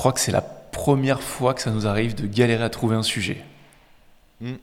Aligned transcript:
crois 0.00 0.12
que 0.12 0.20
c'est 0.20 0.32
la 0.32 0.40
première 0.40 1.20
fois 1.20 1.52
que 1.52 1.60
ça 1.60 1.70
nous 1.70 1.86
arrive 1.86 2.14
de 2.14 2.26
galérer 2.26 2.64
à 2.64 2.70
trouver 2.70 2.96
un 2.96 3.02
sujet. 3.02 3.44
Hmm. 4.40 4.54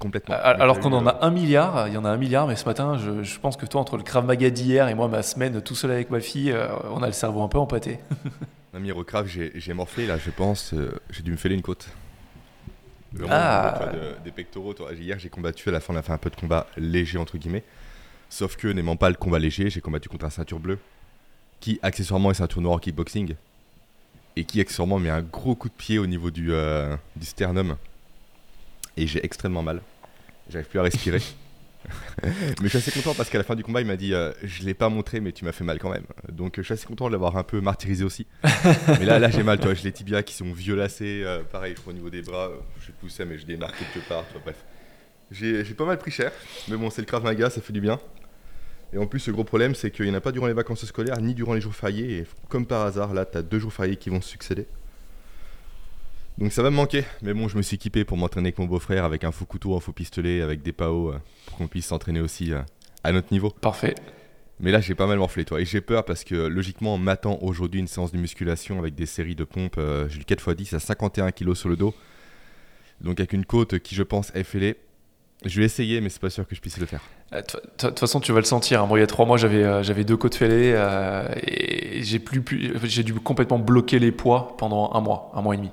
Complètement. 0.00 0.34
Alors 0.34 0.80
qu'on 0.80 0.92
en 0.92 1.06
a 1.06 1.24
un 1.24 1.30
milliard, 1.30 1.86
il 1.86 1.94
y 1.94 1.96
en 1.96 2.04
a 2.04 2.10
un 2.10 2.16
milliard, 2.16 2.48
mais 2.48 2.56
ce 2.56 2.64
matin, 2.64 2.98
je, 2.98 3.38
pense 3.38 3.56
que 3.56 3.66
toi, 3.66 3.80
entre 3.80 3.96
le 3.96 4.02
Krav 4.02 4.26
Maga 4.26 4.50
d'hier 4.50 4.88
et 4.88 4.94
moi, 4.94 5.06
ma 5.06 5.22
semaine 5.22 5.62
tout 5.62 5.76
seul 5.76 5.92
avec 5.92 6.10
ma 6.10 6.18
fille, 6.18 6.50
euh, 6.50 6.66
on 6.90 7.04
a 7.04 7.06
le 7.06 7.12
cerveau 7.12 7.40
un 7.42 7.48
peu 7.48 7.58
empâté. 7.58 8.00
Ami 8.74 8.90
Krav, 9.06 9.28
j'ai 9.28 9.72
morflé 9.74 10.06
là, 10.08 10.18
je 10.18 10.30
pense, 10.30 10.74
euh, 10.74 10.90
j'ai 11.10 11.22
dû 11.22 11.30
me 11.30 11.36
fêler 11.36 11.54
une 11.54 11.62
côte. 11.62 11.88
ah. 13.30 13.78
des 14.24 14.32
pectoraux. 14.32 14.74
hier, 14.90 15.20
j'ai 15.20 15.28
combattu, 15.28 15.68
à 15.68 15.72
la 15.72 15.78
fin, 15.78 15.94
on 15.94 15.96
a 15.96 16.02
fait 16.02 16.12
un 16.12 16.18
peu 16.18 16.30
de 16.30 16.36
combat 16.36 16.66
léger, 16.76 17.16
entre 17.16 17.38
guillemets. 17.38 17.64
Sauf 18.28 18.56
que, 18.56 18.66
n'aimant 18.66 18.96
pas 18.96 19.08
le 19.08 19.14
combat 19.14 19.38
léger, 19.38 19.70
j'ai 19.70 19.80
combattu 19.80 20.08
contre 20.08 20.24
un 20.24 20.30
ceinture 20.30 20.58
bleue 20.58 20.80
qui, 21.60 21.78
accessoirement, 21.80 22.32
est 22.32 22.34
ceinture 22.34 22.60
noire 22.60 22.74
en 22.74 22.78
kickboxing 22.78 23.36
et 24.36 24.44
qui, 24.44 24.60
accessoirement, 24.60 24.98
met 24.98 25.10
un 25.10 25.22
gros 25.22 25.54
coup 25.54 25.68
de 25.68 25.74
pied 25.74 25.98
au 25.98 26.06
niveau 26.06 26.30
du, 26.30 26.52
euh, 26.52 26.96
du 27.16 27.26
sternum 27.26 27.76
et 28.96 29.06
j'ai 29.06 29.24
extrêmement 29.24 29.62
mal. 29.62 29.80
J'arrive 30.50 30.68
plus 30.68 30.78
à 30.78 30.82
respirer. 30.82 31.20
mais 32.24 32.32
je 32.62 32.68
suis 32.68 32.78
assez 32.78 32.90
content 32.90 33.14
parce 33.14 33.30
qu'à 33.30 33.38
la 33.38 33.44
fin 33.44 33.54
du 33.54 33.62
combat, 33.62 33.80
il 33.80 33.86
m'a 33.86 33.96
dit 33.96 34.12
euh, 34.12 34.32
Je 34.42 34.64
l'ai 34.64 34.74
pas 34.74 34.88
montré, 34.88 35.20
mais 35.20 35.32
tu 35.32 35.44
m'as 35.44 35.52
fait 35.52 35.64
mal 35.64 35.78
quand 35.78 35.90
même. 35.90 36.06
Donc 36.30 36.54
je 36.56 36.62
suis 36.62 36.74
assez 36.74 36.86
content 36.86 37.06
de 37.06 37.12
l'avoir 37.12 37.36
un 37.36 37.42
peu 37.42 37.60
martyrisé 37.60 38.04
aussi. 38.04 38.26
mais 38.98 39.04
là, 39.04 39.18
là 39.18 39.30
j'ai 39.30 39.42
mal, 39.42 39.58
toi. 39.60 39.74
J'ai 39.74 39.84
les 39.84 39.92
tibias 39.92 40.22
qui 40.22 40.34
sont 40.34 40.52
violacés. 40.52 41.22
Euh, 41.24 41.42
pareil, 41.44 41.74
je 41.76 41.80
crois 41.80 41.92
au 41.92 41.96
niveau 41.96 42.10
des 42.10 42.22
bras, 42.22 42.50
je 42.80 42.90
poussé, 42.92 43.24
mais 43.24 43.38
je 43.38 43.46
les 43.46 43.56
marqué 43.56 43.84
quelque 43.92 44.08
part. 44.08 44.24
bref. 44.42 44.56
J'ai 45.30 45.64
pas 45.64 45.84
mal 45.84 45.98
pris 45.98 46.10
cher. 46.10 46.32
Mais 46.68 46.76
bon, 46.76 46.88
c'est 46.90 47.02
le 47.02 47.06
Krav 47.06 47.24
Maga, 47.24 47.50
ça 47.50 47.60
fait 47.60 47.72
du 47.72 47.80
bien. 47.80 47.98
Et 48.96 48.98
en 48.98 49.06
plus, 49.06 49.26
le 49.26 49.34
gros 49.34 49.44
problème, 49.44 49.74
c'est 49.74 49.90
qu'il 49.90 50.06
n'y 50.06 50.10
en 50.10 50.14
a 50.14 50.22
pas 50.22 50.32
durant 50.32 50.46
les 50.46 50.54
vacances 50.54 50.86
scolaires 50.86 51.20
ni 51.20 51.34
durant 51.34 51.52
les 51.52 51.60
jours 51.60 51.74
fériés. 51.74 52.20
Et 52.20 52.26
comme 52.48 52.64
par 52.64 52.86
hasard, 52.86 53.12
là, 53.12 53.26
tu 53.26 53.36
as 53.36 53.42
deux 53.42 53.58
jours 53.58 53.70
fériés 53.70 53.96
qui 53.96 54.08
vont 54.08 54.22
se 54.22 54.30
succéder. 54.30 54.66
Donc 56.38 56.50
ça 56.50 56.62
va 56.62 56.70
me 56.70 56.76
manquer. 56.76 57.04
Mais 57.20 57.34
bon, 57.34 57.46
je 57.46 57.58
me 57.58 57.62
suis 57.62 57.74
équipé 57.74 58.06
pour 58.06 58.16
m'entraîner 58.16 58.46
avec 58.46 58.58
mon 58.58 58.64
beau-frère, 58.64 59.04
avec 59.04 59.24
un 59.24 59.32
faux 59.32 59.44
couteau, 59.44 59.76
un 59.76 59.80
faux 59.80 59.92
pistolet, 59.92 60.40
avec 60.40 60.62
des 60.62 60.72
PAO, 60.72 61.10
euh, 61.10 61.18
pour 61.44 61.58
qu'on 61.58 61.68
puisse 61.68 61.84
s'entraîner 61.84 62.20
aussi 62.20 62.54
euh, 62.54 62.62
à 63.04 63.12
notre 63.12 63.30
niveau. 63.34 63.50
Parfait. 63.50 63.94
Mais 64.60 64.70
là, 64.70 64.80
j'ai 64.80 64.94
pas 64.94 65.06
mal 65.06 65.18
morflé, 65.18 65.44
toi. 65.44 65.60
Et 65.60 65.66
j'ai 65.66 65.82
peur 65.82 66.06
parce 66.06 66.24
que 66.24 66.34
logiquement, 66.34 66.94
on 66.94 66.98
m'attend 66.98 67.38
aujourd'hui 67.42 67.80
une 67.80 67.88
séance 67.88 68.12
de 68.12 68.16
musculation 68.16 68.78
avec 68.78 68.94
des 68.94 69.04
séries 69.04 69.34
de 69.34 69.44
pompes. 69.44 69.76
Euh, 69.76 70.08
j'ai 70.08 70.20
le 70.20 70.24
4x10 70.24 70.74
à 70.74 70.78
51 70.80 71.32
kg 71.32 71.52
sur 71.52 71.68
le 71.68 71.76
dos. 71.76 71.94
Donc 73.02 73.20
avec 73.20 73.34
une 73.34 73.44
côte 73.44 73.78
qui, 73.78 73.94
je 73.94 74.02
pense, 74.02 74.32
est 74.34 74.42
fêlée. 74.42 74.76
Je 75.44 75.58
vais 75.60 75.66
essayer, 75.66 76.00
mais 76.00 76.08
c'est 76.08 76.20
pas 76.20 76.30
sûr 76.30 76.46
que 76.46 76.54
je 76.54 76.60
puisse 76.60 76.78
le 76.78 76.86
faire. 76.86 77.02
De 77.32 77.40
toute 77.76 77.98
façon, 77.98 78.20
tu 78.20 78.32
vas 78.32 78.38
le 78.38 78.44
sentir. 78.44 78.82
Hein. 78.82 78.88
il 78.92 78.98
y 78.98 79.02
a 79.02 79.06
trois 79.06 79.26
mois, 79.26 79.36
j'avais 79.36 79.84
j'avais 79.84 80.04
deux 80.04 80.16
côtes 80.16 80.34
fêlées 80.34 80.74
et 81.46 82.02
j'ai 82.02 82.18
plus, 82.18 82.42
j'ai 82.84 83.02
dû 83.02 83.14
complètement 83.14 83.58
bloquer 83.58 83.98
les 83.98 84.12
poids 84.12 84.56
pendant 84.56 84.92
un 84.94 85.00
mois, 85.00 85.30
un 85.34 85.42
mois 85.42 85.54
et 85.54 85.58
demi. 85.58 85.70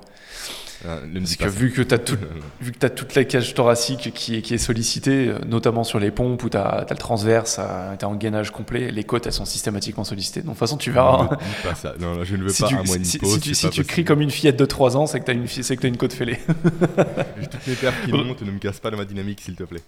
Ah, 0.86 0.98
Parce 1.12 1.36
que 1.36 1.48
vu 1.48 1.72
que 1.72 1.82
tu 1.82 1.94
as, 1.94 1.98
tout, 1.98 2.16
vu 2.60 2.72
que 2.72 2.86
as 2.86 2.90
toute 2.90 3.14
la 3.14 3.24
cage 3.24 3.54
thoracique 3.54 4.12
qui 4.14 4.36
est, 4.36 4.42
qui 4.42 4.54
est 4.54 4.58
sollicitée, 4.58 5.28
euh, 5.28 5.38
notamment 5.46 5.84
sur 5.84 5.98
les 5.98 6.10
pompes 6.10 6.42
où 6.42 6.50
tu 6.50 6.56
as, 6.56 6.86
le 6.88 6.96
transverse, 6.96 7.58
euh, 7.58 7.96
tu 7.96 8.02
es 8.02 8.04
en 8.04 8.14
gainage 8.14 8.50
complet, 8.50 8.90
les 8.90 9.04
côtes 9.04 9.26
elles 9.26 9.32
sont 9.32 9.44
systématiquement 9.44 10.04
sollicitées. 10.04 10.40
Donc 10.40 10.48
de 10.48 10.52
toute 10.52 10.60
façon, 10.60 10.76
tu 10.76 10.90
verras. 10.90 11.28
pas 11.62 11.74
ça. 11.74 11.94
Non, 11.98 12.22
je 12.24 12.36
ne 12.36 12.42
veux 12.42 12.46
pas 12.58 12.68
Si, 13.04 13.18
pause, 13.18 13.32
si, 13.32 13.40
tu, 13.40 13.54
si 13.54 13.70
tu 13.70 13.84
cries 13.84 14.04
comme 14.04 14.20
une 14.20 14.30
fillette 14.30 14.58
de 14.58 14.66
3 14.66 14.96
ans, 14.96 15.06
c'est 15.06 15.20
que 15.20 15.24
tu 15.24 15.30
as, 15.30 15.34
une, 15.34 15.46
une 15.82 15.96
côte 15.96 16.12
fêlée. 16.12 16.38
J'ai 17.40 17.46
toutes 17.46 17.66
mes 17.66 17.74
perfs 17.74 18.04
qui 18.04 18.12
montent, 18.12 18.42
ne 18.42 18.50
me 18.50 18.58
casse 18.58 18.80
pas 18.80 18.90
dans 18.90 18.98
ma 18.98 19.04
dynamique, 19.04 19.40
s'il 19.40 19.56
te 19.56 19.64
plaît. 19.64 19.82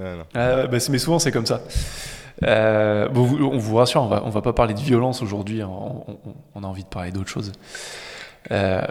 Ah, 0.00 0.24
bah, 0.34 0.68
mais 0.70 0.98
souvent, 0.98 1.18
c'est 1.18 1.32
comme 1.32 1.46
ça. 1.46 1.62
Euh, 2.44 3.08
on 3.14 3.58
vous 3.58 3.76
rassure, 3.76 4.02
on 4.02 4.08
va, 4.08 4.22
on 4.24 4.30
va 4.30 4.42
pas 4.42 4.52
parler 4.52 4.74
de 4.74 4.80
violence 4.80 5.22
aujourd'hui, 5.22 5.62
hein. 5.62 5.68
on, 5.70 6.18
on, 6.54 6.64
a 6.64 6.66
envie 6.66 6.82
de 6.82 6.88
parler 6.88 7.12
d'autre 7.12 7.28
chose. 7.28 7.52
Euh, 8.50 8.82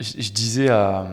je, 0.00 0.30
disais 0.30 0.68
à, 0.68 1.06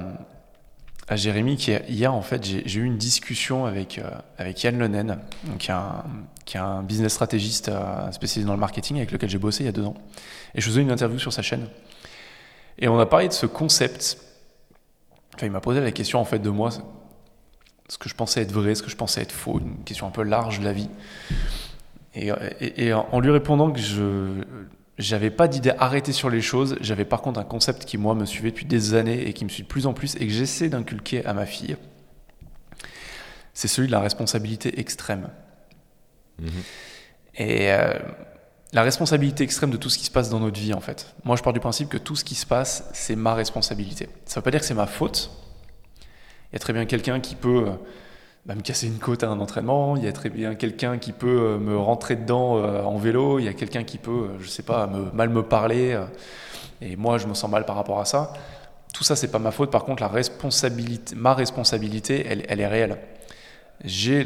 Jérémy 1.12 1.58
qu'hier, 1.58 2.14
en 2.14 2.22
fait, 2.22 2.44
j'ai 2.44 2.80
eu 2.80 2.86
une 2.86 2.98
discussion 2.98 3.66
avec, 3.66 4.00
euh, 4.00 4.10
avec 4.38 4.64
Yann 4.64 4.78
Lenen, 4.80 5.20
qui 5.60 5.70
est 5.70 5.74
un, 5.74 6.04
qui 6.46 6.58
est 6.58 6.60
un 6.60 6.82
business 6.82 7.14
stratégiste 7.14 7.70
euh, 7.70 8.12
spécialisé 8.12 8.48
dans 8.48 8.54
le 8.54 8.60
marketing 8.60 8.98
avec 8.98 9.12
lequel 9.12 9.30
j'ai 9.30 9.38
bossé 9.38 9.64
il 9.64 9.66
y 9.68 9.70
a 9.70 9.74
deux 9.74 9.86
ans. 9.86 9.96
Et 10.56 10.62
je 10.62 10.68
faisais 10.68 10.82
une 10.82 10.92
interview 10.92 11.20
sur 11.20 11.32
sa 11.32 11.42
chaîne. 11.42 11.68
Et 12.80 12.88
on 12.88 13.00
a 13.00 13.06
parlé 13.06 13.28
de 13.28 13.34
ce 13.34 13.46
concept. 13.46 14.18
Enfin, 15.36 15.46
il 15.46 15.52
m'a 15.52 15.62
posé 15.62 15.82
la 15.82 15.92
question, 15.92 16.20
en 16.20 16.26
fait, 16.26 16.40
de 16.40 16.50
moi, 16.50 16.70
ce 17.90 17.98
que 17.98 18.10
je 18.10 18.16
pensais 18.16 18.42
être 18.42 18.52
vrai, 18.52 18.74
ce 18.74 18.82
que 18.82 18.90
je 18.90 18.96
pensais 18.96 19.22
être 19.22 19.32
faux, 19.32 19.60
une 19.60 19.84
question 19.84 20.08
un 20.08 20.12
peu 20.12 20.24
large 20.24 20.60
de 20.60 20.66
la 20.66 20.74
vie. 20.74 20.90
Et 22.16 22.94
en 22.94 23.20
lui 23.20 23.32
répondant 23.32 23.72
que 23.72 23.80
je 23.80 24.44
j'avais 24.98 25.32
pas 25.32 25.48
d'idée 25.48 25.74
arrêtée 25.78 26.12
sur 26.12 26.30
les 26.30 26.42
choses. 26.42 26.76
J'avais 26.82 27.06
par 27.06 27.22
contre 27.22 27.40
un 27.40 27.44
concept 27.44 27.86
qui, 27.86 27.98
moi, 27.98 28.14
me 28.14 28.26
suivait 28.26 28.52
depuis 28.52 28.66
des 28.66 28.94
années 28.94 29.28
et 29.28 29.34
qui 29.34 29.44
me 29.44 29.50
suit 29.50 29.64
de 29.64 29.68
plus 29.68 29.88
en 29.88 29.94
plus 29.94 30.16
et 30.16 30.28
que 30.28 30.30
j'essaie 30.30 30.70
d'inculquer 30.70 31.26
à 31.26 31.34
ma 31.34 31.46
fille. 31.46 31.78
C'est 33.54 33.68
celui 33.68 33.88
de 33.88 33.92
la 33.92 34.00
responsabilité 34.00 34.80
extrême. 34.80 35.30
Mhm. 36.40 36.50
Et 37.36 37.72
euh, 37.72 37.94
la 38.72 38.84
responsabilité 38.84 39.44
extrême 39.44 39.72
de 39.72 39.78
tout 39.78 39.90
ce 39.90 39.98
qui 39.98 40.06
se 40.06 40.12
passe 40.12 40.30
dans 40.30 40.40
notre 40.40 40.60
vie, 40.60 40.74
en 40.74 40.82
fait. 40.82 41.16
Moi, 41.24 41.36
je 41.36 41.44
pars 41.44 41.54
du 41.54 41.60
principe 41.60 41.90
que 41.90 41.98
tout 41.98 42.16
ce 42.16 42.24
qui 42.24 42.36
se 42.36 42.46
passe, 42.46 42.90
c'est 42.94 43.16
ma 43.16 43.34
responsabilité. 43.34 44.10
Ça 44.26 44.40
veut 44.40 44.44
pas 44.44 44.52
dire 44.52 44.60
que 44.60 44.66
c'est 44.66 44.74
ma 44.74 44.88
faute. 44.88 45.32
Il 46.52 46.54
y 46.54 46.58
a 46.58 46.60
très 46.60 46.74
bien 46.74 46.86
quelqu'un 46.86 47.20
qui 47.20 47.36
peut 47.36 47.68
euh, 47.68 47.72
bah, 48.46 48.56
me 48.56 48.62
casser 48.62 48.88
une 48.88 49.00
côte 49.00 49.24
à 49.24 49.30
un 49.30 49.40
entraînement, 49.40 49.96
il 49.96 50.04
y 50.04 50.08
a 50.08 50.12
très 50.12 50.30
bien 50.30 50.56
quelqu'un 50.56 50.98
qui 50.98 51.14
peut 51.14 51.28
euh, 51.28 51.58
me 51.58 51.78
rentrer 51.78 52.18
dedans 52.18 52.58
euh, 52.58 52.84
en 52.84 52.98
vélo, 52.98 53.40
il 53.40 53.46
y 53.46 53.48
a 53.48 53.54
quelqu'un 53.54 53.86
qui 53.86 53.98
peut, 53.98 54.12
euh, 54.12 54.40
je 54.42 54.50
sais 54.50 54.64
pas, 54.64 54.90
mal 55.14 55.30
me 55.30 55.44
parler, 55.44 55.98
et 56.82 56.98
moi 56.98 57.18
je 57.18 57.28
me 57.28 57.34
sens 57.34 57.50
mal 57.50 57.66
par 57.66 57.78
rapport 57.78 58.02
à 58.02 58.06
ça. 58.06 58.34
Tout 58.94 59.04
ça, 59.04 59.16
c'est 59.16 59.32
pas 59.32 59.40
ma 59.40 59.52
faute. 59.52 59.72
Par 59.72 59.86
contre, 59.86 60.04
ma 60.04 61.34
responsabilité, 61.34 62.28
elle, 62.28 62.60
est 62.60 62.68
réelle. 62.68 62.98
J'ai 63.84 64.24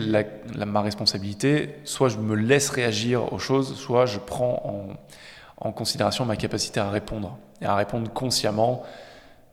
ma 0.57 0.81
responsabilité. 0.81 1.75
Soit 1.85 2.09
je 2.09 2.17
me 2.17 2.35
laisse 2.35 2.69
réagir 2.69 3.31
aux 3.31 3.39
choses, 3.39 3.75
soit 3.75 4.05
je 4.05 4.19
prends 4.19 4.61
en, 4.65 5.67
en 5.67 5.71
considération 5.71 6.25
ma 6.25 6.35
capacité 6.35 6.81
à 6.81 6.89
répondre 6.89 7.37
et 7.61 7.65
à 7.65 7.75
répondre 7.75 8.11
consciemment, 8.11 8.83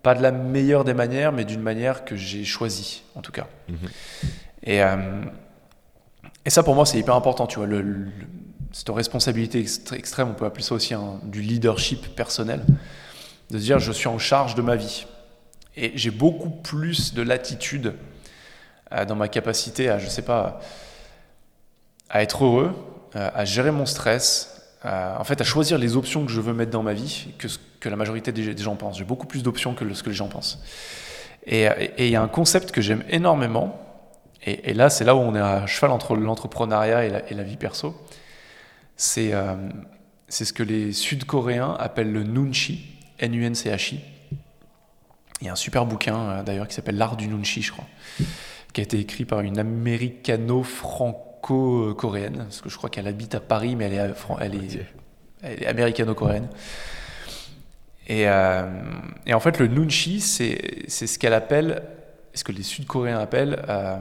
pas 0.02 0.16
de 0.16 0.22
la 0.22 0.32
meilleure 0.32 0.82
des 0.82 0.94
manières, 0.94 1.30
mais 1.30 1.44
d'une 1.44 1.62
manière 1.62 2.04
que 2.04 2.16
j'ai 2.16 2.44
choisie, 2.44 3.04
en 3.14 3.20
tout 3.20 3.32
cas. 3.32 3.46
Mhm. 3.68 3.88
Et, 4.64 4.82
euh, 4.82 5.22
et 6.44 6.50
ça, 6.50 6.62
pour 6.62 6.74
moi, 6.74 6.86
c'est 6.86 6.98
hyper 6.98 7.14
important. 7.14 7.46
Tu 7.46 7.58
vois, 7.58 7.66
le, 7.66 8.08
cette 8.72 8.88
responsabilité 8.88 9.64
extrême, 9.92 10.30
on 10.30 10.34
peut 10.34 10.46
appeler 10.46 10.64
ça 10.64 10.74
aussi 10.74 10.94
du 11.24 11.42
leadership 11.42 12.14
personnel, 12.16 12.64
de 13.50 13.58
se 13.58 13.62
dire 13.62 13.78
je 13.78 13.92
suis 13.92 14.08
en 14.08 14.18
charge 14.18 14.54
de 14.54 14.62
ma 14.62 14.76
vie. 14.76 15.06
Et 15.76 15.92
j'ai 15.96 16.10
beaucoup 16.10 16.50
plus 16.50 17.14
de 17.14 17.22
latitude 17.22 17.94
euh, 18.92 19.04
dans 19.04 19.16
ma 19.16 19.28
capacité 19.28 19.88
à, 19.88 19.98
je 19.98 20.08
sais 20.08 20.22
pas, 20.22 20.60
à 22.10 22.22
être 22.22 22.44
heureux, 22.44 22.72
euh, 23.16 23.30
à 23.34 23.44
gérer 23.44 23.70
mon 23.70 23.86
stress, 23.86 24.50
en 24.84 25.24
fait, 25.24 25.40
à 25.40 25.44
choisir 25.44 25.78
les 25.78 25.96
options 25.96 26.26
que 26.26 26.30
je 26.30 26.42
veux 26.42 26.52
mettre 26.52 26.70
dans 26.70 26.82
ma 26.82 26.92
vie 26.92 27.32
que 27.38 27.48
ce 27.48 27.58
que 27.84 27.90
la 27.90 27.96
majorité 27.96 28.32
des, 28.32 28.56
gens 28.56 28.76
pensent. 28.76 28.96
J'ai 28.96 29.04
beaucoup 29.04 29.26
plus 29.26 29.42
d'options 29.42 29.74
que 29.74 29.92
ce 29.92 30.02
que 30.02 30.08
les 30.08 30.16
gens 30.16 30.28
pensent. 30.28 30.62
Et 31.46 31.68
il 31.98 32.08
y 32.08 32.16
a 32.16 32.22
un 32.22 32.28
concept 32.28 32.70
que 32.70 32.80
j'aime 32.80 33.04
énormément, 33.10 33.78
et, 34.46 34.74
là, 34.74 34.90
c'est 34.90 35.04
là 35.04 35.16
où 35.16 35.20
on 35.20 35.34
est 35.34 35.40
à 35.40 35.66
cheval 35.66 35.90
entre 35.90 36.16
l'entrepreneuriat 36.16 37.06
et, 37.06 37.34
la, 37.34 37.42
vie 37.42 37.56
perso. 37.56 37.96
Euh, 39.16 39.56
c'est 40.28 40.44
ce 40.44 40.52
que 40.52 40.62
les 40.62 40.92
Sud-Coréens 40.92 41.74
appellent 41.78 42.12
le 42.12 42.24
Nunchi, 42.24 42.98
N-U-N-C-H-I. 43.20 44.00
Il 45.40 45.46
y 45.46 45.48
a 45.48 45.52
un 45.52 45.56
super 45.56 45.86
bouquin 45.86 46.16
euh, 46.16 46.42
d'ailleurs 46.42 46.68
qui 46.68 46.74
s'appelle 46.74 46.98
L'art 46.98 47.16
du 47.16 47.26
Nunchi, 47.26 47.62
je 47.62 47.72
crois, 47.72 47.86
qui 48.74 48.82
a 48.82 48.84
été 48.84 48.98
écrit 48.98 49.24
par 49.24 49.40
une 49.40 49.58
américano-franco-coréenne, 49.58 52.36
parce 52.36 52.60
que 52.60 52.68
je 52.68 52.76
crois 52.76 52.90
qu'elle 52.90 53.08
habite 53.08 53.34
à 53.34 53.40
Paris, 53.40 53.76
mais 53.76 53.86
elle 53.86 53.94
est, 53.94 54.12
elle 54.40 54.56
est, 54.56 54.86
elle 55.42 55.62
est 55.62 55.66
américano-coréenne. 55.66 56.50
Et, 58.08 58.28
euh, 58.28 58.66
et, 59.24 59.32
en 59.32 59.40
fait, 59.40 59.58
le 59.58 59.68
Nunchi, 59.68 60.20
c'est 60.20 60.86
ce 60.86 61.18
qu'elle 61.18 61.32
appelle 61.32 61.82
ce 62.34 62.44
que 62.44 62.52
les 62.52 62.62
Sud-Coréens 62.62 63.18
appellent 63.18 63.64
euh, 63.68 63.96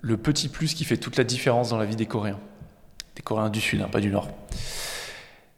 le 0.00 0.16
petit 0.16 0.48
plus 0.48 0.74
qui 0.74 0.84
fait 0.84 0.96
toute 0.96 1.16
la 1.16 1.24
différence 1.24 1.70
dans 1.70 1.78
la 1.78 1.84
vie 1.84 1.96
des 1.96 2.06
Coréens. 2.06 2.40
Des 3.16 3.22
Coréens 3.22 3.50
du 3.50 3.60
Sud, 3.60 3.80
hein, 3.82 3.88
pas 3.90 4.00
du 4.00 4.10
Nord. 4.10 4.28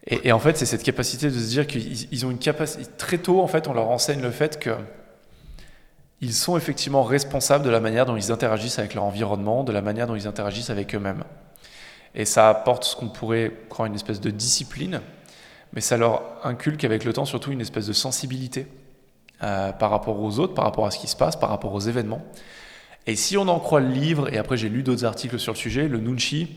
Et, 0.07 0.33
en 0.33 0.39
fait, 0.39 0.59
c'est 0.59 0.67
cette 0.67 0.83
capacité 0.83 1.29
de 1.29 1.39
se 1.39 1.49
dire 1.49 1.67
qu'ils 1.67 2.27
ont 2.27 2.31
une 2.31 2.39
capacité. 2.39 2.85
Très 2.99 3.17
tôt, 3.17 3.41
en 3.41 3.47
fait, 3.47 3.69
on 3.69 3.73
leur 3.73 3.89
enseigne 3.89 4.21
le 4.21 4.31
fait 4.31 4.59
que 4.59 4.77
ils 6.21 6.35
sont 6.35 6.57
effectivement 6.57 7.03
responsables 7.03 7.65
de 7.65 7.71
la 7.71 7.81
manière 7.81 8.05
dont 8.07 8.17
ils 8.17 8.31
interagissent 8.31 8.79
avec 8.79 8.95
leur 8.95 9.05
environnement, 9.05 9.65
de 9.65 9.73
la 9.73 9.81
manière 9.81 10.07
dont 10.07 10.15
ils 10.15 10.27
interagissent 10.27 10.71
avec 10.71 10.95
eux-mêmes. 10.95 11.25
Et 12.15 12.25
ça 12.25 12.51
apporte 12.51 12.85
ce 12.85 12.97
qu'on 12.97 13.09
pourrait 13.09 13.53
croire 13.69 13.87
une 13.87 13.95
espèce 13.95 14.21
de 14.21 14.31
discipline, 14.31 15.01
mais 15.73 15.81
ça 15.81 15.97
leur 15.97 16.23
inculque 16.45 16.85
avec 16.85 17.05
le 17.05 17.13
temps 17.13 17.25
surtout 17.25 17.51
une 17.51 17.61
espèce 17.61 17.87
de 17.87 17.93
sensibilité 17.93 18.67
euh, 19.43 19.73
par 19.73 19.91
rapport 19.91 20.21
aux 20.21 20.39
autres, 20.39 20.55
par 20.55 20.65
rapport 20.65 20.87
à 20.87 20.91
ce 20.91 20.99
qui 20.99 21.07
se 21.07 21.17
passe, 21.17 21.37
par 21.37 21.49
rapport 21.49 21.73
aux 21.73 21.81
événements. 21.81 22.23
Et 23.07 23.17
si 23.17 23.37
on 23.37 23.49
en 23.49 23.59
croit 23.59 23.81
le 23.81 23.89
livre, 23.89 24.33
et 24.33 24.39
après 24.39 24.57
j'ai 24.57 24.69
lu 24.69 24.83
d'autres 24.83 25.05
articles 25.05 25.39
sur 25.39 25.53
le 25.53 25.59
sujet, 25.59 25.89
le 25.89 25.99
Nunchi, 25.99 26.57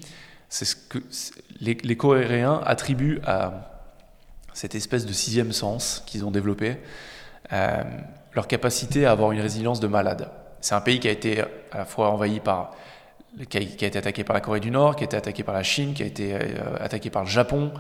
c'est 0.50 0.66
ce 0.66 0.76
que 0.76 1.00
les, 1.60 1.98
Coréens 1.98 2.62
attribuent 2.66 3.20
à 3.26 3.84
cette 4.54 4.76
espèce 4.76 5.06
de 5.06 5.12
sixième 5.12 5.52
sens 5.52 6.04
qu'ils 6.06 6.24
ont 6.24 6.32
développé, 6.32 6.78
euh, 7.52 7.84
leur 8.34 8.48
capacité 8.48 9.06
à 9.06 9.12
avoir 9.12 9.32
une 9.32 9.42
résilience 9.42 9.80
de 9.80 9.88
malade. 9.88 10.30
C'est 10.62 10.76
un 10.76 10.82
pays 10.82 11.00
qui 11.00 11.08
a 11.08 11.12
été 11.12 11.42
à 11.72 11.80
la 11.80 11.86
fois 11.86 12.12
envahi 12.12 12.40
par 12.40 12.72
qui 13.50 13.58
a, 13.58 13.62
été 13.62 13.98
attaqué 13.98 14.24
par 14.24 14.34
la 14.34 14.42
Corée 14.42 14.60
du 14.60 14.72
Nord, 14.72 14.96
qui 14.96 15.04
a 15.04 15.06
été 15.06 15.18
attaqué 15.18 15.44
par 15.44 15.54
la 15.54 15.64
Chine, 15.64 15.94
qui 15.94 16.04
a 16.04 16.06
été 16.06 16.34
euh, 16.34 16.40
attaqué 16.80 17.10
par 17.10 17.24
le 17.24 17.30
Japon, 17.30 17.72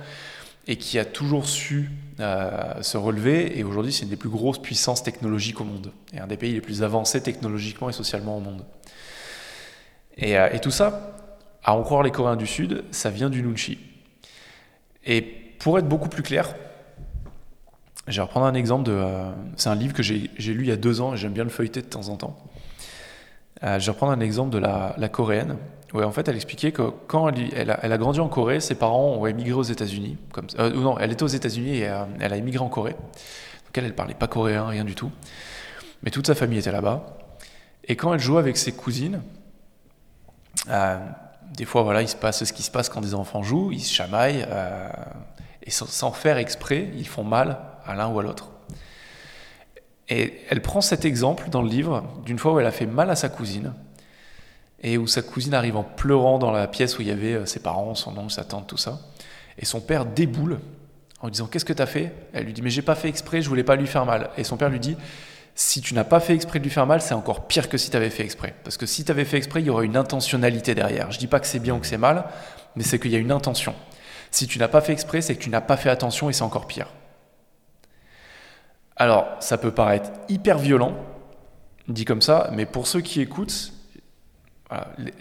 et 0.67 0.75
qui 0.75 0.99
a 0.99 1.05
toujours 1.05 1.47
su 1.47 1.89
euh, 2.19 2.81
se 2.81 2.97
relever. 2.97 3.57
Et 3.57 3.63
aujourd'hui, 3.63 3.93
c'est 3.93 4.03
une 4.03 4.09
des 4.09 4.17
plus 4.17 4.29
grosses 4.29 4.61
puissances 4.61 5.03
technologiques 5.03 5.61
au 5.61 5.63
monde, 5.63 5.91
et 6.13 6.19
un 6.19 6.27
des 6.27 6.37
pays 6.37 6.53
les 6.53 6.61
plus 6.61 6.83
avancés 6.83 7.21
technologiquement 7.21 7.89
et 7.89 7.93
socialement 7.93 8.37
au 8.37 8.41
monde. 8.41 8.65
Et, 10.17 10.33
et 10.33 10.59
tout 10.59 10.71
ça, 10.71 11.15
à 11.63 11.75
en 11.75 11.83
croire 11.83 12.01
les 12.01 12.11
Coréens 12.11 12.37
du 12.37 12.47
Sud, 12.47 12.83
ça 12.91 13.09
vient 13.09 13.29
du 13.29 13.43
Nunchi. 13.43 13.77
Et 15.05 15.21
pour 15.21 15.77
être 15.77 15.87
beaucoup 15.87 16.09
plus 16.09 16.23
clair, 16.23 16.55
je 18.07 18.15
vais 18.15 18.21
reprendre 18.21 18.45
un 18.45 18.53
exemple 18.53 18.83
de. 18.83 18.93
Euh, 18.93 19.31
c'est 19.55 19.69
un 19.69 19.75
livre 19.75 19.93
que 19.93 20.03
j'ai 20.03 20.29
lu 20.37 20.63
il 20.63 20.67
y 20.67 20.71
a 20.71 20.77
deux 20.77 21.01
ans 21.01 21.13
et 21.13 21.17
j'aime 21.17 21.33
bien 21.33 21.43
le 21.43 21.49
feuilleter 21.49 21.81
de 21.81 21.87
temps 21.87 22.07
en 22.09 22.15
temps. 22.15 22.37
Euh, 23.63 23.79
je 23.79 23.85
vais 23.85 23.91
reprendre 23.91 24.13
un 24.13 24.19
exemple 24.19 24.51
de 24.51 24.59
la, 24.59 25.09
coréenne. 25.09 25.57
Où 25.93 26.01
en 26.01 26.11
fait, 26.11 26.27
elle 26.27 26.35
expliquait 26.35 26.71
que 26.71 26.91
quand 27.07 27.29
elle, 27.29 27.71
a, 27.71 27.97
grandi 27.97 28.19
en 28.19 28.27
Corée, 28.27 28.59
ses 28.59 28.75
parents 28.75 29.13
ont 29.13 29.25
émigré 29.25 29.53
aux 29.53 29.63
États-Unis. 29.63 30.17
Euh, 30.59 30.69
non, 30.71 30.99
elle 30.99 31.11
était 31.11 31.23
aux 31.23 31.27
États-Unis 31.27 31.77
et 31.77 31.89
elle 32.19 32.33
a 32.33 32.35
émigré 32.35 32.63
en 32.63 32.69
Corée. 32.69 32.91
Donc 32.91 33.77
elle, 33.77 33.85
elle 33.85 33.95
parlait 33.95 34.13
pas 34.13 34.27
coréen, 34.27 34.67
rien 34.67 34.83
du 34.83 34.95
tout. 34.95 35.11
Mais 36.03 36.11
toute 36.11 36.27
sa 36.27 36.35
famille 36.35 36.59
était 36.59 36.73
là-bas. 36.73 37.17
Et 37.85 37.95
quand 37.95 38.13
elle 38.13 38.19
jouait 38.19 38.39
avec 38.39 38.57
ses 38.57 38.73
cousines, 38.73 39.21
des 40.67 41.65
fois, 41.65 41.83
voilà, 41.83 42.01
il 42.01 42.09
se 42.09 42.17
passe 42.17 42.43
ce 42.43 42.51
qui 42.51 42.63
se 42.63 42.71
passe 42.71 42.89
quand 42.89 42.99
des 42.99 43.15
enfants 43.15 43.41
jouent, 43.41 43.71
ils 43.71 43.79
se 43.79 43.93
chamaillent, 43.93 44.45
et 45.63 45.71
sans, 45.71 46.11
faire 46.11 46.37
exprès, 46.37 46.91
ils 46.95 47.07
font 47.07 47.23
mal 47.23 47.59
à 47.85 47.93
l'un 47.93 48.07
ou 48.07 48.19
à 48.19 48.23
l'autre. 48.23 48.49
Et 50.09 50.41
elle 50.49 50.61
prend 50.61 50.81
cet 50.81 51.05
exemple 51.05 51.49
dans 51.49 51.61
le 51.61 51.69
livre 51.69 52.03
d'une 52.25 52.39
fois 52.39 52.53
où 52.53 52.59
elle 52.59 52.65
a 52.65 52.71
fait 52.71 52.85
mal 52.85 53.09
à 53.09 53.15
sa 53.15 53.29
cousine 53.29 53.73
et 54.81 54.97
où 54.97 55.07
sa 55.07 55.21
cousine 55.21 55.53
arrive 55.53 55.75
en 55.75 55.83
pleurant 55.83 56.37
dans 56.37 56.51
la 56.51 56.67
pièce 56.67 56.97
où 56.97 57.01
il 57.01 57.07
y 57.07 57.11
avait 57.11 57.33
euh, 57.33 57.45
ses 57.45 57.59
parents, 57.59 57.95
son 57.95 58.17
oncle, 58.17 58.31
sa 58.31 58.43
tante, 58.43 58.67
tout 58.67 58.77
ça. 58.77 58.99
Et 59.57 59.65
son 59.65 59.81
père 59.81 60.05
déboule 60.05 60.59
en 61.19 61.27
lui 61.27 61.31
disant 61.31 61.47
Qu'est-ce 61.47 61.65
que 61.65 61.73
tu 61.73 61.81
as 61.81 61.87
fait? 61.87 62.13
Elle 62.33 62.45
lui 62.45 62.53
dit 62.53 62.61
Mais 62.61 62.69
j'ai 62.69 62.83
pas 62.83 62.95
fait 62.95 63.09
exprès, 63.09 63.41
je 63.41 63.49
voulais 63.49 63.63
pas 63.63 63.75
lui 63.75 63.87
faire 63.87 64.05
mal. 64.05 64.29
Et 64.37 64.43
son 64.43 64.55
père 64.55 64.69
lui 64.69 64.79
dit 64.79 64.95
Si 65.55 65.81
tu 65.81 65.95
n'as 65.95 66.03
pas 66.03 66.19
fait 66.19 66.35
exprès 66.35 66.59
de 66.59 66.63
lui 66.63 66.69
faire 66.69 66.85
mal, 66.85 67.01
c'est 67.01 67.15
encore 67.15 67.47
pire 67.47 67.69
que 67.69 67.77
si 67.77 67.89
tu 67.89 67.97
avais 67.97 68.11
fait 68.11 68.23
exprès. 68.23 68.53
Parce 68.63 68.77
que 68.77 68.85
si 68.85 69.03
tu 69.03 69.11
avais 69.11 69.25
fait 69.25 69.37
exprès, 69.37 69.61
il 69.61 69.65
y 69.65 69.69
aurait 69.69 69.85
une 69.85 69.97
intentionnalité 69.97 70.75
derrière. 70.75 71.11
Je 71.11 71.17
dis 71.17 71.27
pas 71.27 71.39
que 71.39 71.47
c'est 71.47 71.59
bien 71.59 71.75
ou 71.75 71.79
que 71.79 71.87
c'est 71.87 71.97
mal, 71.97 72.25
mais 72.75 72.83
c'est 72.83 72.99
qu'il 72.99 73.11
y 73.11 73.15
a 73.15 73.19
une 73.19 73.31
intention. 73.31 73.73
Si 74.29 74.45
tu 74.45 74.59
n'as 74.59 74.67
pas 74.67 74.81
fait 74.81 74.93
exprès, 74.93 75.21
c'est 75.21 75.35
que 75.35 75.41
tu 75.41 75.49
n'as 75.49 75.61
pas 75.61 75.77
fait 75.77 75.89
attention 75.89 76.29
et 76.29 76.33
c'est 76.33 76.43
encore 76.43 76.67
pire. 76.67 76.87
Alors, 78.97 79.27
ça 79.39 79.57
peut 79.57 79.71
paraître 79.71 80.09
hyper 80.27 80.57
violent, 80.57 80.95
dit 81.87 82.03
comme 82.03 82.21
ça, 82.21 82.49
mais 82.51 82.65
pour 82.65 82.87
ceux 82.87 83.01
qui 83.01 83.21
écoutent, 83.21 83.71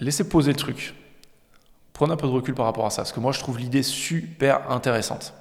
laissez 0.00 0.28
poser 0.28 0.52
le 0.52 0.56
truc. 0.56 0.94
Prenez 1.92 2.12
un 2.12 2.16
peu 2.16 2.26
de 2.26 2.32
recul 2.32 2.54
par 2.54 2.66
rapport 2.66 2.86
à 2.86 2.90
ça, 2.90 3.02
parce 3.02 3.12
que 3.12 3.20
moi 3.20 3.32
je 3.32 3.40
trouve 3.40 3.58
l'idée 3.58 3.82
super 3.82 4.70
intéressante. 4.70 5.34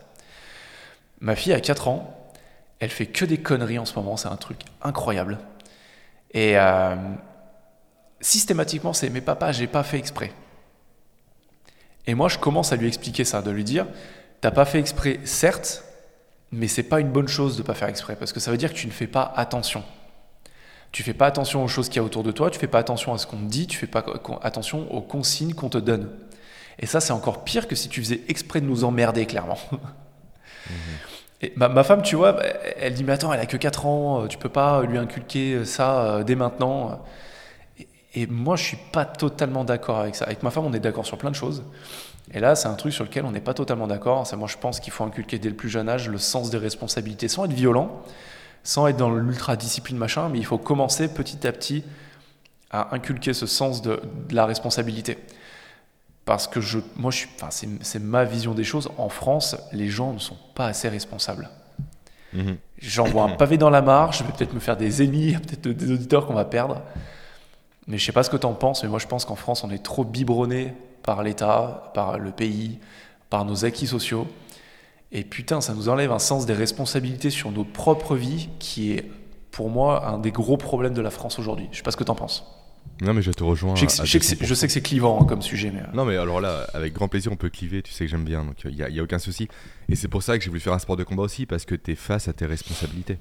Ma 1.21 1.35
fille 1.35 1.53
a 1.53 1.61
4 1.61 1.87
ans, 1.87 2.31
elle 2.79 2.89
fait 2.89 3.07
que 3.07 3.25
des 3.25 3.37
conneries 3.37 3.79
en 3.79 3.85
ce 3.85 3.95
moment, 3.95 4.17
c'est 4.17 4.27
un 4.27 4.35
truc 4.35 4.59
incroyable. 4.81 5.39
Et 6.31 6.57
euh, 6.57 6.95
systématiquement, 8.19 8.93
c'est 8.93 9.09
mais 9.09 9.21
papa, 9.21 9.53
j'ai 9.53 9.67
pas 9.67 9.83
fait 9.83 9.97
exprès. 9.97 10.33
Et 12.07 12.13
moi, 12.13 12.27
je 12.27 12.38
commence 12.38 12.71
à 12.71 12.75
lui 12.75 12.88
expliquer 12.88 13.23
ça, 13.23 13.41
de 13.41 13.49
lui 13.49 13.63
dire, 13.63 13.88
t'as 14.41 14.51
pas 14.51 14.65
fait 14.65 14.79
exprès, 14.79 15.19
certes, 15.23 15.83
mais 16.51 16.68
c'est 16.68 16.83
pas 16.83 17.00
une 17.00 17.12
bonne 17.12 17.27
chose 17.27 17.57
de 17.57 17.63
pas 17.63 17.74
faire 17.74 17.89
exprès 17.89 18.15
parce 18.15 18.33
que 18.33 18.39
ça 18.39 18.51
veut 18.51 18.57
dire 18.57 18.74
que 18.74 18.77
tu 18.77 18.88
ne 18.88 18.92
fais 18.92 19.07
pas 19.07 19.33
attention. 19.36 19.83
Tu 20.92 21.03
fais 21.03 21.13
pas 21.13 21.27
attention 21.27 21.63
aux 21.63 21.68
choses 21.68 21.89
qu'il 21.89 21.97
y 21.97 22.00
a 22.00 22.03
autour 22.03 22.24
de 22.24 22.31
toi, 22.31 22.50
tu 22.50 22.59
fais 22.59 22.68
pas 22.68 22.80
attention 22.80 23.13
à 23.13 23.18
ce 23.18 23.27
qu'on 23.27 23.38
te 23.38 23.50
dit, 23.50 23.68
tu 23.68 23.77
fais 23.77 23.88
pas 23.88 24.06
attention 24.42 24.89
aux 24.94 25.01
consignes 25.01 25.53
qu'on 25.53 25.69
te 25.69 25.77
donne. 25.77 26.09
Et 26.80 26.86
ça, 26.86 27.00
c'est 27.01 27.13
encore 27.13 27.44
pire 27.44 27.68
que 27.68 27.75
si 27.75 27.89
tu 27.89 28.01
faisais 28.01 28.21
exprès 28.27 28.62
de 28.62 28.65
nous 28.65 28.83
emmerder, 28.83 29.25
clairement. 29.25 29.59
Et 31.42 31.51
ma, 31.57 31.83
femme, 31.83 32.01
tu 32.01 32.15
vois, 32.15 32.38
elle 32.77 32.94
dit 32.94 33.03
Mais 33.03 33.12
attends, 33.12 33.33
elle 33.33 33.41
a 33.41 33.45
que 33.45 33.57
4 33.57 33.86
ans, 33.86 34.24
euh, 34.24 34.27
tu 34.27 34.38
peux 34.38 34.50
pas 34.50 34.83
lui 34.83 34.98
inculquer 34.98 35.65
ça 35.65 36.00
euh, 36.00 36.24
dès 36.24 36.36
maintenant. 36.36 37.03
Et, 37.77 37.88
et 38.13 38.27
moi, 38.27 38.56
je 38.56 38.63
suis 38.63 38.77
pas 38.94 39.03
totalement 39.03 39.65
d'accord 39.65 40.00
avec 40.00 40.15
ça. 40.15 40.25
Avec 40.25 40.44
ma 40.44 40.50
femme, 40.50 40.65
on 40.65 40.74
est 40.74 40.80
d'accord 40.80 41.06
sur 41.06 41.18
plein 41.18 41.31
de 41.31 41.36
choses. 41.36 41.63
Et 42.35 42.41
là, 42.41 42.55
c'est 42.55 42.67
un 42.67 42.73
truc 42.73 42.91
sur 42.91 43.05
lequel 43.05 43.23
on 43.23 43.31
n'est 43.31 43.39
pas 43.39 43.53
totalement 43.53 43.87
d'accord. 43.87 44.27
Moi, 44.35 44.49
je 44.49 44.57
pense 44.57 44.81
qu'il 44.81 44.91
faut 44.91 45.05
inculquer 45.05 45.39
dès 45.39 45.47
le 45.47 45.55
plus 45.55 45.69
jeune 45.69 45.87
âge 45.87 46.09
le 46.09 46.17
sens 46.17 46.49
des 46.49 46.57
responsabilités, 46.57 47.29
sans 47.29 47.45
être 47.45 47.53
violent, 47.53 48.03
sans 48.63 48.87
être 48.87 48.97
dans 48.97 49.09
l'ultra-discipline 49.09 49.97
machin, 49.97 50.27
mais 50.27 50.39
il 50.39 50.45
faut 50.45 50.57
commencer 50.57 51.07
petit 51.07 51.47
à 51.47 51.53
petit 51.53 51.85
à 52.71 52.93
inculquer 52.93 53.33
ce 53.33 53.45
sens 53.45 53.81
de, 53.81 54.01
la 54.31 54.45
responsabilité. 54.45 55.17
Parce 56.25 56.47
que 56.47 56.59
je, 56.59 56.79
moi, 56.97 57.09
je 57.09 57.19
suis, 57.19 57.29
enfin, 57.35 57.49
c'est 57.51 57.99
ma 57.99 58.25
vision 58.25 58.53
des 58.53 58.65
choses. 58.65 58.89
En 58.97 59.07
France, 59.07 59.55
les 59.71 59.88
gens 59.88 60.11
ne 60.11 60.19
sont 60.19 60.38
pas 60.55 60.65
assez 60.65 60.89
responsables. 60.89 61.49
Mhm. 62.33 62.57
J'envoie 62.79 63.23
un 63.23 63.29
pavé 63.38 63.57
dans 63.57 63.69
la 63.69 63.81
mare, 63.81 64.11
je 64.11 64.25
vais 64.25 64.33
peut-être 64.33 64.53
me 64.53 64.59
faire 64.59 64.75
des 64.75 65.01
ennemis, 65.01 65.38
peut-être 65.38 65.69
des 65.69 65.91
auditeurs 65.91 66.27
qu'on 66.27 66.33
va 66.33 66.43
perdre. 66.43 66.81
Mais 67.88 67.97
je 67.97 68.05
sais 68.05 68.11
pas 68.11 68.23
ce 68.23 68.29
que 68.29 68.38
tu 68.38 68.45
en 68.45 68.55
penses, 68.55 68.83
mais 68.83 68.89
moi 68.89 68.99
je 68.99 69.07
pense 69.07 69.23
qu'en 69.23 69.35
France, 69.35 69.63
on 69.63 69.69
est 69.69 69.83
trop 69.83 70.03
biberonné 70.03 70.73
par 71.05 71.23
l'État, 71.23 71.91
par 71.93 72.17
le 72.17 72.31
pays, 72.31 72.79
par 73.29 73.45
nos 73.45 73.65
acquis 73.65 73.87
sociaux. 73.87 74.27
Et 75.11 75.23
putain, 75.23 75.61
ça 75.61 75.73
nous 75.73 75.87
enlève 75.87 76.11
un 76.11 76.19
sens 76.19 76.45
des 76.45 76.53
responsabilités 76.53 77.29
sur 77.29 77.51
notre 77.51 77.71
propre 77.71 78.15
vie 78.15 78.49
qui 78.59 78.91
est, 78.91 79.09
pour 79.51 79.69
moi, 79.69 80.07
un 80.07 80.17
des 80.17 80.31
gros 80.31 80.57
problèmes 80.57 80.93
de 80.93 81.01
la 81.01 81.11
France 81.11 81.39
aujourd'hui. 81.39 81.67
Je 81.71 81.77
sais 81.77 81.83
pas 81.83 81.91
ce 81.91 81.97
que 81.97 82.03
tu 82.03 82.11
en 82.11 82.15
penses. 82.15 82.43
Non, 83.01 83.13
mais 83.13 83.21
je 83.21 83.31
te 83.31 83.43
rejoins. 83.43 83.75
Je 83.75 83.87
sais, 83.87 84.67
que 84.67 84.73
c'est 84.73 84.81
clivant 84.81 85.21
hein, 85.21 85.25
comme 85.25 85.41
sujet. 85.41 85.71
Mais... 85.73 85.81
Euh. 85.81 85.93
Non, 85.93 86.05
mais 86.05 86.17
alors 86.17 86.39
là, 86.39 86.65
avec 86.73 86.93
grand 86.93 87.07
plaisir, 87.07 87.31
on 87.31 87.35
peut 87.35 87.49
cliver. 87.49 87.81
Tu 87.81 87.91
sais 87.91 88.05
que 88.05 88.11
j'aime 88.11 88.23
bien, 88.23 88.43
donc 88.43 88.55
il 88.63 88.75
n'y 88.75 88.81
a, 88.81 88.87
a, 88.87 89.03
aucun 89.03 89.19
souci. 89.19 89.47
Et 89.89 89.95
c'est 89.95 90.07
pour 90.07 90.23
ça 90.23 90.37
que 90.37 90.43
j'ai 90.43 90.49
voulu 90.49 90.61
faire 90.61 90.73
un 90.73 90.79
sport 90.79 90.95
de 90.95 91.03
combat 91.03 91.23
aussi, 91.23 91.45
parce 91.45 91.65
que 91.65 91.75
tu 91.75 91.91
es 91.91 91.95
face 91.95 92.27
à 92.27 92.33
tes 92.33 92.45
responsabilités. 92.45 93.17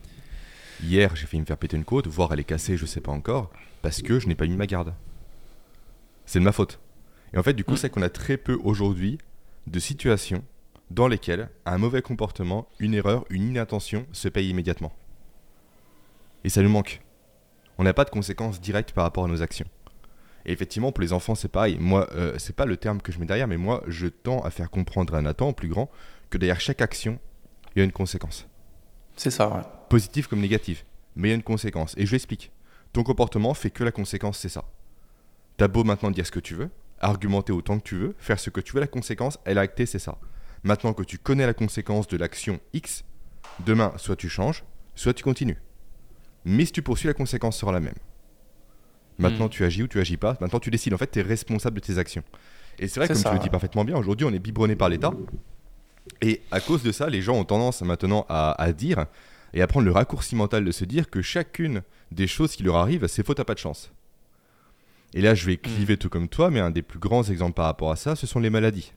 Hier, 0.83 1.15
j'ai 1.17 1.27
failli 1.27 1.41
me 1.41 1.47
faire 1.47 1.57
péter 1.57 1.77
une 1.77 1.85
côte, 1.85 2.07
voire 2.07 2.33
elle 2.33 2.41
est 2.41 2.45
cassée, 2.45 2.77
je 2.77 2.87
sais 2.87 3.01
pas 3.01 3.13
encore, 3.13 3.51
parce 3.83 4.03
que 4.03 4.19
je 4.19 4.29
n'ai 4.29 4.35
pas 4.35 4.47
mis 4.47 4.57
ma 4.57 4.67
garde. 4.67 4.93
C'est 6.27 6.39
de 6.39 6.45
ma 6.45 6.53
faute. 6.53 6.79
Et 7.35 7.39
en 7.39 7.43
fait, 7.43 7.53
du 7.53 7.65
coup, 7.65 7.75
mm. 7.75 7.77
c'est 7.77 7.91
qu'on 7.91 8.03
a 8.03 8.09
très 8.09 8.37
peu 8.37 8.59
aujourd'hui 8.63 9.19
de 9.67 9.79
situations 9.79 10.45
dans 10.91 11.09
lesquelles 11.09 11.51
un 11.67 11.79
mauvais 11.79 12.03
comportement, 12.03 12.69
une 12.79 12.95
erreur, 12.95 13.25
une 13.31 13.49
inattention 13.49 14.07
se 14.13 14.29
paye 14.29 14.49
immédiatement. 14.49 14.93
Et 16.45 16.49
ça 16.49 16.63
nous 16.63 16.69
manque. 16.69 17.01
On 17.79 17.85
n'a 17.85 17.95
pas 17.95 18.05
de 18.05 18.11
conséquences 18.11 18.61
directes 18.61 18.93
par 18.93 19.05
rapport 19.05 19.25
à 19.25 19.29
nos 19.29 19.43
actions. 19.43 19.67
Et 20.47 20.53
effectivement, 20.53 20.93
pour 20.93 21.03
les 21.03 21.13
enfants, 21.13 21.35
c'est 21.35 21.49
pareil. 21.49 21.79
Moi, 21.81 22.07
euh, 22.15 22.35
c'est 22.39 22.55
pas 22.55 22.67
le 22.67 22.77
terme 22.77 23.01
que 23.01 23.11
je 23.11 23.19
mets 23.19 23.27
derrière, 23.27 23.49
mais 23.49 23.57
moi, 23.57 23.83
je 23.89 24.07
tends 24.07 24.41
à 24.41 24.51
faire 24.51 24.71
comprendre 24.71 25.15
à 25.15 25.23
Nathan, 25.23 25.53
plus 25.53 25.69
grand, 25.69 25.91
que 26.29 26.39
derrière 26.39 26.61
chaque 26.61 26.83
action, 26.83 27.19
il 27.75 27.79
y 27.79 27.83
a 27.83 27.85
une 27.85 27.93
conséquence. 27.93 28.47
C'est 29.17 29.31
ça, 29.31 29.49
ouais. 29.49 29.63
Positive 29.89 30.29
comme 30.29 30.41
négative. 30.41 30.85
Mais 31.17 31.29
il 31.29 31.31
y 31.31 31.33
a 31.33 31.37
une 31.37 31.43
conséquence. 31.43 31.95
Et 31.97 32.05
je 32.05 32.13
l'explique. 32.13 32.53
Ton 32.93 33.03
comportement 33.03 33.55
fait 33.55 33.71
que 33.71 33.83
la 33.83 33.91
conséquence, 33.91 34.39
c'est 34.39 34.49
ça. 34.49 34.65
T'as 35.57 35.69
beau 35.69 35.83
maintenant 35.83 36.11
dire 36.11 36.27
ce 36.27 36.31
que 36.31 36.41
tu 36.41 36.55
veux, 36.55 36.69
argumenter 37.05 37.53
autant 37.53 37.79
que 37.79 37.85
tu 37.85 37.97
veux, 37.97 38.15
faire 38.19 38.41
ce 38.41 38.51
que 38.51 38.61
tu 38.61 38.73
veux, 38.73 38.81
la 38.81 38.87
conséquence, 38.87 39.39
elle 39.45 39.59
a 39.59 39.63
acté, 39.63 39.87
c'est 39.87 39.99
ça. 39.99 40.19
Maintenant 40.63 40.95
que 40.95 41.03
tu 41.03 41.19
connais 41.19 41.47
la 41.47 41.55
conséquence 41.55 42.09
de 42.09 42.17
l'action 42.17 42.59
X, 42.73 43.05
demain, 43.65 43.93
soit 43.97 44.17
tu 44.17 44.29
changes, 44.29 44.65
soit 44.95 45.15
tu 45.15 45.23
continues. 45.23 45.59
Mais 46.45 46.65
si 46.65 46.73
tu 46.73 46.83
poursuis, 46.83 47.07
la 47.07 47.15
conséquence 47.15 47.57
sera 47.57 47.73
la 47.73 47.81
même. 47.81 47.95
Maintenant, 49.19 49.47
hmm. 49.47 49.51
tu 49.51 49.65
agis 49.65 49.83
ou 49.83 49.89
tu 49.89 50.01
agis 50.01 50.17
pas. 50.17 50.37
Maintenant, 50.41 50.59
tu 50.59 50.71
décides. 50.71 50.93
En 50.93 50.99
fait, 50.99 51.11
tu 51.11 51.21
es 51.21 51.23
responsable 51.23 51.81
de 51.81 51.87
tes 51.87 51.99
actions. 51.99 52.25
Et 52.79 52.89
c'est 52.89 52.99
vrai, 52.99 53.09
comme 53.09 53.23
tu 53.23 53.33
le 53.33 53.39
dis 53.39 53.51
parfaitement 53.51 53.85
bien, 53.85 53.97
aujourd'hui, 53.97 54.27
on 54.27 54.33
est 54.33 54.41
biberonné 54.41 54.75
par 54.75 54.89
l'État. 54.89 55.13
Et 56.21 56.43
à 56.51 56.61
cause 56.61 56.83
de 56.83 56.93
ça, 56.93 57.09
les 57.09 57.23
gens 57.23 57.37
ont 57.37 57.45
tendance 57.45 57.83
maintenant 57.83 58.27
à, 58.29 58.61
à, 58.61 58.73
dire 58.73 59.07
et 59.53 59.63
à 59.63 59.67
prendre 59.67 59.87
le 59.87 59.93
raccourci 59.93 60.35
mental 60.35 60.65
de 60.65 60.73
se 60.73 60.85
dire 60.85 61.09
que 61.09 61.23
chacune 61.23 61.83
des 62.11 62.27
choses 62.27 62.57
qui 62.57 62.63
leur 62.63 62.77
arrivent, 62.77 63.07
c'est 63.07 63.25
faute 63.25 63.39
à 63.41 63.45
pas 63.45 63.55
de 63.55 63.61
chance. 63.61 63.93
Et 65.15 65.21
là, 65.21 65.35
je 65.35 65.47
vais 65.47 65.57
cliver 65.57 65.95
mm. 65.95 65.99
tout 65.99 66.09
comme 66.09 66.29
toi, 66.29 66.51
mais 66.51 66.61
un 66.61 66.71
des 66.71 66.83
plus 66.83 66.99
grands 66.99 67.23
exemples 67.23 67.55
par 67.55 67.67
rapport 67.67 67.93
à 67.93 67.97
ça, 67.97 68.17
ce 68.17 68.27
sont 68.27 68.41
les 68.41 68.51
maladies. 68.51 68.93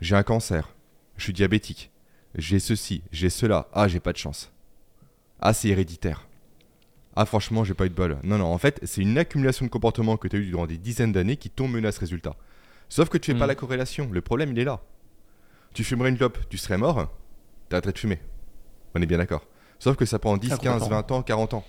J'ai 0.00 0.14
un 0.14 0.22
cancer, 0.22 0.72
je 1.16 1.24
suis 1.24 1.32
diabétique, 1.32 1.90
j'ai 2.36 2.60
ceci, 2.60 3.02
j'ai 3.10 3.28
cela, 3.28 3.68
ah, 3.72 3.88
j'ai 3.88 4.00
pas 4.00 4.12
de 4.12 4.18
chance. 4.18 4.52
Ah, 5.40 5.52
c'est 5.52 5.68
héréditaire. 5.68 6.26
Ah, 7.16 7.26
franchement, 7.26 7.64
j'ai 7.64 7.74
pas 7.74 7.86
eu 7.86 7.90
de 7.90 7.94
bol. 7.94 8.18
Non, 8.22 8.38
non, 8.38 8.46
en 8.46 8.58
fait, 8.58 8.80
c'est 8.84 9.02
une 9.02 9.18
accumulation 9.18 9.66
de 9.66 9.70
comportements 9.70 10.16
que 10.16 10.28
tu 10.28 10.36
as 10.36 10.38
eu 10.38 10.46
durant 10.46 10.66
des 10.66 10.78
dizaines 10.78 11.12
d'années 11.12 11.36
qui 11.36 11.50
t'ont 11.50 11.68
mené 11.68 11.88
à 11.88 11.92
ce 11.92 12.00
résultat. 12.00 12.36
Sauf 12.88 13.08
que 13.08 13.18
tu 13.18 13.32
fais 13.32 13.38
pas 13.38 13.46
mm. 13.46 13.48
la 13.48 13.54
corrélation, 13.56 14.08
le 14.10 14.20
problème, 14.20 14.52
il 14.52 14.58
est 14.60 14.64
là. 14.64 14.80
Tu 15.74 15.82
fumerais 15.82 16.10
une 16.10 16.16
clope, 16.16 16.38
tu 16.48 16.56
serais 16.56 16.78
mort, 16.78 17.12
t'arrêterais 17.68 17.92
de 17.92 17.98
fumer. 17.98 18.20
On 18.94 19.02
est 19.02 19.06
bien 19.06 19.18
d'accord. 19.18 19.44
Sauf 19.80 19.96
que 19.96 20.06
ça 20.06 20.20
prend 20.20 20.36
10, 20.36 20.58
15, 20.58 20.88
20 20.88 21.10
ans, 21.10 21.22
40 21.22 21.54
ans 21.54 21.64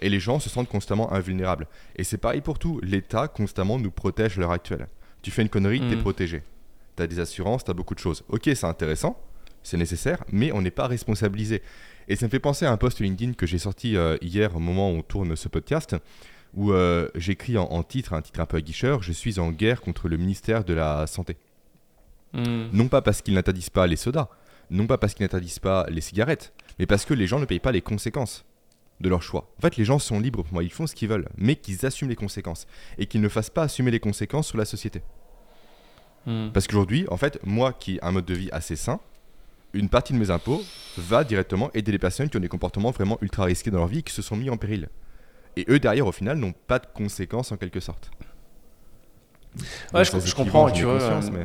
et 0.00 0.08
les 0.08 0.20
gens 0.20 0.40
se 0.40 0.50
sentent 0.50 0.68
constamment 0.68 1.12
invulnérables. 1.12 1.66
Et 1.96 2.04
c'est 2.04 2.18
pareil 2.18 2.40
pour 2.40 2.58
tout. 2.58 2.80
L'État 2.82 3.28
constamment 3.28 3.78
nous 3.78 3.90
protège 3.90 4.36
à 4.36 4.40
l'heure 4.40 4.52
actuelle. 4.52 4.88
Tu 5.22 5.30
fais 5.30 5.42
une 5.42 5.48
connerie, 5.48 5.80
tu 5.80 5.92
es 5.92 5.96
mm. 5.96 6.00
protégé. 6.00 6.42
Tu 6.96 7.02
as 7.02 7.06
des 7.06 7.20
assurances, 7.20 7.64
tu 7.64 7.70
as 7.70 7.74
beaucoup 7.74 7.94
de 7.94 8.00
choses. 8.00 8.24
Ok, 8.28 8.42
c'est 8.44 8.64
intéressant. 8.64 9.18
c'est 9.62 9.76
nécessaire, 9.76 10.24
mais 10.32 10.50
on 10.52 10.60
n'est 10.60 10.72
pas 10.72 10.88
responsabilisé. 10.88 11.62
Et 12.08 12.16
ça 12.16 12.26
me 12.26 12.30
fait 12.30 12.40
penser 12.40 12.66
à 12.66 12.72
un 12.72 12.76
post 12.76 13.00
LinkedIn 13.00 13.34
que 13.34 13.46
j'ai 13.46 13.58
sorti 13.58 13.96
euh, 13.96 14.16
hier 14.20 14.56
au 14.56 14.58
moment 14.58 14.90
où 14.90 14.96
on 14.96 15.02
tourne 15.02 15.36
ce 15.36 15.48
podcast, 15.48 15.96
où 16.54 16.72
euh, 16.72 17.08
j'écris 17.14 17.56
en, 17.56 17.82
titre, 17.84 18.12
un 18.12 18.22
titre 18.22 18.40
un 18.40 18.46
peu 18.46 18.56
aguicheur, 18.56 19.02
je 19.02 19.12
suis 19.12 19.38
en 19.38 19.52
guerre 19.52 19.80
contre 19.80 20.08
le 20.08 20.16
ministère 20.16 20.64
de 20.64 20.74
la 20.74 21.06
Santé. 21.06 21.36
Hmm. 22.32 22.66
Non 22.72 22.88
pas 22.88 23.02
parce 23.02 23.22
qu'ils 23.22 23.34
n'interdisent 23.34 23.70
pas 23.70 23.86
les 23.86 23.96
sodas, 23.96 24.28
non 24.70 24.86
pas 24.88 24.98
parce 24.98 25.14
qu'ils 25.14 25.24
n'interdisent 25.24 25.60
pas 25.60 25.86
les 25.88 26.00
cigarettes, 26.00 26.52
mais 26.78 26.86
parce 26.86 27.04
que 27.04 27.14
les 27.14 27.28
gens 27.28 27.38
ne 27.38 27.44
payent 27.44 27.60
pas 27.60 27.72
les 27.72 27.82
conséquences 27.82 28.44
de 29.02 29.08
leur 29.08 29.22
choix. 29.22 29.52
En 29.58 29.60
fait, 29.60 29.76
les 29.76 29.84
gens 29.84 29.98
sont 29.98 30.20
libres 30.20 30.42
pour 30.42 30.52
moi, 30.54 30.62
ils 30.62 30.72
font 30.72 30.86
ce 30.86 30.94
qu'ils 30.94 31.08
veulent, 31.08 31.28
mais 31.36 31.56
qu'ils 31.56 31.84
assument 31.84 32.08
les 32.08 32.16
conséquences 32.16 32.66
et 32.98 33.06
qu'ils 33.06 33.20
ne 33.20 33.28
fassent 33.28 33.50
pas 33.50 33.64
assumer 33.64 33.90
les 33.90 34.00
conséquences 34.00 34.46
sur 34.46 34.58
la 34.58 34.64
société. 34.64 35.02
Hmm. 36.26 36.50
Parce 36.52 36.66
qu'aujourd'hui, 36.66 37.06
en 37.10 37.16
fait, 37.16 37.38
moi 37.44 37.72
qui 37.72 37.96
ai 37.96 38.04
un 38.04 38.12
mode 38.12 38.24
de 38.24 38.34
vie 38.34 38.48
assez 38.52 38.76
sain, 38.76 39.00
une 39.74 39.88
partie 39.88 40.12
de 40.12 40.18
mes 40.18 40.30
impôts 40.30 40.62
va 40.96 41.24
directement 41.24 41.70
aider 41.74 41.92
les 41.92 41.98
personnes 41.98 42.28
qui 42.28 42.36
ont 42.36 42.40
des 42.40 42.48
comportements 42.48 42.90
vraiment 42.90 43.18
ultra 43.22 43.44
risqués 43.44 43.70
dans 43.70 43.78
leur 43.78 43.88
vie 43.88 43.98
et 43.98 44.02
qui 44.02 44.12
se 44.12 44.22
sont 44.22 44.36
mis 44.36 44.50
en 44.50 44.56
péril. 44.56 44.88
Et 45.56 45.66
eux, 45.68 45.78
derrière, 45.78 46.06
au 46.06 46.12
final, 46.12 46.38
n'ont 46.38 46.54
pas 46.66 46.78
de 46.78 46.86
conséquences 46.94 47.52
en 47.52 47.56
quelque 47.56 47.80
sorte. 47.80 48.10
Ouais, 49.92 50.04
je, 50.04 50.34
comprends, 50.34 50.70
tu 50.70 50.84
vois. 50.84 50.94
Euh, 50.94 51.44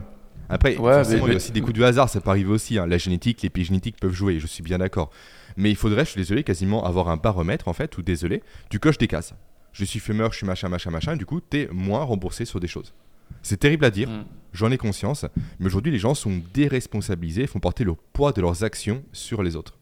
après, 0.49 0.75
il 0.75 0.81
y 0.81 0.87
a 0.87 1.35
aussi 1.35 1.51
des 1.51 1.59
coups 1.59 1.73
de 1.73 1.83
hasard, 1.83 2.07
ça 2.07 2.21
peut 2.21 2.29
arriver 2.29 2.49
aussi. 2.49 2.77
Hein. 2.77 2.87
La 2.87 2.97
génétique, 2.97 3.41
l'épigénétique 3.41 3.97
peuvent 3.99 4.13
jouer, 4.13 4.39
je 4.39 4.47
suis 4.47 4.63
bien 4.63 4.77
d'accord. 4.77 5.11
Mais 5.57 5.69
il 5.69 5.75
faudrait, 5.75 6.05
je 6.05 6.11
suis 6.11 6.21
désolé, 6.21 6.43
quasiment 6.43 6.85
avoir 6.85 7.09
un 7.09 7.17
baromètre, 7.17 7.67
en 7.67 7.73
fait, 7.73 7.97
ou 7.97 8.01
désolé, 8.01 8.41
tu 8.69 8.79
coches 8.79 8.97
des 8.97 9.07
cases. 9.07 9.33
Je 9.73 9.83
suis 9.83 9.99
fumeur, 9.99 10.31
je 10.31 10.37
suis 10.37 10.47
machin, 10.47 10.69
machin, 10.69 10.91
machin, 10.91 11.13
et 11.13 11.17
du 11.17 11.25
coup, 11.25 11.41
tu 11.41 11.61
es 11.61 11.67
moins 11.71 12.03
remboursé 12.03 12.45
sur 12.45 12.59
des 12.59 12.67
choses. 12.67 12.93
C'est 13.41 13.57
terrible 13.57 13.85
à 13.85 13.91
dire, 13.91 14.09
mm. 14.09 14.25
j'en 14.53 14.71
ai 14.71 14.77
conscience, 14.77 15.25
mais 15.59 15.65
aujourd'hui 15.65 15.91
les 15.91 15.99
gens 15.99 16.15
sont 16.15 16.41
déresponsabilisés, 16.53 17.47
font 17.47 17.59
porter 17.59 17.83
le 17.83 17.93
poids 18.13 18.31
de 18.31 18.41
leurs 18.41 18.63
actions 18.63 19.03
sur 19.11 19.43
les 19.43 19.55
autres. 19.55 19.77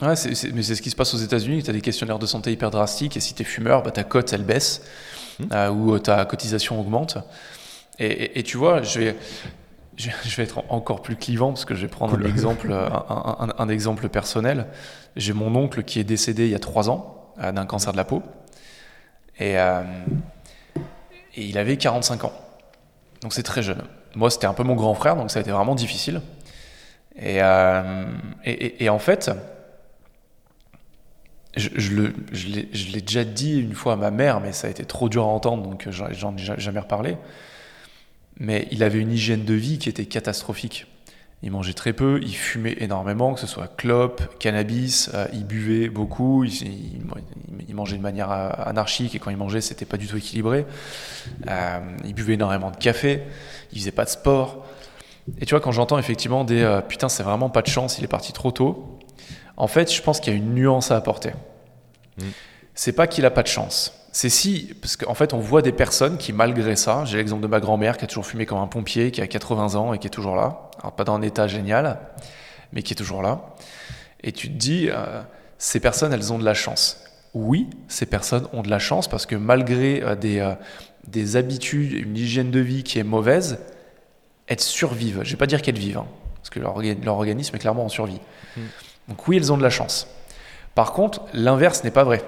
Ouais, 0.00 0.14
mais 0.52 0.62
c'est 0.62 0.74
ce 0.74 0.82
qui 0.82 0.90
se 0.90 0.96
passe 0.96 1.14
aux 1.14 1.18
États-Unis. 1.18 1.62
Tu 1.62 1.70
as 1.70 1.72
des 1.72 1.80
questionnaires 1.80 2.18
de 2.18 2.26
santé 2.26 2.50
hyper 2.50 2.70
drastiques 2.70 3.16
et 3.16 3.20
si 3.20 3.32
tu 3.34 3.42
es 3.42 3.44
fumeur, 3.44 3.82
bah, 3.82 3.92
ta 3.92 4.02
cote 4.02 4.32
elle 4.32 4.44
baisse 4.44 4.82
mm. 5.38 5.44
euh, 5.52 5.70
ou 5.70 5.98
ta 5.98 6.24
cotisation 6.24 6.80
augmente. 6.80 7.18
Et, 8.00 8.42
tu 8.42 8.56
vois, 8.56 8.82
je 8.82 8.98
vais, 8.98 9.16
je, 9.96 10.36
vais 10.36 10.42
être 10.42 10.64
encore 10.68 11.02
plus 11.02 11.16
clivant 11.16 11.48
parce 11.48 11.64
que 11.64 11.74
je 11.74 11.82
vais 11.82 11.88
prendre 11.88 12.14
un, 12.14 12.24
exemple, 12.24 12.72
un, 12.72 13.68
exemple 13.68 14.08
personnel. 14.08 14.66
J'ai 15.16 15.32
mon 15.32 15.54
oncle 15.54 15.84
qui 15.84 16.00
est 16.00 16.04
décédé 16.04 16.44
il 16.44 16.50
y 16.50 16.54
a 16.54 16.60
trois 16.60 16.90
ans 16.90 17.32
euh, 17.40 17.52
d'un 17.52 17.66
cancer 17.66 17.92
de 17.92 17.96
la 17.96 18.04
peau 18.04 18.22
et, 19.38 19.58
euh, 19.58 19.82
et 21.34 21.44
il 21.44 21.58
avait 21.58 21.76
45 21.76 22.24
ans. 22.24 22.32
Donc 23.22 23.32
c'est 23.32 23.42
très 23.42 23.62
jeune. 23.62 23.82
Moi, 24.14 24.30
c'était 24.30 24.46
un 24.46 24.54
peu 24.54 24.62
mon 24.62 24.74
grand 24.74 24.94
frère, 24.94 25.16
donc 25.16 25.30
ça 25.30 25.38
a 25.38 25.42
été 25.42 25.50
vraiment 25.50 25.74
difficile. 25.74 26.20
Et, 27.16 27.38
euh, 27.42 28.04
et, 28.44 28.88
en 28.88 28.98
fait, 28.98 29.30
je, 31.56 31.68
je 31.78 32.92
l'ai 32.92 33.00
déjà 33.00 33.24
dit 33.24 33.60
une 33.60 33.74
fois 33.74 33.94
à 33.94 33.96
ma 33.96 34.10
mère, 34.10 34.40
mais 34.40 34.52
ça 34.52 34.66
a 34.66 34.70
été 34.70 34.84
trop 34.84 35.08
dur 35.08 35.22
à 35.22 35.26
entendre, 35.26 35.62
donc 35.62 35.88
j'en 35.90 36.36
ai 36.36 36.60
jamais 36.60 36.80
reparlé. 36.80 37.16
Mais 38.38 38.66
il 38.70 38.82
avait 38.82 38.98
une 38.98 39.12
hygiène 39.12 39.44
de 39.44 39.54
vie 39.54 39.78
qui 39.78 39.88
était 39.88 40.06
catastrophique. 40.06 40.86
Il 41.42 41.50
mangeait 41.50 41.74
très 41.74 41.92
peu, 41.92 42.20
il 42.22 42.34
fumait 42.34 42.74
énormément, 42.78 43.34
que 43.34 43.40
ce 43.40 43.46
soit 43.46 43.68
clope, 43.76 44.38
cannabis, 44.38 45.10
euh, 45.12 45.26
il 45.34 45.44
buvait 45.44 45.90
beaucoup, 45.90 46.42
il, 46.44 47.74
mangeait 47.74 47.98
de 47.98 48.02
manière 48.02 48.32
euh, 48.32 48.48
anarchique 48.64 49.14
et 49.14 49.18
quand 49.18 49.30
il 49.30 49.36
mangeait, 49.36 49.60
c'était 49.60 49.84
pas 49.84 49.98
du 49.98 50.06
tout 50.06 50.16
équilibré. 50.16 50.64
Euh, 51.46 51.80
il 52.04 52.14
buvait 52.14 52.34
énormément 52.34 52.70
de 52.70 52.76
café, 52.76 53.22
il 53.72 53.78
faisait 53.78 53.92
pas 53.92 54.06
de 54.06 54.10
sport. 54.10 54.64
Et 55.38 55.44
tu 55.44 55.50
vois, 55.50 55.60
quand 55.60 55.72
j'entends 55.72 55.98
effectivement 55.98 56.44
des 56.44 56.80
putain, 56.88 57.10
c'est 57.10 57.22
vraiment 57.22 57.50
pas 57.50 57.60
de 57.60 57.68
chance, 57.68 57.98
il 57.98 58.04
est 58.04 58.08
parti 58.08 58.32
trop 58.32 58.50
tôt, 58.50 58.98
en 59.58 59.66
fait, 59.66 59.92
je 59.92 60.00
pense 60.00 60.20
qu'il 60.20 60.32
y 60.32 60.36
a 60.36 60.38
une 60.38 60.54
nuance 60.54 60.90
à 60.90 60.96
apporter. 60.96 61.32
Mm. 62.18 62.24
C'est 62.74 62.92
pas 62.92 63.06
qu'il 63.06 63.26
a 63.26 63.30
pas 63.30 63.42
de 63.42 63.48
chance 63.48 64.03
c'est 64.14 64.28
si, 64.28 64.72
parce 64.80 64.96
qu'en 64.96 65.14
fait, 65.14 65.34
on 65.34 65.40
voit 65.40 65.60
des 65.60 65.72
personnes 65.72 66.18
qui, 66.18 66.32
malgré 66.32 66.76
ça, 66.76 67.04
j'ai 67.04 67.16
l'exemple 67.16 67.42
de 67.42 67.48
ma 67.48 67.58
grand-mère 67.58 67.96
qui 67.96 68.04
a 68.04 68.06
toujours 68.06 68.24
fumé 68.24 68.46
comme 68.46 68.58
un 68.58 68.68
pompier, 68.68 69.10
qui 69.10 69.20
a 69.20 69.26
80 69.26 69.74
ans 69.74 69.92
et 69.92 69.98
qui 69.98 70.06
est 70.06 70.10
toujours 70.10 70.36
là. 70.36 70.70
Alors, 70.78 70.92
pas 70.92 71.02
dans 71.02 71.16
un 71.16 71.22
état 71.22 71.48
génial, 71.48 71.98
mais 72.72 72.84
qui 72.84 72.92
est 72.92 72.96
toujours 72.96 73.22
là. 73.22 73.56
Et 74.22 74.30
tu 74.30 74.48
te 74.48 74.52
dis, 74.52 74.88
euh, 74.88 75.20
ces 75.58 75.80
personnes, 75.80 76.12
elles 76.12 76.32
ont 76.32 76.38
de 76.38 76.44
la 76.44 76.54
chance. 76.54 77.02
Oui, 77.34 77.68
ces 77.88 78.06
personnes 78.06 78.46
ont 78.52 78.62
de 78.62 78.70
la 78.70 78.78
chance 78.78 79.08
parce 79.08 79.26
que 79.26 79.34
malgré 79.34 80.00
euh, 80.04 80.14
des, 80.14 80.38
euh, 80.38 80.54
des 81.08 81.34
habitudes, 81.34 81.90
une 81.92 82.16
hygiène 82.16 82.52
de 82.52 82.60
vie 82.60 82.84
qui 82.84 83.00
est 83.00 83.04
mauvaise, 83.04 83.58
elles 84.46 84.60
survivent. 84.60 85.22
Je 85.24 85.32
vais 85.32 85.36
pas 85.36 85.48
dire 85.48 85.60
qu'elles 85.60 85.76
vivent, 85.76 85.98
hein, 85.98 86.06
parce 86.36 86.50
que 86.50 86.60
leur, 86.60 86.76
organisme 87.16 87.56
est 87.56 87.58
clairement 87.58 87.86
en 87.86 87.88
survie. 87.88 88.20
Mmh. 88.56 88.60
Donc 89.08 89.26
oui, 89.26 89.38
elles 89.38 89.52
ont 89.52 89.56
de 89.56 89.64
la 89.64 89.70
chance. 89.70 90.06
Par 90.76 90.92
contre, 90.92 91.22
l'inverse 91.32 91.82
n'est 91.82 91.90
pas 91.90 92.04
vrai. 92.04 92.22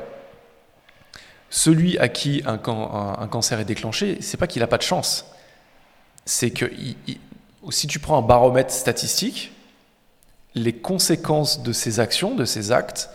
Celui 1.51 1.99
à 1.99 2.09
qui 2.09 2.43
un, 2.47 2.59
cancer 2.59 3.61
est 3.61 3.65
déclenché, 3.65 4.19
c'est 4.21 4.37
pas 4.37 4.47
qu'il 4.47 4.61
n'a 4.61 4.67
pas 4.67 4.79
de 4.79 4.83
chance. 4.83 5.27
C'est 6.25 6.51
que 6.51 6.71
si 7.71 7.87
tu 7.87 7.99
prends 7.99 8.19
un 8.19 8.23
baromètre 8.23 8.73
statistique, 8.73 9.53
les 10.55 10.73
conséquences 10.73 11.63
de 11.63 11.73
ses 11.73 12.01
actions, 12.01 12.35
de 12.35 12.45
ses 12.45 12.73
actes, 12.73 13.11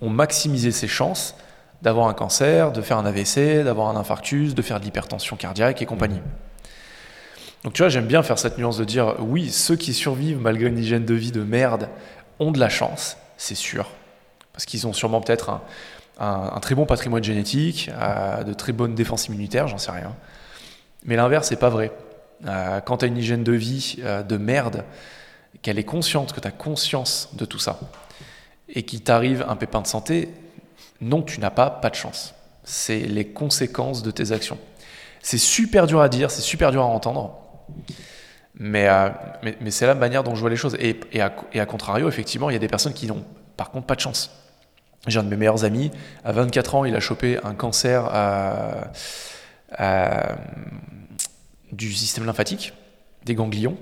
ont 0.00 0.08
maximisé 0.08 0.70
ses 0.70 0.88
chances 0.88 1.34
d'avoir 1.82 2.08
un 2.08 2.14
cancer, 2.14 2.72
de 2.72 2.80
faire 2.80 2.96
un 2.98 3.04
AVC, 3.04 3.64
d'avoir 3.64 3.88
un 3.88 3.96
infarctus, 3.96 4.54
de 4.54 4.62
faire 4.62 4.80
de 4.80 4.84
l'hypertension 4.84 5.36
cardiaque 5.36 5.82
et 5.82 5.86
compagnie. 5.86 6.20
Donc 7.64 7.72
tu 7.72 7.82
vois, 7.82 7.88
j'aime 7.88 8.06
bien 8.06 8.22
faire 8.22 8.38
cette 8.38 8.58
nuance 8.58 8.78
de 8.78 8.84
dire 8.84 9.16
oui, 9.18 9.50
ceux 9.50 9.76
qui 9.76 9.92
survivent 9.92 10.40
malgré 10.40 10.68
une 10.68 10.78
hygiène 10.78 11.04
de 11.04 11.14
vie 11.14 11.32
de 11.32 11.42
merde 11.42 11.88
ont 12.38 12.52
de 12.52 12.60
la 12.60 12.68
chance, 12.68 13.16
c'est 13.36 13.54
sûr. 13.54 13.90
Parce 14.52 14.64
qu'ils 14.64 14.86
ont 14.86 14.92
sûrement 14.92 15.20
peut-être 15.20 15.50
un, 15.50 15.62
un, 16.18 16.60
très 16.60 16.74
bon 16.74 16.86
patrimoine 16.86 17.22
génétique, 17.22 17.90
euh, 17.92 18.42
de 18.42 18.54
très 18.54 18.72
bonnes 18.72 18.94
défenses 18.94 19.26
immunitaires, 19.26 19.68
j'en 19.68 19.78
sais 19.78 19.90
rien. 19.90 20.14
Mais 21.04 21.16
l'inverse, 21.16 21.48
c'est 21.48 21.56
pas 21.56 21.68
vrai. 21.68 21.92
Euh, 22.46 22.80
quand 22.80 22.98
tu 22.98 23.04
as 23.04 23.08
une 23.08 23.16
hygiène 23.16 23.44
de 23.44 23.52
vie 23.52 23.96
euh, 24.00 24.22
de 24.22 24.36
merde, 24.36 24.84
qu'elle 25.62 25.78
est 25.78 25.84
consciente, 25.84 26.32
que 26.32 26.40
tu 26.40 26.48
as 26.48 26.52
conscience 26.52 27.30
de 27.34 27.44
tout 27.44 27.58
ça, 27.58 27.78
et 28.68 28.82
qu'il 28.82 29.02
t'arrive 29.02 29.44
un 29.48 29.56
pépin 29.56 29.82
de 29.82 29.86
santé, 29.86 30.30
non, 31.00 31.22
tu 31.22 31.40
n'as 31.40 31.50
pas, 31.50 31.70
pas 31.70 31.90
de 31.90 31.94
chance. 31.94 32.34
C'est 32.64 33.00
les 33.00 33.26
conséquences 33.26 34.02
de 34.02 34.10
tes 34.10 34.32
actions. 34.32 34.58
C'est 35.22 35.38
super 35.38 35.86
dur 35.86 36.00
à 36.00 36.08
dire, 36.08 36.30
c'est 36.30 36.42
super 36.42 36.70
dur 36.72 36.82
à 36.82 36.86
entendre, 36.86 37.38
mais, 38.58 38.88
mais, 39.42 39.70
c'est 39.70 39.86
la 39.86 39.94
manière 39.94 40.24
dont 40.24 40.34
je 40.34 40.40
vois 40.40 40.50
les 40.50 40.56
choses. 40.56 40.76
Et, 40.80 41.20
à, 41.20 41.32
et 41.52 41.60
à 41.60 41.66
contrario, 41.66 42.08
effectivement, 42.08 42.48
il 42.48 42.54
y 42.54 42.56
a 42.56 42.60
des 42.60 42.68
personnes 42.68 42.94
qui 42.94 43.06
n'ont 43.06 43.24
par 43.56 43.70
contre 43.70 43.86
pas 43.86 43.96
de 43.96 44.00
chance. 44.00 44.45
J'ai 45.06 45.18
un 45.18 45.24
de 45.24 45.28
mes 45.28 45.36
meilleurs 45.36 45.64
amis, 45.64 45.90
à 46.24 46.32
24 46.32 46.74
ans, 46.74 46.84
il 46.84 46.94
a 46.96 47.00
chopé 47.00 47.38
un 47.44 47.54
cancer 47.54 48.10
du 51.72 51.92
système 51.92 52.24
lymphatique, 52.26 52.72
des 53.24 53.34
ganglions. 53.34 53.76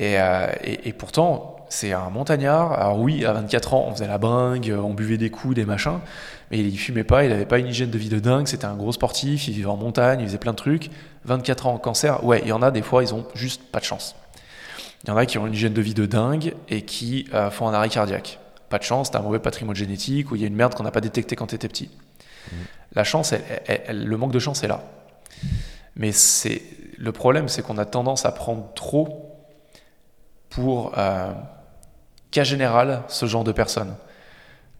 Euh, 0.00 0.52
et, 0.62 0.92
pourtant, 0.92 1.56
c'est 1.68 1.92
un 1.92 2.10
montagnard. 2.10 2.72
Alors 2.72 2.98
oui, 2.98 3.24
à 3.24 3.32
24 3.32 3.74
ans, 3.74 3.86
on 3.88 3.92
faisait 3.92 4.08
la 4.08 4.18
bringue, 4.18 4.74
on 4.76 4.92
buvait 4.92 5.18
des 5.18 5.30
coups, 5.30 5.54
des 5.54 5.64
machins, 5.64 6.00
mais 6.50 6.58
il 6.58 6.76
fumait 6.76 7.04
pas, 7.04 7.24
il 7.24 7.30
n'avait 7.30 7.46
pas 7.46 7.58
une 7.58 7.68
hygiène 7.68 7.90
de 7.90 7.98
vie 7.98 8.08
de 8.08 8.18
dingue, 8.18 8.46
c'était 8.46 8.64
un 8.64 8.74
gros 8.74 8.92
sportif, 8.92 9.46
il 9.46 9.54
vivait 9.54 9.66
en 9.66 9.76
montagne, 9.76 10.20
il 10.20 10.26
faisait 10.26 10.38
plein 10.38 10.52
de 10.52 10.56
trucs. 10.56 10.90
24 11.24 11.66
ans, 11.66 11.78
cancer, 11.78 12.24
ouais, 12.24 12.40
il 12.42 12.48
y 12.48 12.52
en 12.52 12.62
a 12.62 12.70
des 12.70 12.82
fois, 12.82 13.02
ils 13.02 13.14
ont 13.14 13.26
juste 13.34 13.62
pas 13.70 13.78
de 13.78 13.84
chance. 13.84 14.16
Il 15.04 15.10
y 15.10 15.12
en 15.12 15.16
a 15.16 15.26
qui 15.26 15.38
ont 15.38 15.46
une 15.46 15.54
hygiène 15.54 15.74
de 15.74 15.82
vie 15.82 15.94
de 15.94 16.06
dingue 16.06 16.54
et 16.68 16.82
qui 16.82 17.28
euh, 17.34 17.50
font 17.50 17.68
un 17.68 17.74
arrêt 17.74 17.88
cardiaque 17.88 18.40
pas 18.74 18.78
de 18.80 18.82
chance, 18.82 19.12
tu 19.12 19.16
as 19.16 19.20
un 19.20 19.22
mauvais 19.22 19.38
patrimoine 19.38 19.76
génétique 19.76 20.32
ou 20.32 20.34
il 20.34 20.42
y 20.42 20.44
a 20.44 20.48
une 20.48 20.56
merde 20.56 20.74
qu'on 20.74 20.82
n'a 20.82 20.90
pas 20.90 21.00
détectée 21.00 21.36
quand 21.36 21.46
tu 21.46 21.54
étais 21.54 21.68
petit. 21.68 21.90
Mmh. 22.50 22.56
La 22.96 23.04
chance, 23.04 23.32
le 23.88 24.16
manque 24.16 24.32
de 24.32 24.40
chance 24.40 24.64
est 24.64 24.66
là. 24.66 24.82
Mais 25.94 26.10
c'est 26.10 26.60
le 26.98 27.12
problème, 27.12 27.48
c'est 27.48 27.62
qu'on 27.62 27.78
a 27.78 27.84
tendance 27.84 28.26
à 28.26 28.32
prendre 28.32 28.72
trop 28.74 29.30
pour 30.50 30.92
euh, 30.98 31.32
cas 32.32 32.42
général 32.42 33.04
ce 33.06 33.26
genre 33.26 33.44
de 33.44 33.52
personnes. 33.52 33.94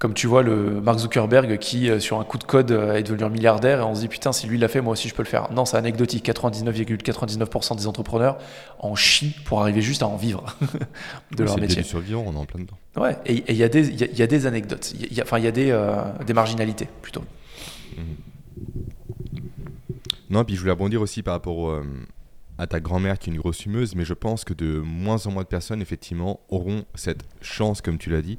Comme 0.04 0.12
tu 0.12 0.26
vois 0.26 0.42
le 0.42 0.82
Mark 0.82 0.98
Zuckerberg 0.98 1.56
qui, 1.56 1.88
euh, 1.88 1.98
sur 1.98 2.20
un 2.20 2.24
coup 2.24 2.36
de 2.36 2.44
code, 2.44 2.72
euh, 2.72 2.96
est 2.96 3.02
devenu 3.02 3.24
un 3.24 3.30
milliardaire 3.30 3.80
et 3.80 3.82
on 3.84 3.94
se 3.94 4.00
dit 4.00 4.08
putain, 4.08 4.32
si 4.32 4.46
lui 4.46 4.58
l'a 4.58 4.68
fait, 4.68 4.82
moi 4.82 4.92
aussi 4.92 5.08
je 5.08 5.14
peux 5.14 5.22
le 5.22 5.28
faire. 5.28 5.50
Non, 5.50 5.64
c'est 5.64 5.78
anecdotique. 5.78 6.28
99,99% 6.28 7.74
des 7.74 7.86
entrepreneurs 7.86 8.36
en 8.80 8.96
chient 8.96 9.34
pour 9.46 9.62
arriver 9.62 9.80
juste 9.80 10.02
à 10.02 10.06
en 10.06 10.16
vivre 10.16 10.44
de 11.34 11.42
leur 11.42 11.58
métier. 11.58 11.82
C'est 11.82 11.96
on 11.96 12.34
est 12.34 12.36
en 12.36 12.44
plein 12.44 12.60
dedans. 12.60 12.76
Ouais, 12.98 13.16
et 13.24 13.50
il 13.50 13.56
y, 13.56 13.62
a 13.62 13.70
des, 13.70 13.88
y, 13.88 14.22
a 14.22 14.26
des 14.26 14.44
anecdotes. 14.44 14.92
Y 14.92 15.22
enfin, 15.22 15.38
il 15.38 15.46
y 15.46 15.48
a 15.48 15.52
des, 15.52 15.70
euh, 15.70 15.96
des 16.26 16.34
marginalités 16.34 16.88
plutôt. 17.00 17.22
Mmh. 17.96 18.02
Non, 20.28 20.44
puis 20.44 20.54
je 20.54 20.60
voulais 20.60 20.72
rebondir 20.72 21.00
aussi 21.00 21.22
par 21.22 21.32
rapport 21.32 21.80
à 22.58 22.66
ta 22.66 22.78
grand-mère 22.78 23.18
qui 23.18 23.30
est 23.30 23.32
une 23.32 23.40
grosse 23.40 23.62
fumeuse, 23.62 23.94
mais 23.94 24.04
je 24.04 24.12
pense 24.12 24.44
que 24.44 24.52
de 24.52 24.80
moins 24.80 25.26
en 25.26 25.30
moins 25.30 25.44
de 25.44 25.48
personnes, 25.48 25.80
effectivement, 25.80 26.40
auront 26.50 26.84
cette 26.94 27.22
chance, 27.40 27.80
comme 27.80 27.96
tu 27.96 28.10
l'as 28.10 28.20
dit, 28.20 28.38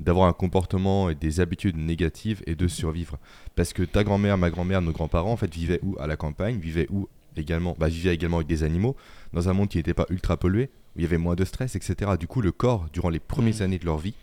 d'avoir 0.00 0.28
un 0.28 0.32
comportement 0.32 1.10
et 1.10 1.14
des 1.14 1.40
habitudes 1.40 1.76
négatives 1.76 2.42
et 2.46 2.54
de 2.54 2.68
survivre. 2.68 3.18
Parce 3.54 3.72
que 3.72 3.82
ta 3.82 4.04
grand-mère, 4.04 4.38
ma 4.38 4.50
grand-mère, 4.50 4.82
nos 4.82 4.92
grands-parents, 4.92 5.32
en 5.32 5.36
fait, 5.36 5.52
vivaient 5.52 5.80
où 5.82 5.96
À 5.98 6.06
la 6.06 6.16
campagne, 6.16 6.58
vivaient 6.58 6.86
où 6.90 7.08
également 7.36 7.76
bah, 7.78 7.88
Vivaient 7.88 8.14
également 8.14 8.38
avec 8.38 8.48
des 8.48 8.62
animaux, 8.62 8.96
dans 9.32 9.48
un 9.48 9.52
monde 9.52 9.68
qui 9.68 9.78
n'était 9.78 9.94
pas 9.94 10.06
ultra 10.10 10.36
pollué, 10.36 10.70
où 10.94 11.00
il 11.00 11.02
y 11.02 11.06
avait 11.06 11.18
moins 11.18 11.34
de 11.34 11.44
stress, 11.44 11.76
etc. 11.76 12.12
Du 12.18 12.26
coup, 12.26 12.40
le 12.40 12.52
corps, 12.52 12.86
durant 12.92 13.08
les 13.10 13.20
premières 13.20 13.60
Mm. 13.60 13.62
années 13.62 13.78
de 13.78 13.84
leur 13.84 13.98
vie, 13.98 14.14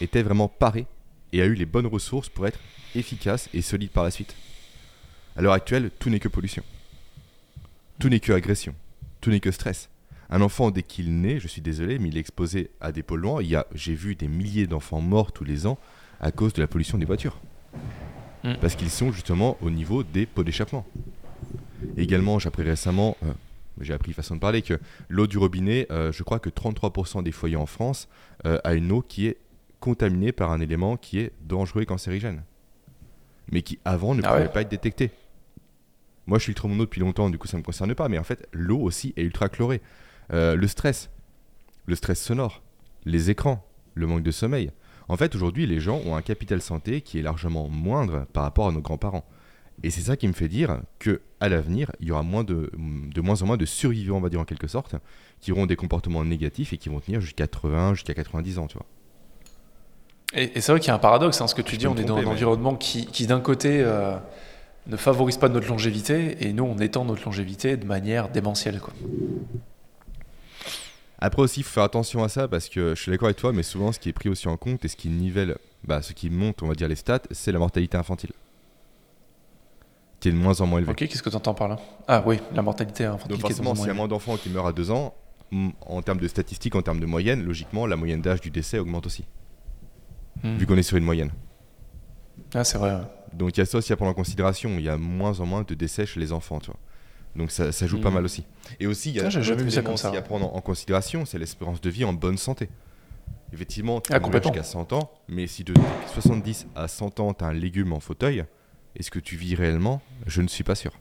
était 0.00 0.22
vraiment 0.22 0.48
paré 0.48 0.86
et 1.32 1.42
a 1.42 1.46
eu 1.46 1.54
les 1.54 1.66
bonnes 1.66 1.86
ressources 1.86 2.28
pour 2.28 2.46
être 2.46 2.58
efficace 2.94 3.48
et 3.54 3.62
solide 3.62 3.90
par 3.90 4.04
la 4.04 4.10
suite. 4.10 4.34
À 5.36 5.42
l'heure 5.42 5.54
actuelle, 5.54 5.90
tout 5.98 6.10
n'est 6.10 6.20
que 6.20 6.28
pollution. 6.28 6.62
Tout 7.98 8.08
n'est 8.08 8.20
que 8.20 8.32
agression. 8.32 8.74
Tout 9.20 9.30
n'est 9.30 9.40
que 9.40 9.50
stress. 9.50 9.88
Un 10.32 10.40
enfant, 10.40 10.70
dès 10.70 10.82
qu'il 10.82 11.20
naît, 11.20 11.38
je 11.38 11.46
suis 11.46 11.60
désolé, 11.60 11.98
mais 11.98 12.08
il 12.08 12.16
est 12.16 12.20
exposé 12.20 12.70
à 12.80 12.90
des 12.90 13.02
polluants. 13.02 13.40
Il 13.40 13.48
y 13.48 13.54
a, 13.54 13.66
j'ai 13.74 13.94
vu 13.94 14.14
des 14.14 14.28
milliers 14.28 14.66
d'enfants 14.66 15.02
morts 15.02 15.30
tous 15.30 15.44
les 15.44 15.66
ans 15.66 15.78
à 16.20 16.32
cause 16.32 16.54
de 16.54 16.62
la 16.62 16.66
pollution 16.66 16.96
des 16.96 17.04
voitures. 17.04 17.38
Mm. 18.42 18.54
Parce 18.62 18.74
qu'ils 18.74 18.88
sont 18.88 19.12
justement 19.12 19.58
au 19.60 19.68
niveau 19.68 20.02
des 20.02 20.24
pots 20.24 20.42
d'échappement. 20.42 20.86
Également, 21.98 22.38
j'ai 22.38 22.48
appris 22.48 22.62
récemment, 22.62 23.18
euh, 23.24 23.32
j'ai 23.82 23.92
appris 23.92 24.14
façon 24.14 24.36
de 24.36 24.40
parler, 24.40 24.62
que 24.62 24.80
l'eau 25.10 25.26
du 25.26 25.36
robinet, 25.36 25.86
euh, 25.90 26.12
je 26.12 26.22
crois 26.22 26.38
que 26.38 26.48
33% 26.48 27.22
des 27.22 27.32
foyers 27.32 27.56
en 27.56 27.66
France 27.66 28.08
euh, 28.46 28.56
a 28.64 28.72
une 28.72 28.90
eau 28.90 29.02
qui 29.02 29.26
est 29.26 29.36
contaminée 29.80 30.32
par 30.32 30.50
un 30.50 30.60
élément 30.60 30.96
qui 30.96 31.18
est 31.18 31.32
dangereux 31.42 31.82
et 31.82 31.86
cancérigène. 31.86 32.42
Mais 33.50 33.60
qui 33.60 33.78
avant 33.84 34.14
ne 34.14 34.22
Ah 34.24 34.30
pouvait 34.30 34.42
ouais 34.44 34.48
pas 34.52 34.62
être 34.62 34.70
détecté. 34.70 35.10
Moi, 36.26 36.38
je 36.38 36.44
filtre 36.46 36.68
mon 36.68 36.76
eau 36.76 36.84
depuis 36.84 37.02
longtemps, 37.02 37.28
du 37.28 37.36
coup, 37.36 37.48
ça 37.48 37.58
ne 37.58 37.60
me 37.60 37.66
concerne 37.66 37.94
pas. 37.94 38.08
Mais 38.08 38.16
en 38.16 38.24
fait, 38.24 38.48
l'eau 38.52 38.78
aussi 38.78 39.12
est 39.18 39.22
ultra 39.22 39.50
chlorée. 39.50 39.82
Euh, 40.32 40.56
le 40.56 40.66
stress, 40.68 41.10
le 41.86 41.94
stress 41.94 42.20
sonore, 42.20 42.62
les 43.04 43.30
écrans, 43.30 43.64
le 43.94 44.06
manque 44.06 44.22
de 44.22 44.30
sommeil. 44.30 44.70
En 45.08 45.16
fait, 45.16 45.34
aujourd'hui, 45.34 45.66
les 45.66 45.80
gens 45.80 46.00
ont 46.06 46.16
un 46.16 46.22
capital 46.22 46.62
santé 46.62 47.00
qui 47.00 47.18
est 47.18 47.22
largement 47.22 47.68
moindre 47.68 48.26
par 48.32 48.44
rapport 48.44 48.68
à 48.68 48.72
nos 48.72 48.80
grands-parents. 48.80 49.24
Et 49.82 49.90
c'est 49.90 50.00
ça 50.02 50.16
qui 50.16 50.28
me 50.28 50.32
fait 50.32 50.48
dire 50.48 50.80
que 51.00 51.20
à 51.40 51.48
l'avenir, 51.48 51.90
il 52.00 52.06
y 52.08 52.12
aura 52.12 52.22
moins 52.22 52.44
de, 52.44 52.70
de 52.76 53.20
moins 53.20 53.42
en 53.42 53.46
moins 53.46 53.56
de 53.56 53.64
survivants, 53.66 54.18
on 54.18 54.20
va 54.20 54.28
dire 54.28 54.40
en 54.40 54.44
quelque 54.44 54.68
sorte, 54.68 54.94
qui 55.40 55.50
auront 55.50 55.66
des 55.66 55.76
comportements 55.76 56.24
négatifs 56.24 56.72
et 56.72 56.78
qui 56.78 56.88
vont 56.88 57.00
tenir 57.00 57.20
jusqu'à 57.20 57.46
80, 57.48 57.94
jusqu'à 57.94 58.14
90 58.14 58.58
ans, 58.58 58.66
tu 58.68 58.76
vois. 58.78 58.86
Et, 60.34 60.56
et 60.56 60.60
c'est 60.60 60.72
vrai 60.72 60.80
qu'il 60.80 60.88
y 60.88 60.92
a 60.92 60.94
un 60.94 60.98
paradoxe, 61.00 61.40
hein, 61.40 61.48
ce 61.48 61.54
que 61.54 61.62
tu 61.62 61.74
Je 61.74 61.80
dis, 61.80 61.86
on 61.88 61.96
est 61.96 62.04
dans 62.04 62.16
un 62.16 62.22
mais- 62.22 62.26
environnement 62.28 62.76
qui, 62.76 63.06
qui 63.06 63.26
d'un 63.26 63.40
côté, 63.40 63.82
euh, 63.82 64.16
ne 64.86 64.96
favorise 64.96 65.36
pas 65.36 65.48
notre 65.48 65.68
longévité, 65.68 66.36
et 66.46 66.52
nous, 66.52 66.64
on 66.64 66.78
étend 66.78 67.04
notre 67.04 67.24
longévité 67.24 67.76
de 67.76 67.84
manière 67.84 68.28
démentielle. 68.30 68.78
Quoi. 68.80 68.94
Après 71.24 71.40
aussi, 71.40 71.60
il 71.60 71.62
faut 71.62 71.70
faire 71.70 71.84
attention 71.84 72.24
à 72.24 72.28
ça 72.28 72.48
parce 72.48 72.68
que 72.68 72.96
je 72.96 73.00
suis 73.00 73.12
d'accord 73.12 73.26
avec 73.26 73.36
toi, 73.36 73.52
mais 73.52 73.62
souvent, 73.62 73.92
ce 73.92 74.00
qui 74.00 74.08
est 74.08 74.12
pris 74.12 74.28
aussi 74.28 74.48
en 74.48 74.56
compte 74.56 74.84
et 74.84 74.88
ce 74.88 74.96
qui 74.96 75.08
nivelle, 75.08 75.56
bah, 75.84 76.02
ce 76.02 76.12
qui 76.14 76.30
monte, 76.30 76.64
on 76.64 76.66
va 76.66 76.74
dire, 76.74 76.88
les 76.88 76.96
stats, 76.96 77.20
c'est 77.30 77.52
la 77.52 77.60
mortalité 77.60 77.96
infantile. 77.96 78.32
Qui 80.18 80.30
est 80.30 80.32
de 80.32 80.36
moins 80.36 80.60
en 80.60 80.66
moins 80.66 80.80
élevée. 80.80 80.90
Ok, 80.90 80.98
qu'est-ce 80.98 81.22
que 81.22 81.30
tu 81.30 81.36
entends 81.36 81.54
par 81.54 81.68
là? 81.68 81.78
Ah 82.08 82.24
oui, 82.26 82.40
la 82.52 82.62
mortalité 82.62 83.04
infantile 83.04 83.30
Donc 83.30 83.40
forcément, 83.40 83.76
s'il 83.76 83.86
y 83.86 83.90
a 83.90 83.94
moins 83.94 84.08
d'enfants 84.08 84.36
qui 84.36 84.50
meurent 84.50 84.66
à 84.66 84.72
2 84.72 84.90
ans, 84.90 85.14
mm, 85.52 85.68
en 85.82 86.02
termes 86.02 86.18
de 86.18 86.26
statistiques, 86.26 86.74
en 86.74 86.82
termes 86.82 86.98
de 86.98 87.06
moyenne, 87.06 87.44
logiquement, 87.44 87.86
la 87.86 87.94
moyenne 87.94 88.20
d'âge 88.20 88.40
du 88.40 88.50
décès 88.50 88.80
augmente 88.80 89.06
aussi, 89.06 89.24
élevée. 90.42 90.56
vu 90.56 90.66
qu'on 90.66 90.76
est 90.76 90.82
sur 90.82 90.96
une 90.96 91.04
moyenne. 91.04 91.28
Hmm. 91.28 92.42
Ah, 92.54 92.64
c'est 92.64 92.78
vrai. 92.78 92.96
ouais. 92.96 93.06
Donc 93.32 93.56
il 93.56 93.60
y 93.60 93.62
a 93.62 93.66
ça 93.66 93.78
aussi 93.78 93.92
à 93.92 93.96
prendre 93.96 94.10
en 94.10 94.14
considération. 94.14 94.70
Il 94.70 94.82
y 94.82 94.88
a 94.88 94.96
moins 94.96 95.38
en 95.38 95.46
moins 95.46 95.62
de 95.62 95.74
décès 95.74 96.04
chez 96.04 96.18
les 96.18 96.32
enfants, 96.32 96.58
tu 96.58 96.72
vois. 96.72 96.80
Donc 97.36 97.50
ça, 97.50 97.72
ça 97.72 97.86
joue 97.86 98.00
pas 98.00 98.10
Mm. 98.10 98.14
mal 98.14 98.24
aussi. 98.24 98.44
Et 98.80 98.86
aussi, 98.86 99.10
il 99.10 99.16
y 99.16 99.20
a 99.20 99.24
Ah, 99.24 99.26
un 99.26 99.30
jamais 99.30 99.50
autre 99.52 99.62
vu 99.64 99.70
ça 99.70 99.76
élément 99.78 99.90
comme 99.90 99.96
ça, 99.96 100.08
aussi 100.10 100.16
à 100.18 100.22
prendre 100.22 100.54
en 100.54 100.60
considération, 100.60 101.24
c'est 101.24 101.38
l'espérance 101.38 101.80
de 101.80 101.90
vie 101.90 102.04
en 102.04 102.12
bonne 102.12 102.36
santé. 102.38 102.68
Effectivement, 103.52 104.00
tu 104.00 104.12
Ah, 104.14 104.18
jusqu'à 104.42 104.62
100 104.62 104.92
ans, 104.92 105.10
mais 105.28 105.46
si 105.46 105.64
de 105.64 105.74
70 106.14 106.66
à 106.74 106.88
100 106.88 107.20
ans, 107.20 107.34
tu 107.34 107.44
as 107.44 107.48
un 107.48 107.52
légume 107.52 107.92
en 107.92 108.00
fauteuil, 108.00 108.44
est-ce 108.96 109.10
que 109.10 109.18
tu 109.18 109.36
vis 109.36 109.54
réellement? 109.54 110.00
Je 110.26 110.42
ne 110.42 110.48
suis 110.48 110.64
pas 110.64 110.74
sûr. 110.74 110.92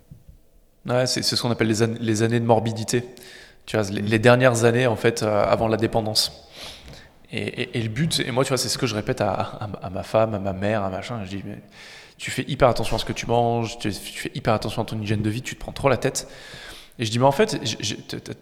Ouais, 0.85 1.05
c'est 1.05 1.21
c'est 1.21 1.35
ce 1.35 1.41
qu'on 1.41 1.51
appelle 1.51 1.67
les, 1.67 1.83
an- 1.83 1.95
les 2.00 2.23
années 2.23 2.39
de 2.39 2.45
morbidité. 2.45 3.03
Tu 3.65 3.77
vois, 3.77 3.88
les, 3.89 4.01
les 4.01 4.19
dernières 4.19 4.63
années, 4.63 4.88
en 4.88 4.95
fait, 4.95 5.23
euh, 5.23 5.43
avant 5.45 5.67
la 5.67 5.77
dépendance. 5.77 6.50
Et, 7.31 7.39
et- 7.63 7.77
et 7.77 7.81
le 7.81 7.89
but, 7.89 8.19
et 8.19 8.31
moi, 8.31 8.43
tu 8.43 8.50
vois, 8.50 8.57
c'est 8.57 8.67
ce 8.69 8.77
que 8.77 8.88
je 8.88 8.95
répète 8.95 9.21
à, 9.21 9.31
à- 9.33 9.69
à 9.85 9.89
ma 9.89 10.03
femme, 10.03 10.33
à 10.33 10.39
ma 10.39 10.53
mère, 10.53 10.83
à 10.83 10.89
machin. 10.89 11.23
Je 11.23 11.29
dis, 11.29 11.43
mais 11.45 11.59
tu 12.22 12.29
fais 12.29 12.46
hyper 12.48 12.68
attention 12.70 12.98
à 12.98 13.00
ce 13.00 13.05
que 13.05 13.14
tu 13.14 13.25
manges, 13.25 13.79
tu, 13.79 13.92
fais 13.92 14.29
hyper 14.36 14.53
attention 14.53 14.84
à 14.84 14.86
ton 14.86 15.01
hygiène 15.01 15.24
de 15.24 15.29
vie, 15.31 15.42
tu 15.42 15.55
te 15.55 15.60
prends 15.60 15.72
trop 15.72 15.90
la 15.90 15.98
tête. 15.98 16.27
Et 17.00 17.05
je 17.05 17.10
dis, 17.10 17.18
mais 17.18 17.25
en 17.25 17.31
fait, 17.31 17.60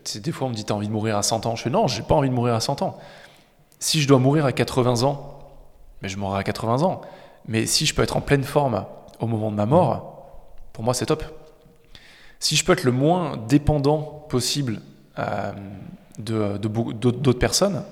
t- 0.03 0.19
des 0.19 0.31
fois, 0.33 0.47
on 0.47 0.49
me 0.49 0.55
dit, 0.55 0.65
t'as 0.65 0.73
envie 0.73 0.89
de 0.89 0.91
mourir 0.91 1.15
à 1.15 1.23
100 1.23 1.45
ans. 1.45 1.55
Je 1.55 1.63
fais, 1.63 1.69
non, 1.69 1.87
j'ai 1.87 2.01
pas 2.01 2.13
envie 2.13 2.29
de 2.29 2.33
mourir 2.33 2.55
à 2.55 2.59
100 2.59 2.81
ans. 2.81 2.97
Si 3.79 4.01
je 4.01 4.07
dois 4.09 4.19
mourir 4.19 4.43
à 4.43 4.51
80 4.51 5.03
ans, 5.03 5.39
mais 6.01 6.09
je 6.09 6.17
mourrai 6.17 6.39
à 6.39 6.43
80 6.43 6.83
ans. 6.83 6.99
Mais 7.47 7.65
si 7.65 7.85
je 7.85 7.95
peux 7.95 8.03
être 8.03 8.17
en 8.17 8.21
pleine 8.21 8.43
forme 8.43 8.85
au 9.21 9.27
moment 9.27 9.49
de 9.49 9.55
ma 9.55 9.65
mort, 9.65 10.25
pour 10.73 10.83
moi, 10.83 10.93
c'est 10.93 11.05
top. 11.05 11.23
Si 12.41 12.57
je 12.57 12.65
peux 12.65 12.73
être 12.73 12.83
le 12.83 12.91
moins 12.91 13.37
dépendant 13.47 14.25
possible 14.27 14.81
euh, 15.19 15.53
de, 16.17 16.57
d'autres 16.57 17.39
personnes, 17.39 17.85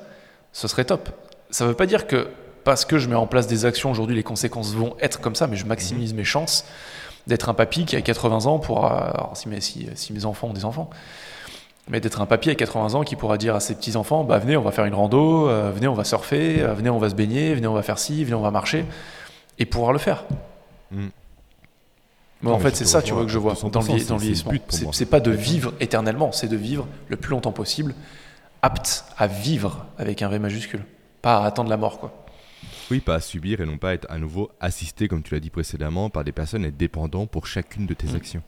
ce 0.51 0.67
serait 0.67 0.83
top. 0.83 1.07
Ça 1.49 1.63
ne 1.63 1.69
veut 1.69 1.75
pas 1.77 1.85
dire 1.85 2.07
que 2.07 2.27
parce 2.67 2.83
que 2.83 2.97
je 2.97 3.07
mets 3.07 3.15
en 3.15 3.27
place 3.27 3.47
des 3.47 3.63
actions 3.63 3.89
aujourd'hui, 3.89 4.13
les 4.13 4.23
conséquences 4.23 4.73
vont 4.73 4.97
être 4.99 5.21
comme 5.21 5.35
ça, 5.35 5.47
mais 5.47 5.55
je 5.55 5.65
maximise 5.65 6.13
mes 6.13 6.25
chances 6.25 6.65
d'être 7.25 7.47
un 7.47 7.53
papy 7.53 7.85
qui 7.85 7.95
a 7.95 8.01
80 8.01 8.45
ans 8.45 8.59
pour. 8.59 8.85
alors, 8.85 9.31
si, 9.35 9.47
mes, 9.47 9.61
si, 9.61 9.87
si 9.95 10.11
mes 10.11 10.25
enfants 10.25 10.49
ont 10.49 10.53
des 10.53 10.65
enfants, 10.65 10.89
mais 11.87 12.01
d'être 12.01 12.19
un 12.19 12.25
papy 12.25 12.49
à 12.49 12.55
80 12.55 12.95
ans 12.95 13.03
qui 13.05 13.15
pourra 13.15 13.37
dire 13.37 13.55
à 13.55 13.61
ses 13.61 13.73
petits-enfants 13.73 14.25
bah, 14.25 14.39
Venez, 14.39 14.57
on 14.57 14.63
va 14.63 14.71
faire 14.71 14.83
une 14.83 14.95
rando, 14.95 15.47
euh, 15.47 15.71
venez, 15.73 15.87
on 15.87 15.93
va 15.93 16.03
surfer, 16.03 16.61
euh, 16.61 16.73
venez, 16.73 16.89
on 16.89 16.97
va 16.97 17.09
se 17.09 17.15
baigner, 17.15 17.55
venez, 17.55 17.67
on 17.67 17.73
va 17.73 17.83
faire 17.83 17.99
ci, 17.99 18.25
venez, 18.25 18.35
on 18.35 18.41
va 18.41 18.51
marcher, 18.51 18.83
et 19.59 19.65
pouvoir 19.65 19.93
le 19.93 19.99
faire. 19.99 20.25
Mm. 20.91 20.97
Moi, 22.41 22.51
Non, 22.51 22.51
en 22.51 22.59
fait, 22.59 22.75
c'est 22.75 22.83
ça, 22.83 23.01
tu 23.01 23.13
vois, 23.13 23.23
que 23.23 23.31
je 23.31 23.39
vois 23.39 23.53
200%, 23.53 23.71
dans 23.71 23.79
le, 23.79 24.05
dans 24.07 24.15
le 24.15 24.21
vieillissement. 24.21 24.51
c'est 24.91 25.05
pas 25.05 25.21
de 25.21 25.31
vivre 25.31 25.73
éternellement, 25.79 26.33
c'est 26.33 26.49
de 26.49 26.57
vivre 26.57 26.85
le 27.07 27.15
plus 27.15 27.31
longtemps 27.31 27.53
possible, 27.53 27.95
apte 28.61 29.05
à 29.17 29.27
vivre 29.27 29.85
avec 29.97 30.21
un 30.21 30.27
V 30.27 30.37
majuscule, 30.37 30.83
pas 31.21 31.37
à 31.37 31.45
attendre 31.45 31.69
la 31.69 31.77
mort, 31.77 31.99
quoi. 31.99 32.25
Oui, 32.91 32.99
pas 32.99 33.15
à 33.15 33.19
subir 33.21 33.59
et 33.61 33.65
non 33.65 33.77
pas 33.77 33.93
être 33.93 34.05
à 34.09 34.17
nouveau 34.17 34.49
assisté, 34.59 35.07
comme 35.07 35.23
tu 35.23 35.33
l'as 35.33 35.39
dit 35.39 35.49
précédemment, 35.49 36.09
par 36.09 36.23
des 36.23 36.31
personnes 36.31 36.63
et 36.65 36.71
dépendant 36.71 37.25
pour 37.27 37.45
chacune 37.47 37.85
de 37.85 37.93
tes 37.93 38.07
Mm. 38.07 38.15
actions. 38.15 38.43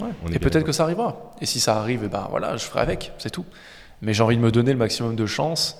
On 0.00 0.30
Et 0.30 0.38
peut-être 0.38 0.64
que 0.64 0.72
ça 0.72 0.84
arrivera. 0.84 1.32
Et 1.40 1.46
si 1.46 1.58
ça 1.58 1.78
arrive, 1.78 2.02
eh 2.04 2.08
ben 2.08 2.26
voilà, 2.30 2.56
je 2.58 2.64
ferai 2.64 2.80
avec, 2.80 3.12
c'est 3.18 3.30
tout. 3.30 3.46
Mais 4.02 4.12
j'ai 4.12 4.22
envie 4.22 4.36
de 4.36 4.42
me 4.42 4.50
donner 4.52 4.72
le 4.72 4.78
maximum 4.78 5.16
de 5.16 5.24
chances 5.26 5.78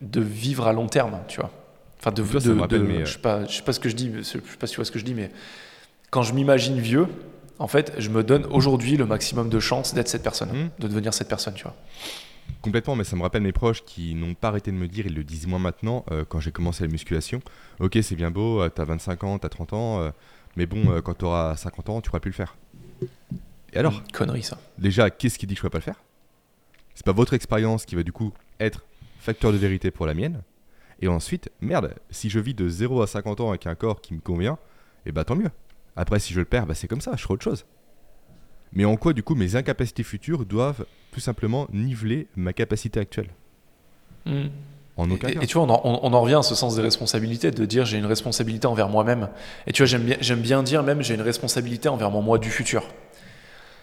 de 0.00 0.20
vivre 0.22 0.66
à 0.66 0.72
long 0.72 0.86
terme, 0.86 1.18
tu 1.28 1.40
vois. 1.40 1.50
Enfin, 2.00 2.12
de, 2.12 2.22
de- 2.22 2.58
rappelle 2.60 2.86
de- 2.86 2.92
euh, 2.92 3.04
je 3.04 3.12
sais 3.12 3.18
pas, 3.18 3.44
je 3.46 3.52
sais 3.56 3.62
pas 3.62 3.72
ce 3.74 3.80
que 3.80 3.88
je 3.90 3.94
dis, 3.96 4.10
je 4.16 4.22
sais 4.22 4.38
pas 4.58 4.66
si 4.66 4.72
tu 4.72 4.76
vois 4.76 4.84
ce 4.86 4.90
que 4.92 4.98
je 4.98 5.04
dis, 5.04 5.14
mais 5.14 5.30
quand 6.10 6.22
je 6.22 6.32
m'imagine 6.32 6.78
vieux, 6.78 7.06
en 7.58 7.68
fait, 7.68 7.92
je 7.98 8.08
me 8.10 8.22
donne 8.22 8.46
aujourd'hui 8.46 8.96
le 8.96 9.04
maximum 9.06 9.48
de 9.50 9.60
chances 9.60 9.92
d'être 9.94 10.08
cette 10.08 10.22
personne, 10.22 10.48
Mm. 10.50 10.70
de 10.78 10.88
devenir 10.88 11.12
cette 11.14 11.28
personne, 11.28 11.54
tu 11.54 11.62
vois. 11.64 11.74
Complètement, 12.62 12.96
mais 12.96 13.04
ça 13.04 13.16
me 13.16 13.22
rappelle 13.22 13.42
mes 13.42 13.52
proches 13.52 13.84
qui 13.84 14.14
n'ont 14.14 14.34
pas 14.34 14.48
arrêté 14.48 14.72
de 14.72 14.76
me 14.76 14.88
dire, 14.88 15.06
ils 15.06 15.14
le 15.14 15.24
disent 15.24 15.46
moi 15.46 15.58
maintenant, 15.58 16.04
euh, 16.10 16.24
quand 16.28 16.40
j'ai 16.40 16.50
commencé 16.50 16.84
la 16.84 16.90
musculation. 16.90 17.40
Ok, 17.78 17.98
c'est 18.02 18.16
bien 18.16 18.30
beau, 18.30 18.60
euh, 18.60 18.68
t'as 18.68 18.84
25 18.84 19.24
ans, 19.24 19.38
t'as 19.38 19.48
30 19.48 19.72
ans, 19.72 20.00
euh, 20.00 20.10
mais 20.56 20.66
bon, 20.66 21.00
quand 21.02 21.14
t'auras 21.14 21.56
50 21.56 21.88
ans, 21.90 22.00
tu 22.00 22.10
pourras 22.10 22.20
plus 22.20 22.30
le 22.30 22.34
faire. 22.34 22.56
Et 23.72 23.78
alors, 23.78 24.02
Connerie, 24.12 24.42
ça. 24.42 24.58
déjà, 24.78 25.10
qu'est-ce 25.10 25.38
qui 25.38 25.46
dit 25.46 25.54
que 25.54 25.60
je 25.60 25.66
ne 25.66 25.68
pourrais 25.68 25.80
pas 25.80 25.90
le 25.90 25.94
faire? 25.94 26.02
C'est 26.94 27.04
pas 27.04 27.12
votre 27.12 27.34
expérience 27.34 27.84
qui 27.84 27.94
va 27.94 28.02
du 28.02 28.12
coup 28.12 28.32
être 28.58 28.84
facteur 29.18 29.52
de 29.52 29.58
vérité 29.58 29.90
pour 29.90 30.06
la 30.06 30.14
mienne. 30.14 30.42
Et 31.00 31.08
ensuite, 31.08 31.50
merde, 31.60 31.94
si 32.10 32.30
je 32.30 32.40
vis 32.40 32.54
de 32.54 32.68
0 32.68 33.02
à 33.02 33.06
50 33.06 33.40
ans 33.40 33.50
avec 33.50 33.66
un 33.66 33.74
corps 33.74 34.00
qui 34.00 34.14
me 34.14 34.20
convient, 34.20 34.58
et 35.04 35.12
bah 35.12 35.24
tant 35.24 35.36
mieux. 35.36 35.50
Après, 35.94 36.18
si 36.18 36.32
je 36.32 36.40
le 36.40 36.46
perds, 36.46 36.66
bah 36.66 36.74
c'est 36.74 36.88
comme 36.88 37.00
ça, 37.02 37.12
je 37.16 37.22
ferai 37.22 37.34
autre 37.34 37.44
chose. 37.44 37.66
Mais 38.72 38.84
en 38.84 38.96
quoi, 38.96 39.12
du 39.12 39.22
coup, 39.22 39.34
mes 39.34 39.56
incapacités 39.56 40.02
futures 40.02 40.44
doivent 40.44 40.84
tout 41.12 41.20
simplement 41.20 41.66
niveler 41.72 42.26
ma 42.36 42.52
capacité 42.52 43.00
actuelle 43.00 43.28
Mm. 44.26 44.48
En 44.96 45.10
aucun 45.10 45.28
Et, 45.28 45.34
cas. 45.34 45.40
et 45.42 45.46
tu 45.46 45.54
vois, 45.58 45.64
on 45.66 45.70
en, 45.70 45.80
on- 45.84 46.00
on 46.02 46.12
en 46.14 46.20
revient 46.22 46.34
à 46.36 46.42
ce 46.42 46.54
sens 46.56 46.74
des 46.74 46.82
responsabilités, 46.82 47.50
de 47.52 47.64
dire 47.64 47.84
j'ai 47.84 47.96
une 47.98 48.06
responsabilité 48.06 48.66
envers 48.66 48.88
moi-même. 48.88 49.28
Et 49.68 49.72
tu 49.72 49.82
vois, 49.82 49.86
j'aime 49.86 50.02
bien, 50.02 50.16
j'aime 50.20 50.40
bien 50.40 50.62
dire 50.64 50.82
même 50.82 51.02
j'ai 51.02 51.14
une 51.14 51.20
responsabilité 51.22 51.88
envers 51.88 52.10
mon 52.10 52.22
moi 52.22 52.38
du 52.38 52.50
futur. 52.50 52.82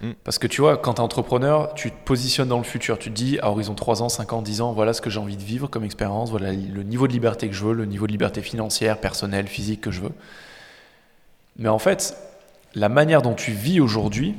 Mm. 0.02 0.12
Parce 0.26 0.38
que 0.40 0.48
tu 0.48 0.60
vois, 0.60 0.76
quand 0.76 0.96
tu 0.96 1.00
es 1.02 1.04
entrepreneur, 1.04 1.74
tu 1.76 1.92
te 1.92 1.96
positionnes 2.04 2.50
dans 2.50 2.58
le 2.58 2.64
futur. 2.66 3.00
Tu 3.00 3.10
te 3.10 3.16
dis 3.16 3.40
à 3.40 3.52
horizon 3.52 3.74
3 3.76 4.02
ans, 4.04 4.10
5 4.10 4.34
ans, 4.34 4.42
10 4.42 4.60
ans, 4.60 4.74
voilà 4.74 4.92
ce 4.92 5.00
que 5.02 5.10
j'ai 5.10 5.20
envie 5.20 5.38
de 5.38 5.44
vivre 5.44 5.68
comme 5.70 5.86
expérience, 5.86 6.30
voilà 6.30 6.52
le 6.52 6.84
niveau 6.84 7.08
de 7.08 7.14
liberté 7.14 7.48
que 7.48 7.54
je 7.54 7.64
veux, 7.64 7.74
le 7.74 7.86
niveau 7.86 8.06
de 8.08 8.12
liberté 8.12 8.42
financière, 8.42 9.00
personnelle, 9.00 9.48
physique 9.48 9.80
que 9.80 9.92
je 9.92 10.02
veux. 10.02 10.12
Mais 11.58 11.70
en 11.70 11.80
fait, 11.80 12.18
la 12.76 12.90
manière 12.90 13.22
dont 13.22 13.36
tu 13.36 13.52
vis 13.52 13.80
aujourd'hui 13.80 14.36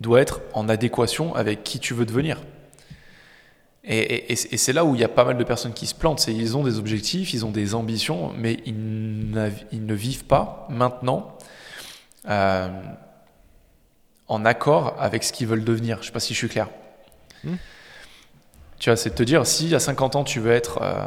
doit 0.00 0.20
être 0.20 0.40
en 0.54 0.68
adéquation 0.68 1.34
avec 1.34 1.64
qui 1.64 1.78
tu 1.80 1.94
veux 1.94 2.06
devenir. 2.06 2.38
Et, 3.84 3.98
et- 3.98 4.32
et 4.32 4.56
c'est- 4.56 4.72
là 4.72 4.84
où 4.84 4.94
il 4.94 5.00
y 5.00 5.04
a 5.04 5.08
pas 5.08 5.24
mal 5.24 5.36
de 5.38 5.44
personnes 5.44 5.72
qui 5.72 5.86
se 5.86 5.94
plantent. 5.94 6.20
C'est 6.20 6.34
ils 6.34 6.56
ont 6.56 6.62
des 6.62 6.78
objectifs, 6.78 7.32
ils 7.32 7.46
ont 7.46 7.50
des 7.50 7.74
ambitions, 7.74 8.32
mais 8.36 8.58
ils, 8.66 9.30
ne 9.30 9.94
vivent 9.94 10.24
pas 10.24 10.66
maintenant 10.68 11.36
euh, 12.28 12.68
en 14.26 14.44
accord 14.44 14.94
avec 14.98 15.24
ce 15.24 15.32
qu'ils 15.32 15.46
veulent 15.46 15.64
devenir. 15.64 15.98
Je 16.02 16.06
sais 16.06 16.12
pas 16.12 16.20
si 16.20 16.34
je 16.34 16.38
suis 16.38 16.48
clair. 16.48 16.68
Hmm. 17.44 17.54
Tu 18.78 18.90
vois, 18.90 18.96
c'est 18.96 19.10
de 19.10 19.14
te 19.14 19.22
dire 19.22 19.46
si 19.46 19.74
à 19.74 19.80
50 19.80 20.16
ans 20.16 20.24
tu 20.24 20.38
veux 20.38 20.52
être 20.52 20.80
euh, 20.82 21.06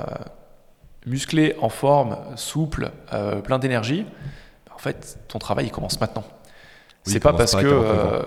musclé, 1.06 1.56
en 1.62 1.70
forme, 1.70 2.18
souple, 2.36 2.92
euh, 3.14 3.42
plein 3.42 3.60
d'énergie, 3.60 4.06
en 4.74 4.78
fait 4.80 5.20
ton 5.28 5.38
travail 5.40 5.68
il 5.68 5.72
commence 5.72 6.00
maintenant. 6.02 6.24
Oui, 7.06 7.14
c'est 7.14 7.20
pas 7.20 7.34
parce 7.34 7.56
que 7.56 7.62
49 7.62 8.16
ans. 8.16 8.26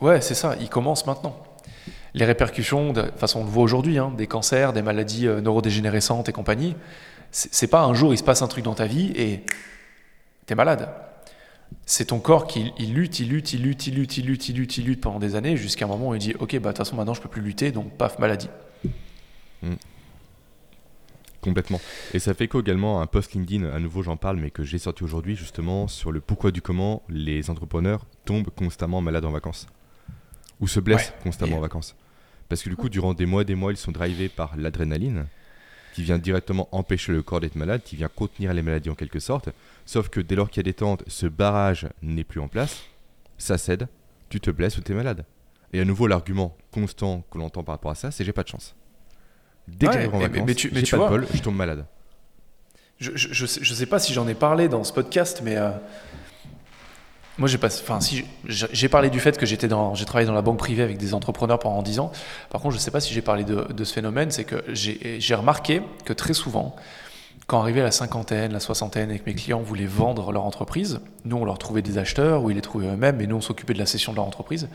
Ouais 0.00 0.20
c'est 0.20 0.34
ça, 0.34 0.56
il 0.60 0.68
commence 0.68 1.06
maintenant. 1.06 1.36
les 2.14 2.24
répercussions, 2.24 2.92
de 2.92 3.10
façon 3.16 3.40
on 3.40 3.44
le 3.44 3.50
voit 3.50 3.62
aujourd'hui, 3.62 3.98
hein, 3.98 4.12
des 4.16 4.26
cancers, 4.26 4.72
des 4.72 4.82
maladies 4.82 5.26
euh, 5.26 5.40
neurodégénérescentes 5.40 6.28
et 6.28 6.32
compagnie, 6.32 6.76
c'est 7.30 7.68
pas 7.68 7.82
un 7.82 7.94
jour 7.94 8.12
il 8.12 8.18
se 8.18 8.24
passe 8.24 8.42
un 8.42 8.48
truc 8.48 8.64
dans 8.64 8.74
ta 8.74 8.86
vie 8.86 9.12
et 9.14 9.44
t'es 10.46 10.54
malade. 10.54 10.90
C'est 11.86 12.06
ton 12.06 12.18
corps 12.18 12.48
qui 12.48 12.72
lutte, 12.80 13.20
il 13.20 13.28
lutte, 13.28 13.52
il 13.52 13.62
lutte, 13.62 13.86
il 13.86 13.94
lutte, 13.94 14.16
il 14.16 14.26
lutte, 14.26 14.48
il 14.48 14.56
lutte, 14.56 14.76
il 14.78 14.84
lutte 14.84 15.00
pendant 15.00 15.20
des 15.20 15.36
années 15.36 15.56
jusqu'à 15.56 15.84
un 15.84 15.88
moment 15.88 16.08
où 16.08 16.14
il 16.14 16.18
dit 16.18 16.34
ok 16.38 16.52
bah 16.54 16.58
de 16.58 16.66
toute 16.68 16.78
façon 16.78 16.96
maintenant 16.96 17.14
je 17.14 17.20
peux 17.20 17.28
plus 17.28 17.42
lutter 17.42 17.70
donc 17.70 17.92
paf 17.96 18.18
maladie. 18.18 18.48
Complètement. 21.40 21.80
Et 22.12 22.18
ça 22.18 22.34
fait 22.34 22.48
quoi 22.48 22.60
également 22.60 23.00
un 23.00 23.06
post 23.06 23.32
LinkedIn, 23.32 23.70
à 23.70 23.78
nouveau 23.78 24.02
j'en 24.02 24.16
parle, 24.16 24.36
mais 24.36 24.50
que 24.50 24.62
j'ai 24.62 24.78
sorti 24.78 25.04
aujourd'hui 25.04 25.36
justement 25.36 25.88
sur 25.88 26.12
le 26.12 26.20
pourquoi 26.20 26.50
du 26.50 26.60
comment 26.60 27.02
les 27.08 27.48
entrepreneurs 27.48 28.04
tombent 28.24 28.50
constamment 28.50 29.00
malades 29.00 29.24
en 29.24 29.30
vacances. 29.30 29.66
Ou 30.60 30.68
se 30.68 30.80
blessent 30.80 31.08
Ouais. 31.10 31.22
constamment 31.22 31.56
Et- 31.56 31.58
en 31.58 31.62
vacances. 31.62 31.96
Parce 32.48 32.62
que 32.62 32.68
du 32.68 32.76
coup, 32.76 32.88
durant 32.88 33.14
des 33.14 33.26
mois 33.26 33.42
et 33.42 33.44
des 33.44 33.54
mois, 33.54 33.72
ils 33.72 33.76
sont 33.76 33.92
drivés 33.92 34.28
par 34.28 34.56
l'adrénaline, 34.56 35.26
qui 35.94 36.02
vient 36.02 36.18
directement 36.18 36.68
empêcher 36.72 37.12
le 37.12 37.22
corps 37.22 37.40
d'être 37.40 37.54
malade, 37.56 37.82
qui 37.84 37.96
vient 37.96 38.08
contenir 38.08 38.52
les 38.54 38.62
maladies 38.62 38.90
en 38.90 38.94
quelque 38.94 39.18
sorte. 39.20 39.48
Sauf 39.86 40.08
que 40.08 40.20
dès 40.20 40.34
lors 40.36 40.48
qu'il 40.50 40.58
y 40.58 40.60
a 40.60 40.70
des 40.70 40.74
tentes, 40.74 41.02
ce 41.08 41.26
barrage 41.26 41.88
n'est 42.02 42.24
plus 42.24 42.40
en 42.40 42.48
place, 42.48 42.82
ça 43.38 43.56
cède, 43.58 43.88
tu 44.28 44.40
te 44.40 44.50
blesses 44.50 44.76
ou 44.78 44.82
tu 44.82 44.92
es 44.92 44.94
malade. 44.94 45.24
Et 45.72 45.80
à 45.80 45.84
nouveau, 45.84 46.06
l'argument 46.06 46.56
constant 46.72 47.22
que 47.30 47.38
l'on 47.38 47.44
entend 47.46 47.62
par 47.64 47.74
rapport 47.76 47.90
à 47.92 47.94
ça, 47.94 48.10
c'est 48.10 48.24
j'ai 48.24 48.32
pas 48.32 48.42
de 48.42 48.48
chance. 48.48 48.74
Dès 49.68 49.86
que 49.86 49.90
Ouais, 49.90 49.92
j'arrive 49.98 50.14
en 50.14 50.18
mais- 50.18 50.28
vacances, 50.28 50.46
mais 50.46 50.54
tu- 50.54 50.70
mais 50.72 50.84
j'ai 50.84 50.90
pas 50.92 50.96
vois- 50.96 51.06
de 51.18 51.24
bol, 51.24 51.26
je 51.32 51.40
tombe 51.42 51.56
malade. 51.56 51.86
Je, 52.98 53.12
je, 53.14 53.32
je 53.32 53.46
sais, 53.46 53.60
je 53.62 53.74
sais 53.74 53.86
pas 53.86 53.98
si 53.98 54.12
j'en 54.12 54.26
ai 54.28 54.34
parlé 54.34 54.68
dans 54.68 54.82
ce 54.84 54.92
podcast, 54.92 55.40
mais 55.44 55.56
euh, 55.56 55.70
moi 57.40 57.48
j'ai 57.48 57.56
pas, 57.56 57.68
j'ai 58.48 58.88
parlé 58.90 59.08
du 59.08 59.18
fait 59.18 59.38
que 59.38 59.46
j'étais 59.46 59.66
dans, 59.66 59.94
j'ai 59.94 60.04
travaillé 60.04 60.26
dans 60.26 60.34
la 60.34 60.42
banque 60.42 60.58
privée 60.58 60.82
avec 60.82 60.98
des 60.98 61.14
entrepreneurs 61.14 61.58
pendant 61.58 61.80
10 61.80 61.98
ans. 61.98 62.12
Par 62.50 62.60
contre, 62.60 62.74
je 62.74 62.78
sais 62.78 62.90
pas 62.90 63.00
si 63.00 63.14
j'ai 63.14 63.22
parlé 63.22 63.44
de, 63.44 63.84
ce 63.84 63.94
phénomène, 63.94 64.30
c'est 64.30 64.44
que 64.44 64.62
j'ai 64.68 65.34
remarqué 65.34 65.80
que 66.04 66.12
très 66.12 66.34
souvent, 66.34 66.76
quand 67.46 67.58
arrivé 67.58 67.80
à 67.80 67.84
la 67.84 67.92
cinquantaine, 67.92 68.52
la 68.52 68.60
soixantaine, 68.60 69.10
et 69.10 69.18
que 69.18 69.24
mes 69.24 69.34
clients 69.34 69.60
voulaient 69.62 69.86
vendre 69.86 70.32
leur 70.32 70.44
entreprise, 70.44 71.00
nous 71.24 71.38
on 71.38 71.46
leur 71.46 71.56
trouvait 71.56 71.80
des 71.80 71.96
acheteurs 71.96 72.42
ou 72.42 72.50
ils 72.50 72.56
les 72.56 72.60
trouvaient 72.60 72.88
eux-mêmes, 72.88 73.16
mais 73.16 73.26
nous 73.26 73.36
on 73.36 73.40
s'occupait 73.40 73.72
de 73.72 73.78
la 73.78 73.86
cession 73.86 74.12
de 74.12 74.16
leur 74.16 74.26
entreprise. 74.26 74.68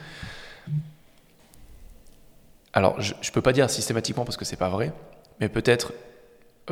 Alors, 2.74 3.00
je, 3.00 3.14
je 3.22 3.32
peux 3.32 3.44
pas 3.44 3.54
dire 3.54 3.70
systématiquement 3.70 4.26
parce 4.26 4.38
que 4.38 4.44
c'est 4.44 4.56
pas 4.56 4.70
vrai, 4.70 4.92
mais 5.40 5.50
peut-être 5.50 5.94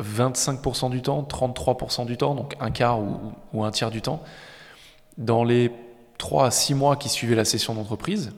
25% 0.00 0.90
du 0.90 1.02
temps, 1.02 1.22
33% 1.22 2.04
du 2.04 2.16
temps, 2.16 2.34
donc 2.34 2.56
un 2.58 2.72
quart 2.72 2.98
ou 2.98 3.62
un 3.64 3.70
tiers 3.70 3.92
du 3.92 4.02
temps, 4.02 4.24
dans 5.18 5.44
les 5.44 5.70
3 6.18 6.46
à 6.46 6.50
6 6.50 6.74
mois 6.74 6.96
qui 6.96 7.08
suivaient 7.08 7.34
la 7.34 7.44
session 7.44 7.74
d'entreprise, 7.74 8.32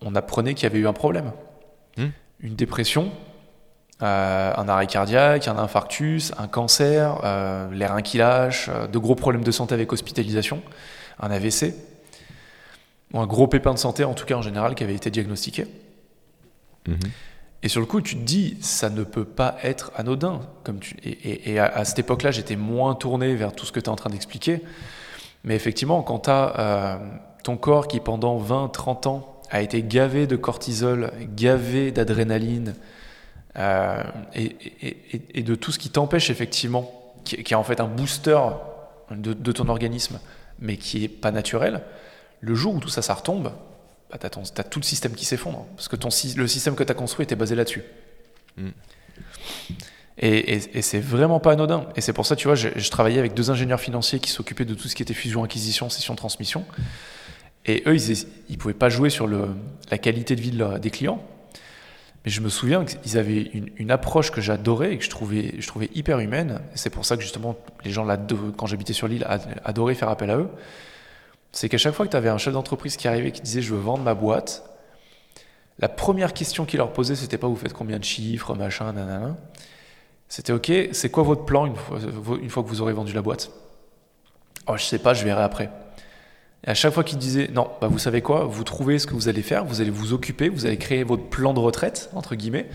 on, 0.00 0.14
apprenait 0.14 0.54
qu'il 0.54 0.64
y 0.64 0.66
avait 0.66 0.78
eu 0.78 0.86
un 0.86 0.92
problème. 0.92 1.32
Hmm. 1.96 2.08
Une 2.40 2.54
dépression, 2.54 3.10
euh, 4.02 4.52
un 4.54 4.68
arrêt 4.68 4.86
cardiaque, 4.86 5.48
un 5.48 5.56
infarctus, 5.56 6.32
un 6.38 6.46
cancer, 6.46 7.20
euh, 7.24 7.70
les 7.72 7.86
reins 7.86 8.02
qui 8.02 8.18
lâchent, 8.18 8.68
euh, 8.68 8.86
de 8.86 8.98
gros 8.98 9.14
problèmes 9.14 9.44
de 9.44 9.50
santé 9.50 9.74
avec 9.74 9.92
hospitalisation, 9.92 10.62
un 11.20 11.30
AVC, 11.30 11.74
ou 13.12 13.20
un 13.20 13.26
gros 13.26 13.46
pépin 13.46 13.72
de 13.72 13.78
santé 13.78 14.04
en 14.04 14.14
tout 14.14 14.26
cas 14.26 14.34
en 14.34 14.42
général 14.42 14.74
qui 14.74 14.84
avait 14.84 14.94
été 14.94 15.10
diagnostiqué. 15.10 15.66
Mhm. 16.86 16.98
Et 17.62 17.68
sur 17.68 17.80
le 17.80 17.86
coup, 17.86 18.02
tu 18.02 18.16
te 18.16 18.20
dis, 18.20 18.58
ça 18.60 18.90
ne 18.90 19.04
peut 19.04 19.24
pas 19.24 19.56
être 19.62 19.90
anodin. 19.96 20.40
Comme 20.64 20.80
tu... 20.80 20.96
Et, 21.02 21.08
et- 21.10 21.52
et 21.52 21.58
à, 21.58 21.64
à 21.64 21.86
cette 21.86 21.98
époque-là, 21.98 22.30
j'étais 22.30 22.56
moins 22.56 22.94
tourné 22.94 23.34
vers 23.34 23.54
tout 23.54 23.64
ce 23.64 23.72
que 23.72 23.80
tu 23.80 23.86
es 23.86 23.88
en 23.88 23.96
train 23.96 24.10
d'expliquer. 24.10 24.60
Mais 25.44 25.54
effectivement, 25.54 26.02
quand 26.02 26.20
tu 26.20 26.30
as 26.30 27.00
ton 27.44 27.56
corps 27.56 27.86
qui, 27.86 28.00
pendant 28.00 28.38
20, 28.38 28.68
30 28.68 29.06
ans, 29.06 29.34
a 29.50 29.60
été 29.60 29.82
gavé 29.82 30.26
de 30.26 30.36
cortisol, 30.36 31.12
gavé 31.36 31.92
d'adrénaline, 31.92 32.74
euh, 33.56 34.02
et, 34.34 35.42
de 35.42 35.54
tout 35.54 35.70
ce 35.70 35.78
qui 35.78 35.90
t'empêche, 35.90 36.30
effectivement, 36.30 36.90
qui, 37.24 37.36
est 37.36 37.54
en 37.54 37.62
fait 37.62 37.80
un 37.80 37.86
booster 37.86 38.38
de, 39.10 39.52
ton 39.52 39.68
organisme, 39.68 40.18
mais 40.58 40.76
qui 40.76 41.04
est 41.04 41.08
pas 41.08 41.30
naturel, 41.30 41.82
le 42.40 42.54
jour 42.54 42.74
où 42.74 42.80
tout 42.80 42.88
ça, 42.88 43.02
ça 43.02 43.14
retombe, 43.14 43.52
bah, 44.10 44.18
tu 44.18 44.26
as, 44.26 44.64
tout 44.64 44.80
le 44.80 44.84
système 44.84 45.14
qui 45.14 45.24
s'effondre. 45.24 45.66
Parce 45.76 45.88
que 45.88 45.96
le 46.36 46.48
système 46.48 46.74
que 46.74 46.82
tu 46.82 46.90
as 46.90 46.94
construit 46.94 47.24
était 47.24 47.36
basé 47.36 47.54
là-dessus. 47.54 47.84
Mm. 48.56 48.68
Et, 50.18 50.60
c'est 50.82 51.00
vraiment 51.00 51.40
pas 51.40 51.52
anodin. 51.52 51.86
Et 51.96 52.00
c'est 52.00 52.12
pour 52.12 52.26
ça, 52.26 52.36
tu 52.36 52.46
vois, 52.46 52.54
je, 52.54 52.90
travaillais 52.90 53.18
avec 53.18 53.34
deux 53.34 53.50
ingénieurs 53.50 53.80
financiers 53.80 54.20
qui 54.20 54.30
s'occupaient 54.30 54.64
de 54.64 54.74
tout 54.74 54.88
ce 54.88 54.94
qui 54.94 55.02
était 55.02 55.14
fusion-acquisition, 55.14 55.88
session-transmission. 55.88 56.64
Et 57.66 57.82
eux, 57.86 57.96
ils, 57.96 58.26
ils 58.48 58.58
pouvaient 58.58 58.74
pas 58.74 58.88
jouer 58.88 59.10
sur 59.10 59.26
la 59.26 59.98
qualité 59.98 60.36
de 60.36 60.40
vie 60.40 60.56
des 60.80 60.90
clients. 60.90 61.22
Mais 62.24 62.30
je 62.30 62.40
me 62.40 62.48
souviens 62.48 62.84
qu'ils 62.84 63.18
avaient 63.18 63.50
une, 63.76 63.90
approche 63.90 64.30
que 64.30 64.40
j'adorais 64.40 64.94
et 64.94 64.98
que 64.98 65.04
je 65.04 65.10
trouvais, 65.10 65.90
hyper 65.94 66.20
humaine. 66.20 66.60
C'est 66.74 66.90
pour 66.90 67.04
ça 67.04 67.16
que 67.16 67.22
justement, 67.22 67.56
les 67.84 67.90
gens, 67.90 68.06
quand 68.56 68.66
j'habitais 68.66 68.94
sur 68.94 69.08
l'île, 69.08 69.26
ad- 69.28 69.60
adoraient 69.64 69.94
faire 69.94 70.08
appel 70.08 70.30
à 70.30 70.38
eux. 70.38 70.48
C'est 71.52 71.68
qu'à 71.68 71.76
chaque 71.76 71.94
fois 71.94 72.06
que 72.06 72.10
tu 72.10 72.16
avais 72.16 72.30
un 72.30 72.38
chef 72.38 72.54
d'entreprise 72.54 72.96
qui 72.96 73.08
arrivait 73.08 73.28
et 73.28 73.32
qui 73.32 73.42
disait 73.42 73.60
je 73.60 73.74
veux 73.74 73.80
vendre 73.80 74.02
ma 74.02 74.14
boîte, 74.14 74.64
la 75.78 75.88
première 75.88 76.32
question 76.32 76.64
qu'il 76.64 76.78
leur 76.78 76.92
posait, 76.92 77.14
c'était 77.14 77.36
pas 77.36 77.46
vous 77.46 77.56
faites 77.56 77.74
combien 77.74 77.98
de 77.98 78.04
chiffres, 78.04 78.54
machin, 78.54 78.92
nanana. 78.92 79.36
C'était 80.28 80.52
ok, 80.52 80.72
c'est 80.92 81.10
quoi 81.10 81.22
votre 81.22 81.44
plan 81.44 81.66
une 81.66 81.76
fois, 81.76 81.98
une 82.40 82.50
fois 82.50 82.62
que 82.62 82.68
vous 82.68 82.80
aurez 82.80 82.92
vendu 82.92 83.12
la 83.12 83.22
boîte? 83.22 83.50
Oh, 84.66 84.76
je 84.76 84.84
sais 84.84 84.98
pas, 84.98 85.14
je 85.14 85.24
verrai 85.24 85.42
après. 85.42 85.70
Et 86.66 86.70
à 86.70 86.74
chaque 86.74 86.94
fois 86.94 87.04
qu'il 87.04 87.18
disait 87.18 87.48
non, 87.52 87.68
bah 87.80 87.88
vous 87.88 87.98
savez 87.98 88.22
quoi, 88.22 88.44
vous 88.44 88.64
trouvez 88.64 88.98
ce 88.98 89.06
que 89.06 89.14
vous 89.14 89.28
allez 89.28 89.42
faire, 89.42 89.64
vous 89.64 89.80
allez 89.80 89.90
vous 89.90 90.12
occuper, 90.12 90.48
vous 90.48 90.66
allez 90.66 90.78
créer 90.78 91.04
votre 91.04 91.24
plan 91.24 91.52
de 91.52 91.60
retraite, 91.60 92.10
entre 92.14 92.34
guillemets. 92.34 92.68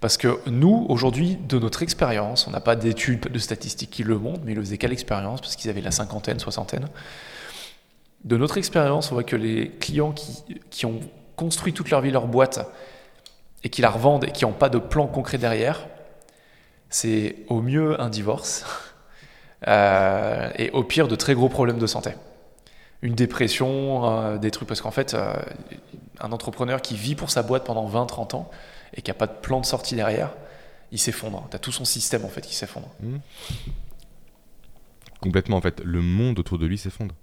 Parce 0.00 0.16
que 0.16 0.40
nous, 0.46 0.86
aujourd'hui, 0.88 1.38
de 1.48 1.58
notre 1.58 1.82
expérience, 1.82 2.48
on 2.48 2.50
n'a 2.50 2.60
pas 2.60 2.74
d'études, 2.74 3.28
de 3.30 3.38
statistiques 3.38 3.90
qui 3.90 4.02
le 4.02 4.18
montrent, 4.18 4.40
mais 4.44 4.52
ils 4.52 4.56
le 4.56 4.62
faisaient 4.62 4.78
qu'à 4.78 4.88
l'expérience, 4.88 5.40
parce 5.40 5.54
qu'ils 5.54 5.70
avaient 5.70 5.80
la 5.80 5.92
cinquantaine, 5.92 6.40
soixantaine. 6.40 6.88
De 8.24 8.36
notre 8.36 8.58
expérience, 8.58 9.12
on 9.12 9.14
voit 9.14 9.22
que 9.24 9.36
les 9.36 9.68
clients 9.68 10.12
qui, 10.12 10.42
qui 10.70 10.86
ont 10.86 10.98
construit 11.36 11.72
toute 11.72 11.90
leur 11.90 12.00
vie 12.00 12.10
leur 12.10 12.26
boîte 12.26 12.68
et 13.62 13.68
qui 13.68 13.82
la 13.82 13.90
revendent 13.90 14.24
et 14.24 14.32
qui 14.32 14.44
n'ont 14.44 14.52
pas 14.52 14.68
de 14.68 14.78
plan 14.78 15.06
concret 15.06 15.38
derrière, 15.38 15.86
c'est 16.92 17.36
au 17.48 17.60
mieux 17.62 18.00
un 18.00 18.08
divorce 18.10 18.64
euh, 19.66 20.50
et 20.56 20.70
au 20.70 20.84
pire 20.84 21.08
de 21.08 21.16
très 21.16 21.34
gros 21.34 21.48
problèmes 21.48 21.78
de 21.78 21.86
santé. 21.86 22.12
Une 23.02 23.14
dépression, 23.16 24.08
euh, 24.08 24.38
des 24.38 24.52
trucs, 24.52 24.68
parce 24.68 24.80
qu'en 24.80 24.92
fait, 24.92 25.14
euh, 25.14 25.34
un 26.20 26.30
entrepreneur 26.30 26.80
qui 26.80 26.94
vit 26.94 27.16
pour 27.16 27.30
sa 27.30 27.42
boîte 27.42 27.64
pendant 27.64 27.88
20-30 27.88 28.36
ans 28.36 28.50
et 28.94 29.02
qui 29.02 29.10
n'a 29.10 29.14
pas 29.14 29.26
de 29.26 29.32
plan 29.40 29.60
de 29.60 29.66
sortie 29.66 29.96
derrière, 29.96 30.30
il 30.92 30.98
s'effondre. 31.00 31.48
Tu 31.50 31.56
as 31.56 31.58
tout 31.58 31.72
son 31.72 31.84
système 31.84 32.24
en 32.24 32.28
fait 32.28 32.42
qui 32.42 32.54
s'effondre. 32.54 32.88
Complètement, 35.20 35.56
en 35.56 35.60
fait, 35.60 35.80
le 35.84 36.00
monde 36.02 36.38
autour 36.38 36.58
de 36.58 36.66
lui 36.66 36.78
s'effondre. 36.78 37.14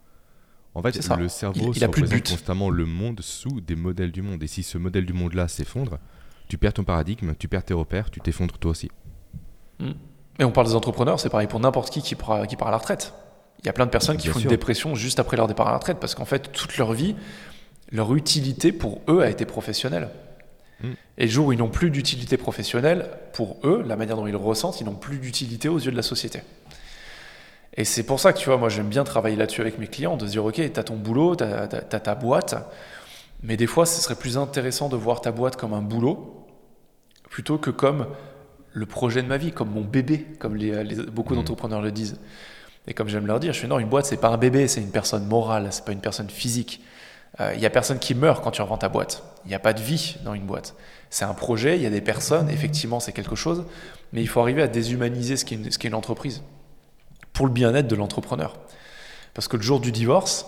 En 0.76 0.82
fait, 0.82 0.96
le 1.18 1.28
cerveau 1.30 1.60
Il- 1.60 1.68
il 1.70 1.80
se 1.80 1.86
a 1.86 1.88
plus 1.90 2.02
de 2.02 2.06
représente 2.08 2.24
but. 2.28 2.30
constamment 2.32 2.70
le 2.70 2.86
monde 2.86 3.22
sous 3.22 3.60
des 3.62 3.76
modèles 3.76 4.12
du 4.12 4.22
monde. 4.22 4.42
Et 4.44 4.48
si 4.48 4.64
ce 4.64 4.78
modèle 4.78 5.06
du 5.06 5.14
monde-là 5.14 5.48
s'effondre, 5.48 5.98
tu 6.48 6.58
perds 6.58 6.74
ton 6.74 6.84
paradigme, 6.84 7.34
tu 7.38 7.48
perds 7.48 7.64
tes 7.66 7.74
repères, 7.74 8.10
tu 8.12 8.22
t'effondres 8.22 8.58
toi 8.58 8.72
aussi. 8.72 8.90
Et 10.40 10.44
on 10.44 10.52
parle 10.52 10.68
des 10.68 10.76
entrepreneurs, 10.76 11.20
c'est 11.20 11.30
pareil 11.30 11.48
pour 11.48 11.60
n'importe 11.60 11.90
qui 11.90 12.02
qui 12.02 12.16
part, 12.16 12.48
qui 12.48 12.56
part 12.56 12.70
à 12.70 12.72
la 12.72 12.78
retraite. 12.78 13.14
Il 13.60 13.66
y 13.66 13.70
a 13.70 13.74
plein 13.74 13.86
de 13.86 13.92
personnes 13.92 14.18
qui 14.18 14.28
Bien 14.28 14.34
font 14.34 14.40
sûr. 14.40 14.50
une 14.50 14.56
dépression 14.56 14.96
juste 14.96 15.20
après 15.20 15.36
leur 15.36 15.48
départ 15.48 15.68
à 15.68 15.72
la 15.72 15.78
retraite 15.78 15.98
parce 16.00 16.16
qu'en 16.16 16.26
fait, 16.26 16.52
toute 16.52 16.78
leur 16.78 16.94
vie, 16.94 17.16
leur 17.92 18.16
utilité 18.16 18.72
pour 18.72 19.02
eux 19.10 19.22
a 19.22 19.30
été 19.30 19.46
professionnelle. 19.46 20.10
Mm. 20.82 20.92
Et 21.18 21.26
le 21.26 21.32
jour 21.32 21.48
où 21.48 21.54
ils 21.54 21.60
n'ont 21.60 21.70
plus 21.70 21.90
d'utilité 21.90 22.38
professionnelle, 22.38 23.10
pour 23.34 23.58
eux, 23.64 23.84
la 23.86 23.98
manière 23.98 24.16
dont 24.16 24.28
ils 24.28 24.32
le 24.32 24.38
ressentent, 24.38 24.80
ils 24.80 24.86
n'ont 24.86 24.96
plus 24.96 25.18
d'utilité 25.18 25.68
aux 25.68 25.80
yeux 25.80 25.92
de 25.92 25.98
la 25.98 26.04
société. 26.04 26.42
Et 27.76 27.84
c'est 27.84 28.04
pour 28.04 28.20
ça 28.20 28.34
que 28.34 28.40
tu 28.40 28.46
vois, 28.46 28.58
moi 28.58 28.70
j'aime 28.70 28.90
bien 28.90 29.04
travailler 29.04 29.36
là-dessus 29.36 29.62
avec 29.62 29.78
mes 29.78 29.88
clients, 29.88 30.18
de 30.18 30.26
se 30.26 30.32
dire, 30.32 30.46
ok, 30.46 30.56
tu 30.56 30.80
as 30.80 30.84
ton 30.84 30.96
boulot, 30.96 31.36
tu 31.36 31.44
as, 31.44 31.68
ta 31.68 32.16
boîte, 32.16 32.56
mais 33.44 33.58
des 33.58 33.68
fois, 33.68 33.86
ce 33.86 34.02
serait 34.02 34.16
plus 34.16 34.38
intéressant 34.38 34.90
de 34.90 34.96
voir 34.96 35.22
ta 35.22 35.32
boîte 35.32 35.56
comme 35.56 35.74
un 35.74 35.82
boulot, 35.82 36.46
plutôt 37.30 37.58
que 37.58 37.70
comme 37.70 38.08
le 38.74 38.86
projet 38.86 39.22
de 39.24 39.28
ma 39.28 39.38
vie, 39.38 39.52
comme 39.52 39.70
mon 39.72 39.82
bébé, 39.82 40.26
comme 40.40 40.56
les, 40.56 40.84
les- 40.84 40.96
beaucoup 40.96 41.34
Mhm. 41.34 41.40
d'entrepreneurs 41.40 41.82
le 41.82 41.92
disent. 41.92 42.18
Et 42.88 42.94
comme 42.94 43.08
j'aime 43.10 43.28
leur 43.28 43.40
dire, 43.40 43.54
je 43.54 43.60
fais 43.60 43.68
non, 43.68 43.80
une 43.80 43.90
boîte, 43.90 44.06
c'est 44.06 44.18
pas 44.18 44.30
un 44.30 44.38
bébé, 44.38 44.68
c'est 44.68 44.82
une 44.82 44.92
personne 44.92 45.26
morale, 45.26 45.68
c'est 45.72 45.86
pas 45.86 45.92
une 45.92 46.02
personne 46.02 46.30
physique. 46.30 46.82
Euh, 47.40 47.54
Il 47.56 47.62
y 47.62 47.66
a 47.66 47.70
personne 47.70 48.00
qui 48.00 48.16
meurt 48.16 48.44
quand 48.44 48.52
tu 48.52 48.62
revends 48.62 48.78
ta 48.78 48.90
boîte. 48.90 49.24
Il 49.46 49.50
n'y 49.50 49.56
a 49.56 49.60
pas 49.60 49.74
de 49.74 49.82
vie 49.82 50.18
dans 50.24 50.34
une 50.34 50.46
boîte. 50.46 50.76
C'est 51.12 51.26
un 51.26 51.34
projet, 51.34 51.76
il 51.78 51.82
y 51.84 51.86
a 51.86 51.90
des 51.92 52.02
personnes, 52.02 52.50
effectivement, 52.50 53.00
c'est 53.00 53.12
quelque 53.12 53.36
chose, 53.36 53.66
mais 54.14 54.22
il 54.22 54.28
faut 54.28 54.40
arriver 54.42 54.62
à 54.64 54.68
déshumaniser 54.68 55.38
ce 55.38 55.46
qu'est 55.46 55.56
une, 55.56 55.72
ce 55.72 55.78
qu'est 55.78 55.88
une 55.88 55.94
entreprise 55.96 56.42
pour 57.34 57.46
le 57.46 57.52
bien-être 57.52 57.88
de 57.88 57.96
l'entrepreneur. 57.96 58.56
Parce 59.34 59.48
que 59.48 59.58
le 59.58 59.64
jour 59.64 59.80
du 59.80 59.92
divorce, 59.92 60.46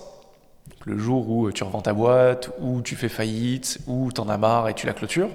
le 0.86 0.98
jour 0.98 1.30
où 1.30 1.52
tu 1.52 1.64
revends 1.64 1.82
ta 1.82 1.94
boîte, 1.94 2.50
où 2.60 2.82
tu 2.82 2.96
fais 2.96 3.10
faillite, 3.10 3.80
où 3.88 4.12
tu 4.12 4.20
en 4.22 4.30
as 4.30 4.38
marre 4.38 4.68
et 4.70 4.74
tu 4.74 4.88
la 4.88 4.94
clôtures, 4.94 5.30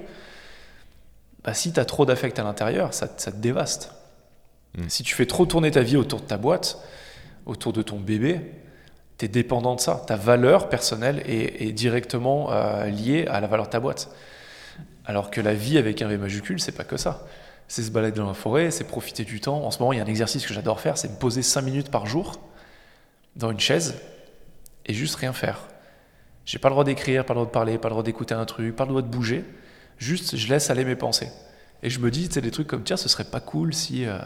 bah, 1.43 1.53
si 1.53 1.71
tu 1.71 1.79
as 1.79 1.85
trop 1.85 2.05
d'affect 2.05 2.37
à 2.39 2.43
l'intérieur, 2.43 2.93
ça, 2.93 3.07
ça 3.17 3.31
te 3.31 3.37
dévaste. 3.37 3.91
Mm. 4.77 4.89
Si 4.89 5.03
tu 5.03 5.15
fais 5.15 5.25
trop 5.25 5.45
tourner 5.45 5.71
ta 5.71 5.81
vie 5.81 5.97
autour 5.97 6.21
de 6.21 6.25
ta 6.25 6.37
boîte, 6.37 6.79
autour 7.45 7.73
de 7.73 7.81
ton 7.81 7.99
bébé, 7.99 8.41
Tu 9.17 9.25
es 9.25 9.27
dépendant 9.27 9.73
de 9.73 9.79
ça. 9.79 10.03
Ta 10.05 10.15
valeur 10.15 10.69
personnelle 10.69 11.23
est, 11.25 11.71
directement 11.71 12.51
euh, 12.51 12.85
liée 12.85 13.25
à 13.27 13.39
la 13.41 13.47
valeur 13.47 13.65
de 13.65 13.71
ta 13.71 13.79
boîte. 13.79 14.11
Alors 15.05 15.31
que 15.31 15.41
la 15.41 15.53
vie 15.53 15.77
avec 15.77 16.01
un 16.01 16.07
V 16.07 16.17
majuscule, 16.17 16.59
c'est 16.59 16.73
pas 16.73 16.83
que 16.83 16.97
ça. 16.97 17.25
C'est 17.67 17.81
se 17.81 17.91
balader 17.91 18.19
dans 18.19 18.27
la 18.27 18.33
forêt, 18.33 18.69
c'est 18.69 18.83
profiter 18.83 19.23
du 19.23 19.39
temps. 19.41 19.65
En 19.65 19.71
ce 19.71 19.79
moment, 19.79 19.91
il 19.91 19.97
y 19.97 19.99
a 19.99 20.03
un 20.03 20.07
exercice 20.07 20.45
que 20.45 20.53
j'adore 20.53 20.79
faire, 20.79 20.97
c'est 20.97 21.09
me 21.09 21.17
poser 21.17 21.41
5 21.41 21.61
minutes 21.61 21.89
par 21.89 22.05
jour 22.05 22.39
dans 23.35 23.51
une 23.51 23.59
chaise 23.59 23.95
et 24.85 24.93
juste 24.93 25.15
rien 25.15 25.33
faire. 25.33 25.61
J'ai 26.45 26.59
pas 26.59 26.69
le 26.69 26.73
droit 26.73 26.83
d'écrire, 26.83 27.25
pas 27.25 27.33
le 27.33 27.39
droit 27.39 27.47
de 27.47 27.51
parler, 27.51 27.77
pas 27.77 27.89
le 27.89 27.93
droit 27.93 28.03
d'écouter 28.03 28.35
un 28.35 28.45
truc, 28.45 28.75
pas 28.75 28.85
le 28.85 28.89
droit 28.89 29.01
de 29.01 29.07
bouger. 29.07 29.43
Juste, 29.97 30.35
je 30.35 30.47
laisse 30.47 30.69
aller 30.69 30.85
mes 30.85 30.95
pensées. 30.95 31.29
Et 31.83 31.89
je 31.89 31.99
me 31.99 32.11
dis, 32.11 32.27
c'est 32.31 32.41
des 32.41 32.51
trucs 32.51 32.67
comme, 32.67 32.83
tiens, 32.83 32.97
ce 32.97 33.09
serait 33.09 33.23
pas 33.23 33.39
cool 33.39 33.73
si, 33.73 34.05
euh, 34.05 34.17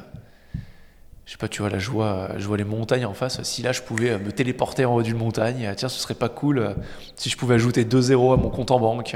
je 1.25 1.31
sais 1.31 1.37
pas, 1.37 1.47
tu 1.47 1.61
vois, 1.61 1.69
là, 1.69 1.79
je 1.79 1.89
vois, 1.89 2.29
je 2.37 2.47
vois 2.47 2.57
les 2.57 2.63
montagnes 2.63 3.05
en 3.05 3.13
face. 3.13 3.41
Si 3.43 3.61
là, 3.61 3.71
je 3.71 3.81
pouvais 3.81 4.17
me 4.17 4.31
téléporter 4.31 4.85
en 4.85 4.95
haut 4.95 5.03
d'une 5.03 5.17
montagne, 5.17 5.73
tiens, 5.75 5.89
ce 5.89 5.99
serait 5.99 6.15
pas 6.15 6.29
cool 6.29 6.59
euh, 6.59 6.73
si 7.15 7.29
je 7.29 7.37
pouvais 7.37 7.55
ajouter 7.55 7.85
2 7.85 8.01
zéros 8.01 8.33
à 8.33 8.37
mon 8.37 8.49
compte 8.49 8.71
en 8.71 8.79
banque. 8.79 9.15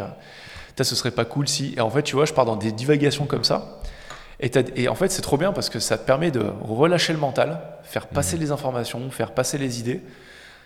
Tiens, 0.76 0.84
ce 0.84 0.96
serait 0.96 1.12
pas 1.12 1.26
cool 1.26 1.48
si. 1.48 1.74
Et 1.78 1.82
en 1.82 1.90
fait, 1.90 2.04
tu 2.04 2.16
vois, 2.16 2.26
je 2.26 2.34
pars 2.34 2.46
dans 2.46 2.56
des 2.56 2.72
divagations 2.72 3.26
comme 3.26 3.44
ça. 3.44 3.82
Et, 4.40 4.52
et 4.76 4.90
en 4.90 4.96
fait, 4.96 5.10
c'est 5.12 5.22
trop 5.22 5.38
bien 5.38 5.54
parce 5.54 5.70
que 5.70 5.80
ça 5.80 5.98
te 5.98 6.06
permet 6.06 6.32
de 6.32 6.44
relâcher 6.62 7.14
le 7.14 7.20
mental, 7.20 7.62
faire 7.84 8.08
passer 8.08 8.36
mmh. 8.36 8.42
les 8.42 8.52
informations, 8.52 9.10
faire 9.12 9.34
passer 9.34 9.58
les 9.58 9.80
idées. 9.80 10.02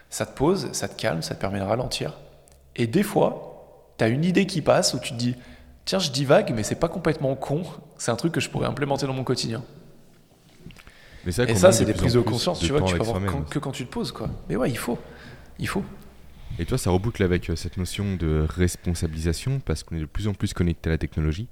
Ça 0.09 0.25
te 0.25 0.35
pose, 0.35 0.71
ça 0.71 0.87
te 0.87 0.99
calme, 0.99 1.21
ça 1.21 1.35
te 1.35 1.39
permet 1.39 1.59
de 1.59 1.63
ralentir. 1.63 2.17
Et 2.75 2.87
des 2.87 3.03
fois, 3.03 3.93
tu 3.97 4.03
as 4.03 4.07
une 4.07 4.25
idée 4.25 4.47
qui 4.47 4.61
passe 4.61 4.95
où 4.95 4.99
tu 4.99 5.11
te 5.11 5.17
dis 5.17 5.35
Tiens, 5.89 5.97
je 5.97 6.11
divague, 6.11 6.53
mais 6.55 6.61
c'est 6.61 6.75
pas 6.75 6.87
complètement 6.87 7.35
con. 7.35 7.63
C'est 7.97 8.11
un 8.11 8.15
truc 8.15 8.31
que 8.31 8.39
je 8.39 8.47
pourrais 8.47 8.67
implémenter 8.67 9.07
dans 9.07 9.13
mon 9.13 9.23
quotidien. 9.23 9.63
Mais 11.25 11.31
et 11.31 11.55
ça, 11.55 11.71
c'est 11.71 11.83
des 11.83 11.95
prises 11.95 12.13
de 12.13 12.19
conscience, 12.19 12.59
tu 12.59 12.71
vois, 12.71 12.81
que 12.81 12.85
tu 12.85 12.95
peux 12.95 13.01
avoir 13.01 13.49
que 13.49 13.57
quand 13.57 13.71
tu 13.71 13.87
te 13.87 13.91
poses, 13.91 14.11
quoi. 14.11 14.29
Mais 14.47 14.55
ouais, 14.55 14.69
il 14.69 14.77
faut. 14.77 14.99
Il 15.57 15.67
faut. 15.67 15.83
Et 16.59 16.65
toi, 16.67 16.77
ça 16.77 16.91
reboucle 16.91 17.23
avec 17.23 17.49
euh, 17.49 17.55
cette 17.55 17.77
notion 17.77 18.17
de 18.17 18.45
responsabilisation, 18.47 19.61
parce 19.65 19.81
qu'on 19.81 19.95
est 19.95 20.01
de 20.01 20.05
plus 20.05 20.27
en 20.27 20.35
plus 20.35 20.53
connecté 20.53 20.89
à 20.89 20.91
la 20.91 20.99
technologie, 20.99 21.47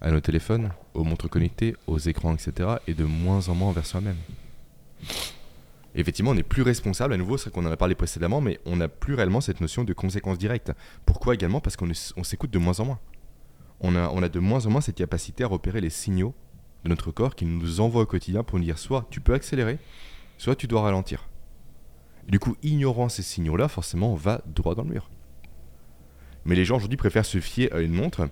à 0.00 0.10
nos 0.10 0.20
téléphones, 0.20 0.70
aux 0.94 1.04
montres 1.04 1.28
connectées, 1.28 1.76
aux 1.86 1.98
écrans, 1.98 2.32
etc., 2.32 2.70
et 2.86 2.94
de 2.94 3.04
moins 3.04 3.50
en 3.50 3.54
moins 3.54 3.68
envers 3.68 3.84
soi-même. 3.84 4.16
Effectivement, 5.94 6.30
on 6.30 6.36
est 6.38 6.42
plus 6.42 6.62
responsable, 6.62 7.12
à 7.12 7.18
nouveau, 7.18 7.36
c'est 7.36 7.52
qu'on 7.52 7.66
en 7.66 7.70
a 7.70 7.76
parlé 7.76 7.94
précédemment, 7.94 8.40
mais 8.40 8.60
on 8.64 8.76
n'a 8.76 8.88
plus 8.88 9.12
réellement 9.12 9.42
cette 9.42 9.60
notion 9.60 9.84
de 9.84 9.92
conséquence 9.92 10.38
directe. 10.38 10.72
Pourquoi 11.04 11.34
également? 11.34 11.60
Parce 11.60 11.76
qu'on 11.76 11.92
s'écoute 12.24 12.50
de 12.50 12.58
moins 12.58 12.80
en 12.80 12.86
moins. 12.86 12.98
On 13.86 13.94
a, 13.96 14.08
on 14.08 14.22
a 14.22 14.30
de 14.30 14.40
moins 14.40 14.64
en 14.64 14.70
moins 14.70 14.80
cette 14.80 14.96
capacité 14.96 15.44
à 15.44 15.46
repérer 15.46 15.82
les 15.82 15.90
signaux 15.90 16.34
de 16.84 16.88
notre 16.88 17.10
corps 17.10 17.34
qui 17.34 17.44
nous 17.44 17.80
envoie 17.80 18.02
au 18.02 18.06
quotidien 18.06 18.42
pour 18.42 18.58
nous 18.58 18.64
dire 18.64 18.78
soit 18.78 19.06
tu 19.10 19.20
peux 19.20 19.34
accélérer, 19.34 19.78
soit 20.38 20.56
tu 20.56 20.66
dois 20.66 20.80
ralentir. 20.80 21.28
du 22.26 22.38
coup, 22.38 22.56
ignorant 22.62 23.10
ces 23.10 23.22
signaux-là, 23.22 23.68
forcément, 23.68 24.12
on 24.12 24.16
va 24.16 24.40
droit 24.46 24.74
dans 24.74 24.84
le 24.84 24.88
mur. 24.88 25.10
Mais 26.46 26.54
les 26.54 26.64
gens 26.64 26.76
aujourd'hui 26.76 26.96
préfèrent 26.96 27.26
se 27.26 27.40
fier 27.40 27.70
à 27.74 27.80
une 27.80 27.92
montre 27.92 28.30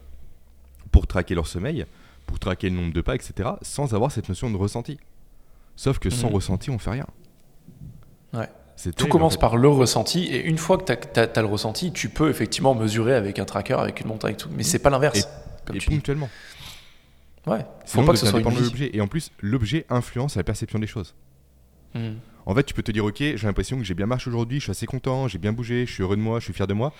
pour 0.90 1.06
traquer 1.06 1.34
leur 1.34 1.46
sommeil, 1.46 1.84
pour 2.26 2.38
traquer 2.38 2.70
le 2.70 2.76
nombre 2.76 2.94
de 2.94 3.02
pas, 3.02 3.14
etc., 3.14 3.50
sans 3.60 3.92
avoir 3.92 4.10
cette 4.10 4.30
notion 4.30 4.50
de 4.50 4.56
ressenti. 4.56 4.98
Sauf 5.76 5.98
que 5.98 6.08
sans 6.08 6.30
mmh. 6.30 6.34
ressenti, 6.34 6.70
on 6.70 6.78
fait 6.78 6.90
rien. 6.90 7.06
Ouais. 8.32 8.48
Tout 8.96 9.06
commence 9.06 9.36
par 9.36 9.56
le 9.58 9.68
ressenti, 9.68 10.24
et 10.24 10.44
une 10.44 10.56
fois 10.56 10.78
que 10.78 10.84
tu 10.84 11.20
as, 11.20 11.42
le 11.42 11.46
ressenti, 11.46 11.92
tu 11.92 12.08
peux 12.08 12.30
effectivement 12.30 12.74
mesurer 12.74 13.14
avec 13.14 13.38
un 13.38 13.44
tracker, 13.44 13.74
avec 13.74 14.00
une 14.00 14.08
montre, 14.08 14.24
avec 14.24 14.38
tout. 14.38 14.48
Mais 14.56 14.62
c'est 14.62 14.78
pas 14.78 14.90
l'inverse. 14.90 15.28
Et, 15.72 15.78
ponctuellement. 15.78 16.30
Ouais, 17.46 17.66
faut 17.86 18.04
pas 18.04 18.12
que 18.12 18.18
ce 18.18 18.26
soit 18.26 18.40
une 18.40 18.58
l'objet. 18.58 18.90
Et 18.94 19.00
en 19.00 19.08
plus, 19.08 19.32
l'objet 19.40 19.84
influence 19.88 20.36
la 20.36 20.44
perception 20.44 20.78
des 20.78 20.86
choses. 20.86 21.14
Hmm. 21.94 22.14
En 22.46 22.54
fait, 22.54 22.64
tu 22.64 22.74
peux 22.74 22.82
te 22.82 22.92
dire, 22.92 23.04
ok, 23.04 23.18
j'ai 23.18 23.36
l'impression 23.42 23.78
que 23.78 23.84
j'ai 23.84 23.94
bien 23.94 24.06
marché 24.06 24.28
aujourd'hui, 24.28 24.58
je 24.58 24.64
suis 24.64 24.70
assez 24.70 24.86
content, 24.86 25.28
j'ai 25.28 25.38
bien 25.38 25.52
bougé, 25.52 25.86
je 25.86 25.92
suis 25.92 26.02
heureux 26.02 26.16
de 26.16 26.22
moi, 26.22 26.40
je 26.40 26.44
suis 26.44 26.52
fier 26.52 26.66
de 26.66 26.74
moi. 26.74 26.92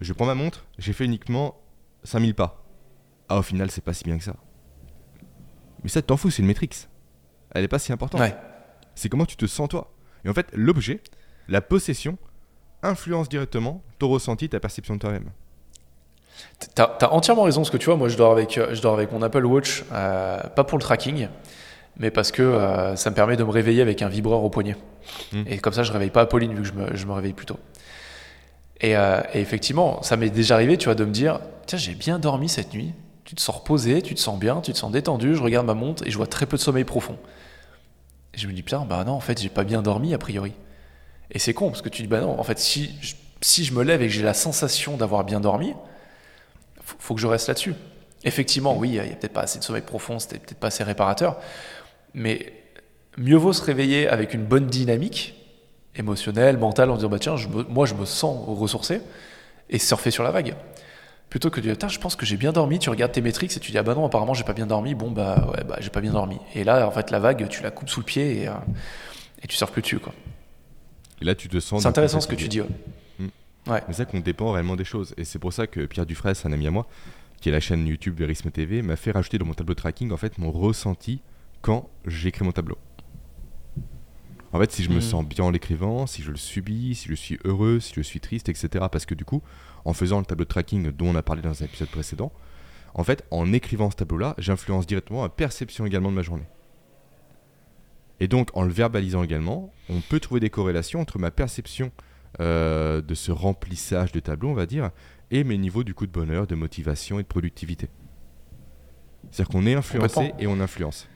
Je 0.00 0.12
prends 0.12 0.26
ma 0.26 0.34
montre, 0.34 0.66
j'ai 0.78 0.92
fait 0.92 1.04
uniquement 1.04 1.58
5000 2.04 2.34
pas. 2.34 2.64
Ah, 3.28 3.38
au 3.38 3.42
final, 3.42 3.70
c'est 3.70 3.82
pas 3.82 3.94
si 3.94 4.04
bien 4.04 4.18
que 4.18 4.24
ça. 4.24 4.36
Mais 5.82 5.88
ça, 5.88 6.02
t'en 6.02 6.16
fous, 6.16 6.30
c'est 6.30 6.42
une 6.42 6.48
métrique. 6.48 6.88
Elle 7.52 7.64
est 7.64 7.68
pas 7.68 7.78
si 7.78 7.92
importante. 7.92 8.20
Ouais. 8.20 8.36
C'est 8.94 9.08
comment 9.08 9.26
tu 9.26 9.36
te 9.36 9.46
sens 9.46 9.68
toi. 9.68 9.92
Et 10.24 10.28
en 10.28 10.34
fait, 10.34 10.48
l'objet, 10.52 11.00
la 11.48 11.60
possession, 11.60 12.18
influence 12.82 13.28
directement 13.28 13.82
ton 13.98 14.08
ressenti, 14.08 14.48
ta 14.48 14.60
perception 14.60 14.94
de 14.94 15.00
toi-même. 15.00 15.30
T'as 16.74 16.96
as 17.00 17.12
entièrement 17.12 17.42
raison, 17.42 17.64
ce 17.64 17.70
que 17.70 17.76
tu 17.76 17.86
vois, 17.86 17.96
moi 17.96 18.08
je 18.08 18.16
dors 18.16 18.32
avec, 18.32 18.56
euh, 18.58 18.74
je 18.74 18.80
dors 18.80 18.94
avec 18.94 19.12
mon 19.12 19.22
Apple 19.22 19.44
Watch, 19.44 19.84
euh, 19.92 20.40
pas 20.40 20.64
pour 20.64 20.78
le 20.78 20.82
tracking, 20.82 21.28
mais 21.98 22.10
parce 22.10 22.32
que 22.32 22.42
euh, 22.42 22.96
ça 22.96 23.10
me 23.10 23.14
permet 23.14 23.36
de 23.36 23.44
me 23.44 23.50
réveiller 23.50 23.82
avec 23.82 24.02
un 24.02 24.08
vibreur 24.08 24.42
au 24.42 24.50
poignet. 24.50 24.76
Hmm. 25.32 25.42
Et 25.46 25.58
comme 25.58 25.72
ça, 25.72 25.82
je 25.82 25.92
réveille 25.92 26.10
pas 26.10 26.22
Apolline 26.22 26.54
vu 26.54 26.62
que 26.62 26.68
je 26.68 26.72
me, 26.72 26.96
je 26.96 27.06
me 27.06 27.12
réveille 27.12 27.34
plus 27.34 27.46
tôt. 27.46 27.58
Et, 28.80 28.90
et 28.90 29.40
effectivement, 29.40 30.02
ça 30.02 30.18
m'est 30.18 30.28
déjà 30.28 30.54
arrivé, 30.54 30.76
tu 30.76 30.84
vois, 30.84 30.94
de 30.94 31.04
me 31.06 31.10
dire, 31.10 31.40
tiens, 31.64 31.78
j'ai 31.78 31.94
bien 31.94 32.18
dormi 32.18 32.46
cette 32.46 32.74
nuit, 32.74 32.92
tu 33.24 33.34
te 33.34 33.40
sens 33.40 33.56
reposé, 33.56 34.02
tu 34.02 34.14
te 34.14 34.20
sens 34.20 34.38
bien, 34.38 34.60
tu 34.60 34.72
te 34.72 34.76
sens 34.76 34.92
détendu, 34.92 35.34
je 35.34 35.42
regarde 35.42 35.66
ma 35.66 35.72
montre 35.72 36.06
et 36.06 36.10
je 36.10 36.16
vois 36.18 36.26
très 36.26 36.44
peu 36.44 36.58
de 36.58 36.62
sommeil 36.62 36.84
profond. 36.84 37.16
Et 38.34 38.38
je 38.38 38.46
me 38.46 38.52
dis, 38.52 38.62
putain, 38.62 38.84
bah 38.84 39.02
non, 39.04 39.12
en 39.12 39.20
fait, 39.20 39.40
j'ai 39.40 39.48
pas 39.48 39.64
bien 39.64 39.80
dormi 39.80 40.12
a 40.12 40.18
priori. 40.18 40.52
Et 41.30 41.38
c'est 41.38 41.54
con, 41.54 41.70
parce 41.70 41.80
que 41.80 41.88
tu 41.88 42.02
dis, 42.02 42.08
bah 42.08 42.20
non, 42.20 42.38
en 42.38 42.42
fait, 42.44 42.58
si, 42.58 42.94
si 43.40 43.64
je 43.64 43.72
me 43.72 43.82
lève 43.82 44.02
et 44.02 44.08
que 44.08 44.12
j'ai 44.12 44.22
la 44.22 44.34
sensation 44.34 44.98
d'avoir 44.98 45.24
bien 45.24 45.40
dormi, 45.40 45.74
faut, 46.86 46.96
faut 46.98 47.14
que 47.14 47.20
je 47.20 47.26
reste 47.26 47.48
là-dessus. 47.48 47.74
Effectivement, 48.24 48.76
oui, 48.76 48.88
il 48.88 48.92
n'y 48.92 49.00
a, 49.00 49.04
peut-être 49.04 49.32
pas 49.32 49.42
assez 49.42 49.58
de 49.58 49.64
sommeil 49.64 49.82
profond, 49.82 50.18
c'était 50.18 50.38
peut-être 50.38 50.58
pas 50.58 50.68
assez 50.68 50.84
réparateur, 50.84 51.36
mais 52.14 52.52
mieux 53.18 53.36
vaut 53.36 53.52
se 53.52 53.62
réveiller 53.62 54.08
avec 54.08 54.32
une 54.34 54.44
bonne 54.44 54.66
dynamique 54.66 55.34
émotionnelle, 55.94 56.56
mentale, 56.56 56.90
en 56.90 56.96
disant, 56.96 57.08
bah 57.08 57.18
tiens, 57.18 57.36
je 57.36 57.48
moi 57.48 57.86
je 57.86 57.94
me 57.94 58.04
sens 58.04 58.46
ressourcé, 58.46 59.00
et 59.68 59.78
surfer 59.78 60.10
sur 60.10 60.22
la 60.22 60.30
vague. 60.30 60.54
Plutôt 61.28 61.50
que 61.50 61.60
de 61.60 61.74
dire, 61.74 61.88
je 61.88 61.98
pense 61.98 62.14
que 62.14 62.24
j'ai 62.24 62.36
bien 62.36 62.52
dormi, 62.52 62.78
tu 62.78 62.88
regardes 62.88 63.12
tes 63.12 63.20
métriques 63.20 63.56
et 63.56 63.60
tu 63.60 63.72
dis, 63.72 63.78
ah 63.78 63.82
bah 63.82 63.94
non, 63.94 64.06
apparemment 64.06 64.34
j'ai 64.34 64.44
pas 64.44 64.52
bien 64.52 64.66
dormi, 64.66 64.94
bon 64.94 65.10
bah 65.10 65.50
ouais, 65.52 65.64
bah 65.64 65.76
j'ai 65.80 65.90
pas 65.90 66.00
bien 66.00 66.12
dormi. 66.12 66.38
Et 66.54 66.62
là, 66.62 66.86
en 66.86 66.90
fait, 66.92 67.10
la 67.10 67.18
vague, 67.18 67.48
tu 67.48 67.62
la 67.62 67.70
coupes 67.70 67.88
sous 67.88 68.00
le 68.00 68.06
pied 68.06 68.42
et, 68.42 68.48
euh, 68.48 68.52
et 69.42 69.46
tu 69.46 69.56
surfes 69.56 69.72
plus 69.72 69.82
dessus, 69.82 69.98
quoi. 69.98 70.12
Et 71.20 71.24
là, 71.24 71.34
tu 71.34 71.48
te 71.48 71.58
sens. 71.58 71.82
C'est 71.82 71.88
intéressant 71.88 72.20
ce 72.20 72.28
que 72.28 72.36
tu 72.36 72.48
dis, 72.48 72.60
ouais. 72.60 72.68
Ouais. 73.66 73.82
C'est 73.88 73.94
ça 73.94 74.04
qu'on 74.04 74.20
dépend 74.20 74.52
réellement 74.52 74.76
des 74.76 74.84
choses. 74.84 75.14
Et 75.16 75.24
c'est 75.24 75.38
pour 75.38 75.52
ça 75.52 75.66
que 75.66 75.86
Pierre 75.86 76.06
Dufresne, 76.06 76.36
un 76.44 76.52
ami 76.52 76.66
à 76.66 76.70
moi, 76.70 76.86
qui 77.40 77.48
est 77.48 77.52
la 77.52 77.60
chaîne 77.60 77.86
YouTube 77.86 78.18
Verisme 78.18 78.50
TV, 78.50 78.82
m'a 78.82 78.96
fait 78.96 79.10
rajouter 79.10 79.38
dans 79.38 79.46
mon 79.46 79.54
tableau 79.54 79.74
de 79.74 79.80
tracking, 79.80 80.12
en 80.12 80.16
fait, 80.16 80.38
mon 80.38 80.50
ressenti 80.50 81.20
quand 81.62 81.88
j'écris 82.06 82.44
mon 82.44 82.52
tableau. 82.52 82.78
En 84.52 84.60
fait, 84.60 84.72
si 84.72 84.84
je 84.84 84.90
me 84.90 84.98
hmm. 84.98 85.02
sens 85.02 85.26
bien 85.26 85.44
en 85.44 85.50
l'écrivant, 85.50 86.06
si 86.06 86.22
je 86.22 86.30
le 86.30 86.36
subis, 86.36 86.94
si 86.94 87.08
je 87.08 87.14
suis 87.14 87.38
heureux, 87.44 87.80
si 87.80 87.92
je 87.94 88.00
suis 88.00 88.20
triste, 88.20 88.48
etc. 88.48 88.86
Parce 88.90 89.04
que 89.04 89.14
du 89.14 89.24
coup, 89.24 89.42
en 89.84 89.92
faisant 89.92 90.18
le 90.18 90.24
tableau 90.24 90.44
de 90.44 90.48
tracking 90.48 90.92
dont 90.92 91.08
on 91.08 91.16
a 91.16 91.22
parlé 91.22 91.42
dans 91.42 91.62
un 91.62 91.64
épisode 91.64 91.88
précédent, 91.88 92.32
en 92.94 93.04
fait, 93.04 93.24
en 93.30 93.52
écrivant 93.52 93.90
ce 93.90 93.96
tableau-là, 93.96 94.34
j'influence 94.38 94.86
directement 94.86 95.22
la 95.22 95.28
perception 95.28 95.84
également 95.84 96.10
de 96.10 96.16
ma 96.16 96.22
journée. 96.22 96.46
Et 98.20 98.28
donc, 98.28 98.48
en 98.54 98.62
le 98.62 98.72
verbalisant 98.72 99.22
également, 99.22 99.72
on 99.90 100.00
peut 100.00 100.20
trouver 100.20 100.40
des 100.40 100.48
corrélations 100.48 101.00
entre 101.00 101.18
ma 101.18 101.30
perception 101.30 101.92
euh, 102.40 103.00
de 103.00 103.14
ce 103.14 103.32
remplissage 103.32 104.12
de 104.12 104.20
tableau, 104.20 104.50
on 104.50 104.54
va 104.54 104.66
dire, 104.66 104.90
et 105.30 105.44
mes 105.44 105.58
niveaux 105.58 105.84
du 105.84 105.94
coup 105.94 106.06
de 106.06 106.12
bonheur, 106.12 106.46
de 106.46 106.54
motivation 106.54 107.18
et 107.18 107.22
de 107.22 107.28
productivité. 107.28 107.88
C'est-à-dire 109.30 109.52
qu'on 109.52 109.66
est 109.66 109.74
influencé 109.74 110.32
et 110.38 110.46
on 110.46 110.60
influence. 110.60 111.08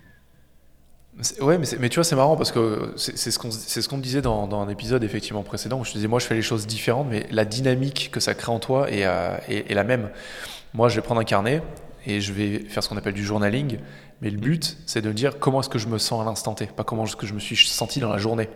Ouais, 1.41 1.59
mais, 1.59 1.67
mais, 1.79 1.89
tu 1.89 1.97
vois, 1.97 2.05
c'est 2.05 2.17
marrant 2.17 2.37
parce 2.37 2.53
que 2.53 2.95
c'est 2.97 3.31
ce 3.31 3.39
qu'on 3.39 3.51
ce 3.51 3.95
disait 3.97 4.23
dans, 4.23 4.47
dans, 4.47 4.61
un 4.61 4.69
épisode 4.69 5.05
effectivement 5.05 5.43
précédent 5.43 5.81
où 5.81 5.85
je 5.85 5.91
te 5.91 5.97
disais, 5.97 6.09
moi 6.09 6.21
je 6.21 6.27
fais 6.27 6.35
les 6.35 6.43
choses 6.43 6.67
différentes, 6.67 7.09
mais 7.11 7.27
la 7.31 7.45
dynamique 7.45 8.11
que 8.13 8.21
ça 8.21 8.35
crée 8.35 8.53
en 8.53 8.59
toi 8.59 8.91
est, 8.91 9.05
euh, 9.05 9.37
est, 9.49 9.75
la 9.75 9.85
même. 9.85 10.11
Moi, 10.73 10.89
je 10.89 10.97
vais 10.97 11.03
prendre 11.03 11.21
un 11.21 11.25
carnet 11.25 11.63
et 12.07 12.21
je 12.21 12.33
vais 12.33 12.61
faire 12.61 12.83
ce 12.83 12.89
qu'on 12.89 12.97
appelle 12.97 13.15
du 13.15 13.25
journaling, 13.25 13.79
mais 14.23 14.31
le 14.31 14.39
but, 14.39 14.79
c'est 14.87 15.03
de 15.03 15.13
dire 15.13 15.39
comment 15.39 15.61
est-ce 15.61 15.69
que 15.69 15.79
je 15.79 15.89
me 15.89 15.99
sens 15.99 16.23
à 16.23 16.25
l'instant 16.25 16.55
T, 16.55 16.67
pas 16.67 16.85
comment 16.85 17.05
est-ce 17.05 17.17
que 17.17 17.27
je 17.27 17.35
me 17.35 17.41
suis 17.41 17.57
senti 17.57 18.01
dans 18.01 18.11
la 18.11 18.19
journée, 18.19 18.49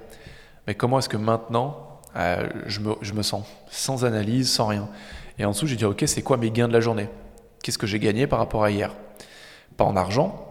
mais 0.66 0.74
comment 0.74 1.00
est-ce 1.00 1.08
que 1.08 1.18
maintenant 1.18 1.93
euh, 2.16 2.48
je, 2.66 2.80
me, 2.80 2.94
je 3.00 3.12
me 3.12 3.22
sens, 3.22 3.44
sans 3.70 4.04
analyse, 4.04 4.50
sans 4.50 4.66
rien. 4.66 4.88
Et 5.38 5.44
en 5.44 5.50
dessous, 5.50 5.66
j'ai 5.66 5.76
dit, 5.76 5.84
ok, 5.84 6.04
c'est 6.06 6.22
quoi 6.22 6.36
mes 6.36 6.50
gains 6.50 6.68
de 6.68 6.72
la 6.72 6.80
journée? 6.80 7.08
Qu'est-ce 7.62 7.78
que 7.78 7.86
j'ai 7.86 7.98
gagné 7.98 8.26
par 8.26 8.38
rapport 8.38 8.64
à 8.64 8.70
hier? 8.70 8.94
Pas 9.76 9.84
en 9.84 9.96
argent, 9.96 10.44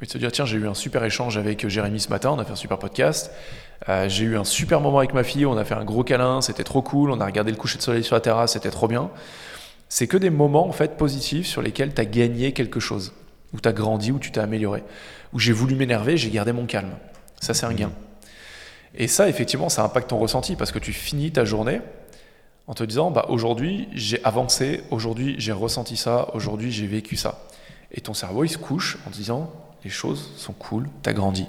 mais 0.00 0.06
de 0.06 0.12
se 0.12 0.18
dire, 0.18 0.32
tiens, 0.32 0.44
j'ai 0.44 0.56
eu 0.58 0.66
un 0.66 0.74
super 0.74 1.04
échange 1.04 1.36
avec 1.38 1.68
Jérémy 1.68 2.00
ce 2.00 2.08
matin, 2.08 2.30
on 2.32 2.38
a 2.40 2.44
fait 2.44 2.52
un 2.52 2.56
super 2.56 2.78
podcast. 2.78 3.30
Euh, 3.88 4.08
j'ai 4.08 4.24
eu 4.24 4.36
un 4.36 4.44
super 4.44 4.80
moment 4.80 4.98
avec 4.98 5.14
ma 5.14 5.22
fille, 5.22 5.46
on 5.46 5.56
a 5.56 5.64
fait 5.64 5.74
un 5.74 5.84
gros 5.84 6.02
câlin, 6.02 6.40
c'était 6.40 6.64
trop 6.64 6.82
cool, 6.82 7.10
on 7.10 7.20
a 7.20 7.24
regardé 7.24 7.52
le 7.52 7.56
coucher 7.56 7.78
de 7.78 7.82
soleil 7.82 8.02
sur 8.02 8.16
la 8.16 8.20
terrasse, 8.20 8.54
c'était 8.54 8.70
trop 8.70 8.88
bien. 8.88 9.10
C'est 9.88 10.08
que 10.08 10.16
des 10.16 10.30
moments 10.30 10.66
en 10.66 10.72
fait 10.72 10.96
positifs 10.96 11.46
sur 11.46 11.62
lesquels 11.62 11.94
tu 11.94 12.00
as 12.00 12.04
gagné 12.04 12.52
quelque 12.52 12.80
chose, 12.80 13.12
où 13.52 13.60
tu 13.60 13.68
as 13.68 13.72
grandi, 13.72 14.10
où 14.10 14.18
tu 14.18 14.32
t'es 14.32 14.40
amélioré, 14.40 14.82
où 15.32 15.38
j'ai 15.38 15.52
voulu 15.52 15.76
m'énerver, 15.76 16.16
j'ai 16.16 16.30
gardé 16.30 16.52
mon 16.52 16.66
calme. 16.66 16.92
Ça, 17.40 17.54
c'est 17.54 17.66
un 17.66 17.74
gain. 17.74 17.92
Et 18.94 19.08
ça, 19.08 19.28
effectivement, 19.28 19.68
ça 19.68 19.84
impacte 19.84 20.10
ton 20.10 20.18
ressenti 20.18 20.56
parce 20.56 20.72
que 20.72 20.78
tu 20.78 20.92
finis 20.92 21.30
ta 21.32 21.44
journée 21.44 21.80
en 22.66 22.74
te 22.74 22.84
disant 22.84 23.10
bah, 23.10 23.26
aujourd'hui, 23.28 23.88
j'ai 23.92 24.22
avancé, 24.24 24.82
aujourd'hui, 24.90 25.34
j'ai 25.38 25.52
ressenti 25.52 25.96
ça, 25.96 26.28
aujourd'hui, 26.34 26.70
j'ai 26.70 26.86
vécu 26.86 27.16
ça. 27.16 27.46
Et 27.90 28.00
ton 28.00 28.14
cerveau, 28.14 28.44
il 28.44 28.48
se 28.48 28.58
couche 28.58 28.98
en 29.06 29.10
te 29.10 29.16
disant 29.16 29.50
les 29.84 29.90
choses 29.90 30.30
sont 30.36 30.52
cool, 30.52 30.88
tu 31.02 31.08
as 31.10 31.12
grandi. 31.12 31.46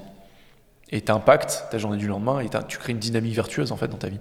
Et 0.89 1.01
tu 1.01 1.11
impactes 1.11 1.65
ta 1.71 1.77
journée 1.77 1.97
du 1.97 2.07
lendemain 2.07 2.39
et 2.39 2.49
tu 2.67 2.77
crées 2.77 2.91
une 2.93 2.99
dynamique 2.99 3.33
vertueuse 3.35 3.71
en 3.71 3.77
fait 3.77 3.87
dans 3.87 3.97
ta 3.97 4.09
vie. 4.09 4.19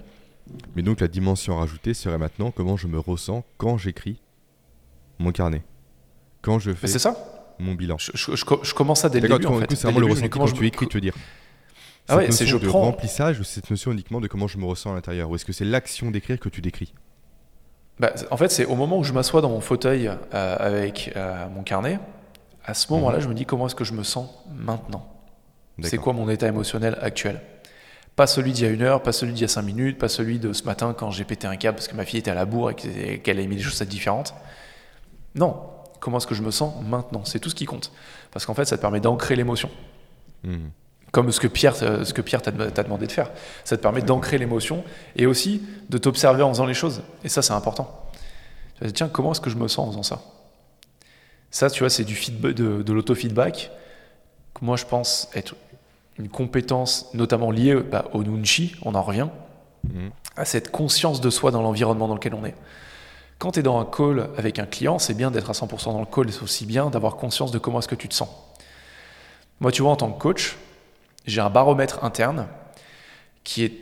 Mais 0.75 0.83
donc 0.83 1.01
la 1.01 1.09
dimension 1.09 1.57
à 1.57 1.61
rajouter 1.61 1.95
serait 1.95 2.19
maintenant 2.19 2.51
comment 2.51 2.77
je 2.77 2.87
me 2.89 2.99
ressens 2.99 3.45
quand 3.59 3.79
j'écris 3.79 4.21
mon 5.19 5.31
carnet. 5.33 5.63
Quand 6.41 6.59
je 6.59 6.73
fais 6.73 6.89
ça. 6.89 7.17
mon 7.59 7.75
bilan. 7.75 7.97
Je, 7.99 8.11
je- 8.15 8.35
je- 8.35 8.45
je 8.63 8.75
commence 8.75 9.01
ça 9.01 9.09
dès 9.09 9.21
le 9.21 9.29
début 9.29 9.41
du 9.41 9.47
en 9.47 9.61
fait. 9.61 9.67
coup, 9.67 9.75
c'est 9.77 9.83
vraiment 9.87 10.01
le 10.01 10.07
ressenti 10.07 10.29
quand 10.31 10.47
tu 10.53 10.67
écris, 10.67 10.89
tu 10.89 10.97
veux 10.97 11.01
dire. 11.01 11.15
Ah 12.09 12.17
ouais, 12.17 12.31
c'est 12.33 12.45
notion 12.45 12.59
je 12.59 12.65
de 12.65 12.69
prends- 12.69 12.81
remplissage 12.83 13.39
ou 13.41 13.45
cette 13.45 13.71
notion 13.71 13.93
uniquement 13.93 14.21
de 14.21 14.27
comment 14.29 14.49
je 14.49 14.59
me 14.59 14.65
ressens 14.65 14.91
à 14.93 14.95
l'intérieur 14.95 15.31
Ou 15.31 15.37
est-ce 15.37 15.45
que 15.45 15.53
c'est 15.53 15.65
l'action 15.65 16.11
d'écrire 16.11 16.39
que 16.39 16.49
tu 16.49 16.61
décris? 16.61 16.93
Bah, 17.99 18.13
en 18.31 18.37
fait, 18.37 18.51
c'est 18.51 18.65
au 18.65 18.75
moment 18.75 18.99
où 18.99 19.05
je 19.05 19.13
m'assois 19.13 19.41
dans 19.41 19.51
mon 19.51 19.61
fauteuil 19.61 20.09
euh, 20.09 20.57
avec 20.59 21.13
euh, 21.17 21.49
mon 21.51 21.63
carnet, 21.63 21.99
à 22.65 22.75
ce 22.75 22.93
moment-là, 22.93 23.21
je 23.21 23.29
me 23.29 23.35
dis 23.35 23.45
comment 23.47 23.67
est-ce 23.67 23.75
que 23.75 23.85
je 23.85 23.93
me 23.93 24.03
sens 24.03 24.29
maintenant? 24.55 25.07
C'est 25.83 25.97
Mhm. 25.97 26.03
Quoi 26.03 26.13
mon 26.13 26.29
état 26.29 26.47
émotionnel 26.49 26.99
actuel? 27.01 27.41
Pas 28.17 28.27
celui 28.27 28.53
d'il 28.53 28.65
y 28.65 28.69
a 28.69 28.71
une 28.71 28.83
heure, 28.83 29.03
pas 29.03 29.13
celui 29.13 29.33
d'il 29.33 29.41
y 29.43 29.45
a 29.45 29.49
cinq 29.49 29.63
minutes, 29.63 29.99
pas 29.99 30.09
celui 30.09 30.39
de 30.39 30.53
ce 30.53 30.65
matin 30.65 30.95
quand 30.97 31.11
j'ai 31.11 31.25
pété 31.25 31.47
un 31.47 31.57
câble 31.57 31.77
parce 31.77 31.89
que 31.89 31.97
ma 31.97 32.05
fille 32.05 32.19
était 32.19 32.31
à 32.31 32.35
la 32.35 32.45
bourre 32.45 32.71
et 32.71 32.75
que- 32.75 33.17
qu'elle 33.17 33.39
a 33.41 33.47
mis 33.47 33.57
des 33.57 33.63
chaussettes 33.63 33.89
différentes. 33.89 34.35
Non, 35.35 35.57
comment 36.01 36.19
est-ce 36.19 36.27
que 36.27 36.35
je 36.35 36.43
me 36.43 36.51
sens 36.51 36.75
maintenant? 36.85 37.25
C'est 37.25 37.39
tout 37.39 37.49
ce 37.49 37.55
qui 37.55 37.65
compte. 37.65 37.91
Parce 38.33 38.45
qu'en 38.45 38.53
fait, 38.55 38.67
ça 38.67 38.77
te 38.77 38.83
permet 38.83 39.01
d'ancrer 39.01 39.35
l'émotion. 39.35 39.71
Mhm. 40.45 40.71
Comme 41.13 41.31
ce 41.31 41.39
que 41.41 41.47
Pierre, 41.47 41.75
euh, 41.83 42.05
ce 42.05 42.13
que 42.13 42.23
Pierre 42.23 42.43
t'a 42.43 42.51
demandé 42.51 43.07
de 43.07 43.13
faire. 43.13 43.31
Ça 43.65 43.77
te 43.77 43.83
permet 43.83 44.03
d'ancrer 44.03 44.39
l'émotion 44.39 44.83
et 45.15 45.27
aussi 45.27 45.63
de 45.91 45.99
t'observer 45.99 46.43
en 46.43 46.49
faisant 46.49 46.67
les 46.67 46.75
choses. 46.75 47.03
Et 47.23 47.29
ça, 47.29 47.43
c'est 47.43 47.53
important. 47.53 48.09
Tu 48.77 48.81
vas 48.81 48.87
dire, 48.87 48.95
tiens, 48.95 49.09
comment 49.09 49.33
est-ce 49.33 49.41
que 49.41 49.51
je 49.51 49.57
me 49.57 49.69
sens 49.69 49.87
en 49.89 49.91
faisant 49.91 50.03
ça? 50.03 50.23
Ça, 51.51 51.69
tu 51.71 51.81
vois, 51.81 51.91
c'est 51.91 52.05
du 52.05 52.15
feedback, 52.15 52.55
de, 52.55 52.83
de 52.83 52.93
l'autofeedback 52.93 53.71
moi, 54.61 54.77
je 54.77 54.85
pense 54.85 55.29
être 55.35 55.57
une 56.19 56.29
compétence 56.29 57.11
notamment 57.15 57.51
liée 57.51 57.75
bah, 57.75 58.05
au 58.13 58.23
nunchi, 58.23 58.77
on 58.83 58.95
en 58.95 59.03
revient, 59.03 59.29
Mhm. 59.83 60.11
à 60.37 60.45
cette 60.45 60.71
conscience 60.71 61.21
de 61.21 61.29
soi 61.29 61.51
dans 61.51 61.61
l'environnement 61.63 62.07
dans 62.07 62.15
lequel 62.15 62.35
on 62.35 62.45
est. 62.45 62.55
Quand 63.41 63.51
tu 63.51 63.59
es 63.59 63.63
dans 63.65 63.81
un 63.81 63.85
call 63.85 64.31
avec 64.39 64.61
un 64.61 64.67
client, 64.67 65.01
c'est 65.01 65.15
bien 65.15 65.33
d'être 65.33 65.51
à 65.51 65.53
100% 65.55 65.93
dans 65.93 65.99
le 65.99 66.07
call 66.07 66.29
et 66.29 66.33
c'est 66.33 66.45
aussi 66.45 66.65
bien 66.65 66.89
d'avoir 66.91 67.17
conscience 67.17 67.51
de 67.51 67.59
comment 67.59 67.81
est-ce 67.81 67.89
que 67.89 67.97
tu 67.97 68.07
te 68.09 68.15
sens. 68.15 68.29
Moi, 69.59 69.73
tu 69.73 69.83
vois, 69.83 69.91
en 69.91 69.97
tant 69.97 70.13
que 70.13 70.21
coach, 70.21 70.57
j'ai 71.27 71.41
un 71.41 71.51
baromètre 71.51 72.05
interne 72.05 72.47
qui 73.45 73.65
est 73.65 73.73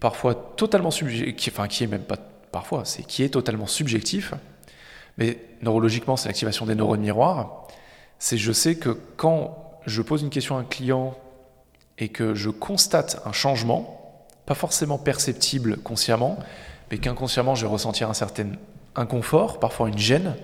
parfois 0.00 0.34
totalement 0.34 0.90
subjectif, 0.90 1.52
enfin 1.54 1.68
qui 1.68 1.84
est 1.84 1.86
même 1.86 2.02
pas 2.02 2.16
parfois, 2.52 2.84
c'est 2.84 3.02
qui 3.02 3.22
est 3.22 3.28
totalement 3.28 3.66
subjectif, 3.66 4.34
mais 5.18 5.38
neurologiquement, 5.62 6.16
c'est 6.16 6.28
l'activation 6.28 6.66
des 6.66 6.74
neurones 6.74 7.00
miroirs. 7.00 7.66
C'est 8.18 8.36
je 8.36 8.52
sais 8.52 8.76
que 8.76 8.90
quand 9.16 9.78
je 9.86 10.02
pose 10.02 10.22
une 10.22 10.30
question 10.30 10.56
à 10.56 10.60
un 10.60 10.64
client 10.64 11.16
et 11.98 12.08
que 12.08 12.34
je 12.34 12.50
constate 12.50 13.20
un 13.24 13.32
changement, 13.32 14.26
pas 14.46 14.54
forcément 14.54 14.98
perceptible 14.98 15.76
consciemment, 15.78 16.38
mais 16.90 16.98
qu'inconsciemment 16.98 17.54
je 17.54 17.66
vais 17.66 17.72
ressentir 17.72 18.10
un 18.10 18.14
certain 18.14 18.52
inconfort, 18.96 19.60
parfois 19.60 19.88
une 19.88 19.98
gêne, 19.98 20.34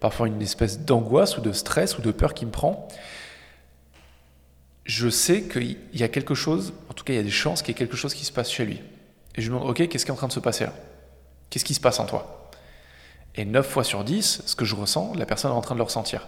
parfois 0.00 0.28
une 0.28 0.40
espèce 0.40 0.80
d'angoisse 0.80 1.38
ou 1.38 1.40
de 1.40 1.52
stress 1.52 1.98
ou 1.98 2.02
de 2.02 2.10
peur 2.10 2.34
qui 2.34 2.46
me 2.46 2.50
prend, 2.50 2.88
je 4.86 5.08
sais 5.08 5.42
qu'il 5.42 5.76
y 5.92 6.02
a 6.02 6.08
quelque 6.08 6.34
chose, 6.34 6.72
en 6.88 6.94
tout 6.94 7.04
cas 7.04 7.12
il 7.12 7.16
y 7.16 7.20
a 7.20 7.24
des 7.24 7.30
chances 7.30 7.60
qu'il 7.60 7.74
y 7.74 7.76
ait 7.76 7.78
quelque 7.78 7.96
chose 7.96 8.14
qui 8.14 8.24
se 8.24 8.32
passe 8.32 8.50
chez 8.50 8.64
lui. 8.64 8.80
Et 9.34 9.42
je 9.42 9.50
me 9.50 9.56
demande, 9.56 9.70
ok, 9.70 9.88
qu'est-ce 9.88 10.04
qui 10.04 10.10
est 10.10 10.14
en 10.14 10.16
train 10.16 10.28
de 10.28 10.32
se 10.32 10.40
passer 10.40 10.64
là? 10.64 10.72
Qu'est-ce 11.50 11.64
qui 11.64 11.74
se 11.74 11.80
passe 11.80 12.00
en 12.00 12.06
toi? 12.06 12.50
Et 13.34 13.44
9 13.44 13.68
fois 13.68 13.84
sur 13.84 14.02
10, 14.02 14.42
ce 14.46 14.56
que 14.56 14.64
je 14.64 14.74
ressens, 14.74 15.12
la 15.14 15.26
personne 15.26 15.50
est 15.50 15.54
en 15.54 15.60
train 15.60 15.74
de 15.74 15.80
le 15.80 15.84
ressentir. 15.84 16.26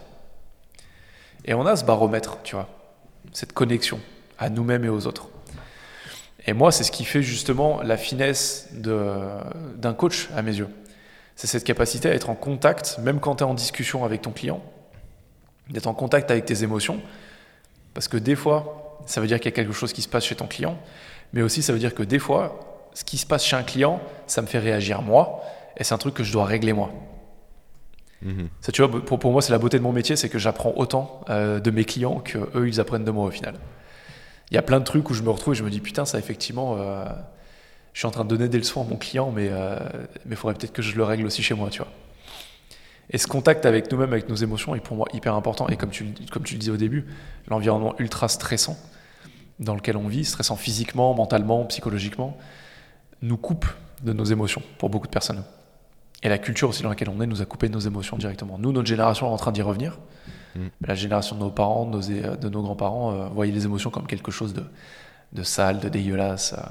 Et 1.45 1.53
on 1.53 1.65
a 1.65 1.75
ce 1.75 1.85
baromètre, 1.85 2.37
tu 2.43 2.55
vois, 2.55 2.67
cette 3.33 3.53
connexion 3.53 3.99
à 4.37 4.49
nous-mêmes 4.49 4.85
et 4.85 4.89
aux 4.89 5.07
autres. 5.07 5.29
Et 6.45 6.53
moi, 6.53 6.71
c'est 6.71 6.83
ce 6.83 6.91
qui 6.91 7.05
fait 7.05 7.23
justement 7.23 7.81
la 7.81 7.97
finesse 7.97 8.67
d'un 8.73 9.93
coach, 9.93 10.29
à 10.35 10.41
mes 10.41 10.55
yeux. 10.55 10.69
C'est 11.35 11.47
cette 11.47 11.63
capacité 11.63 12.09
à 12.09 12.13
être 12.13 12.29
en 12.29 12.35
contact, 12.35 12.99
même 12.99 13.19
quand 13.19 13.37
tu 13.37 13.43
es 13.43 13.47
en 13.47 13.53
discussion 13.53 14.03
avec 14.03 14.21
ton 14.21 14.31
client, 14.31 14.61
d'être 15.69 15.87
en 15.87 15.93
contact 15.93 16.29
avec 16.29 16.45
tes 16.45 16.63
émotions. 16.63 17.01
Parce 17.99 18.07
que 18.07 18.15
des 18.15 18.37
fois, 18.37 18.97
ça 19.05 19.19
veut 19.19 19.27
dire 19.27 19.41
qu'il 19.41 19.47
y 19.47 19.53
a 19.53 19.55
quelque 19.55 19.73
chose 19.73 19.91
qui 19.91 20.01
se 20.01 20.07
passe 20.07 20.23
chez 20.23 20.35
ton 20.35 20.47
client, 20.47 20.77
mais 21.33 21.41
aussi 21.41 21.61
ça 21.61 21.73
veut 21.73 21.79
dire 21.79 21.93
que 21.93 22.01
des 22.01 22.17
fois, 22.17 22.87
ce 22.93 23.03
qui 23.03 23.17
se 23.17 23.25
passe 23.25 23.43
chez 23.43 23.57
un 23.57 23.63
client, 23.63 23.99
ça 24.25 24.41
me 24.41 24.47
fait 24.47 24.57
réagir 24.57 25.01
moi, 25.01 25.43
et 25.75 25.83
c'est 25.83 25.93
un 25.93 25.97
truc 25.97 26.13
que 26.13 26.23
je 26.23 26.31
dois 26.31 26.45
régler 26.45 26.71
moi. 26.71 26.93
Mhm. 28.21 28.47
Ça, 28.61 28.71
tu 28.71 28.81
vois, 28.81 29.01
pour, 29.01 29.19
pour 29.19 29.33
moi, 29.33 29.41
c'est 29.41 29.51
la 29.51 29.57
beauté 29.57 29.77
de 29.77 29.83
mon 29.83 29.91
métier, 29.91 30.15
c'est 30.15 30.29
que 30.29 30.39
j'apprends 30.39 30.71
autant 30.77 31.19
euh, 31.29 31.59
de 31.59 31.71
mes 31.71 31.83
clients 31.83 32.21
que 32.21 32.37
eux, 32.55 32.69
ils 32.69 32.79
apprennent 32.79 33.03
de 33.03 33.11
moi 33.11 33.25
au 33.25 33.31
final. 33.31 33.55
Il 34.49 34.55
y 34.55 34.57
a 34.57 34.61
plein 34.61 34.79
de 34.79 34.85
trucs 34.85 35.09
où 35.09 35.13
je 35.13 35.21
me 35.21 35.29
retrouve 35.29 35.55
et 35.55 35.57
je 35.57 35.63
me 35.65 35.69
dis 35.69 35.81
putain, 35.81 36.05
ça 36.05 36.19
effectivement, 36.19 36.77
euh, 36.77 37.03
je 37.91 37.99
suis 37.99 38.07
en 38.07 38.11
train 38.11 38.23
de 38.23 38.29
donner 38.29 38.47
des 38.47 38.59
leçons 38.59 38.81
à 38.81 38.85
mon 38.85 38.95
client, 38.95 39.29
mais 39.35 39.51
il 40.25 40.35
faudrait 40.37 40.57
peut-être 40.57 40.71
que 40.71 40.81
je 40.81 40.95
le 40.95 41.03
règle 41.03 41.25
aussi 41.25 41.43
chez 41.43 41.53
moi, 41.53 41.69
tu 41.69 41.79
vois. 41.79 41.91
Et 43.11 43.17
ce 43.17 43.27
contact 43.27 43.65
avec 43.65 43.91
nous-mêmes, 43.91 44.13
avec 44.13 44.29
nos 44.29 44.35
émotions, 44.35 44.75
est 44.75 44.79
pour 44.79 44.95
moi 44.95 45.07
hyper 45.13 45.33
important. 45.35 45.67
Et 45.69 45.77
comme 45.77 45.89
tu, 45.89 46.03
le- 46.03 46.29
comme 46.31 46.43
tu 46.43 46.53
le 46.53 46.59
disais 46.59 46.71
au 46.71 46.77
début, 46.77 47.05
l'environnement 47.47 47.95
ultra 47.99 48.27
stressant 48.27 48.77
dans 49.59 49.75
lequel 49.75 49.97
on 49.97 50.07
vit, 50.07 50.23
stressant 50.25 50.55
physiquement, 50.55 51.13
mentalement, 51.13 51.65
psychologiquement, 51.65 52.37
nous 53.21 53.35
coupe 53.37 53.65
de 54.03 54.13
nos 54.13 54.23
émotions 54.25 54.61
pour 54.77 54.89
beaucoup 54.89 55.07
de 55.07 55.11
personnes. 55.11 55.43
Et 56.23 56.29
la 56.29 56.37
culture 56.37 56.69
aussi 56.69 56.83
dans 56.83 56.89
laquelle 56.89 57.09
on 57.09 57.19
est 57.21 57.27
nous 57.27 57.41
a 57.41 57.45
coupé 57.45 57.67
de 57.67 57.73
nos 57.73 57.79
émotions 57.79 58.17
directement. 58.17 58.57
Nous, 58.59 58.71
notre 58.71 58.87
génération 58.87 59.27
est 59.27 59.33
en 59.33 59.37
train 59.37 59.51
d'y 59.51 59.61
revenir. 59.61 59.97
Mm. 60.55 60.67
La 60.85 60.95
génération 60.95 61.35
de 61.35 61.41
nos 61.41 61.49
parents, 61.49 61.85
de 61.85 62.37
nos, 62.43 62.49
nos 62.49 62.61
grands-parents, 62.61 63.11
euh, 63.13 63.27
voyaient 63.29 63.51
les 63.51 63.65
émotions 63.65 63.89
comme 63.89 64.05
quelque 64.07 64.31
chose 64.31 64.53
de, 64.53 64.63
de 65.33 65.43
sale, 65.43 65.79
de 65.79 65.89
dégueulasse. 65.89 66.53
euh. 66.53 66.61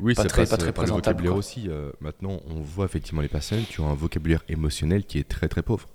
Oui, 0.00 0.14
Pas 0.14 0.24
très- 0.24 0.42
passe 0.42 0.50
pas 0.50 0.56
très 0.56 0.72
par 0.72 0.84
le 0.84 0.88
présentable, 0.90 1.16
vocabulaire 1.22 1.32
quoi. 1.32 1.38
aussi. 1.38 1.68
euh, 1.68 1.90
maintenant, 2.00 2.40
on 2.46 2.60
voit 2.60 2.84
effectivement 2.84 3.20
les 3.20 3.28
personnes 3.28 3.64
qui 3.64 3.80
ont 3.80 3.90
un 3.90 3.94
vocabulaire 3.94 4.44
émotionnel 4.48 5.04
qui 5.04 5.18
est 5.18 5.28
très 5.28 5.48
très 5.48 5.62
pauvre. 5.62 5.88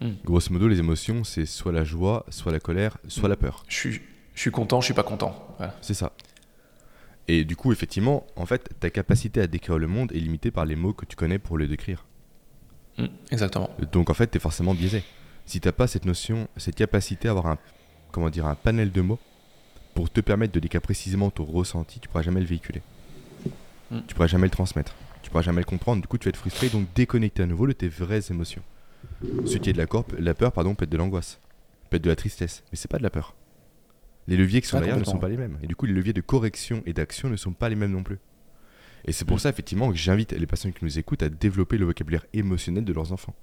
Mm. 0.00 0.10
Grosso 0.24 0.52
modo, 0.52 0.68
les 0.68 0.78
émotions, 0.78 1.24
c'est 1.24 1.46
soit 1.46 1.72
la 1.72 1.84
joie, 1.84 2.26
soit 2.28 2.52
la 2.52 2.60
colère, 2.60 2.98
soit 3.08 3.28
Mm. 3.28 3.32
la 3.32 3.36
peur. 3.36 3.64
Je 3.68 3.76
suis, 3.76 4.00
je 4.34 4.40
suis 4.40 4.50
content, 4.50 4.80
je 4.80 4.86
suis 4.86 4.94
pas 4.94 5.02
content. 5.02 5.54
Voilà. 5.58 5.74
C'est 5.80 5.94
ça. 5.94 6.12
Et 7.28 7.44
du 7.44 7.54
coup, 7.56 7.70
effectivement, 7.72 8.26
en 8.36 8.44
fait, 8.46 8.70
ta 8.80 8.90
capacité 8.90 9.40
à 9.40 9.46
décrire 9.46 9.78
le 9.78 9.86
monde 9.86 10.10
est 10.12 10.18
limitée 10.18 10.50
par 10.50 10.64
les 10.66 10.74
mots 10.76 10.92
que 10.92 11.04
tu 11.06 11.16
connais 11.16 11.38
pour 11.38 11.56
le 11.58 11.66
décrire. 11.68 12.04
Mm, 12.98 13.06
exactement. 13.30 13.70
Donc 13.92 14.10
en 14.10 14.14
fait, 14.14 14.30
tu 14.30 14.36
es 14.36 14.40
forcément 14.40 14.74
biaisé. 14.74 15.02
Si 15.46 15.60
t'as 15.60 15.72
pas 15.72 15.86
cette 15.86 16.04
notion, 16.04 16.48
cette 16.56 16.74
capacité 16.76 17.28
à 17.28 17.30
avoir 17.32 17.46
un, 17.46 17.58
comment 18.12 18.30
dire, 18.30 18.46
un 18.46 18.54
panel 18.54 18.92
de 18.92 19.00
mots 19.00 19.18
pour 19.94 20.10
te 20.10 20.20
permettre 20.20 20.52
de 20.52 20.60
décrire 20.60 20.80
précisément 20.82 21.30
ton 21.30 21.44
ressenti, 21.44 22.00
tu 22.00 22.08
pourras 22.08 22.22
jamais 22.22 22.40
le 22.40 22.46
véhiculer. 22.46 22.82
Mm. 23.90 23.98
Tu 24.06 24.14
pourras 24.14 24.26
jamais 24.28 24.46
le 24.46 24.50
transmettre. 24.50 24.94
Tu 25.22 25.30
pourras 25.30 25.42
jamais 25.42 25.60
le 25.60 25.66
comprendre. 25.66 26.00
Du 26.00 26.08
coup, 26.08 26.16
tu 26.18 26.24
vas 26.26 26.30
être 26.30 26.36
frustré, 26.36 26.68
donc 26.68 26.86
déconnecté 26.94 27.42
à 27.42 27.46
nouveau 27.46 27.66
de 27.66 27.72
tes 27.72 27.88
vraies 27.88 28.22
émotions. 28.30 28.62
Ce 29.46 29.58
qui 29.58 29.70
est 29.70 29.72
de 29.72 29.78
la, 29.78 29.86
la 30.18 30.34
peur, 30.34 30.52
pardon, 30.52 30.74
peut 30.74 30.84
être 30.84 30.90
de 30.90 30.96
l'angoisse, 30.96 31.40
peut 31.90 31.96
être 31.96 32.04
de 32.04 32.08
la 32.08 32.16
tristesse, 32.16 32.62
mais 32.70 32.76
c'est 32.76 32.90
pas 32.90 32.98
de 32.98 33.02
la 33.02 33.10
peur. 33.10 33.34
Les 34.28 34.36
leviers 34.36 34.60
qui 34.60 34.68
sont 34.68 34.78
derrière 34.78 34.98
ne 34.98 35.04
sont 35.04 35.18
pas 35.18 35.28
les 35.28 35.36
mêmes. 35.36 35.58
Et 35.62 35.66
du 35.66 35.74
coup, 35.76 35.86
les 35.86 35.92
leviers 35.92 36.12
de 36.12 36.20
correction 36.20 36.82
et 36.86 36.92
d'action 36.92 37.28
ne 37.28 37.36
sont 37.36 37.52
pas 37.52 37.68
les 37.68 37.74
mêmes 37.74 37.92
non 37.92 38.02
plus. 38.02 38.18
Et 39.06 39.12
c'est 39.12 39.24
pour 39.24 39.36
Mm. 39.36 39.40
ça, 39.40 39.48
effectivement, 39.48 39.90
que 39.90 39.96
j'invite 39.96 40.32
les 40.32 40.46
personnes 40.46 40.72
qui 40.72 40.84
nous 40.84 40.98
écoutent 40.98 41.22
à 41.22 41.28
développer 41.28 41.78
le 41.78 41.86
vocabulaire 41.86 42.24
émotionnel 42.32 42.84
de 42.84 42.92
leurs 42.92 43.12
enfants. 43.12 43.34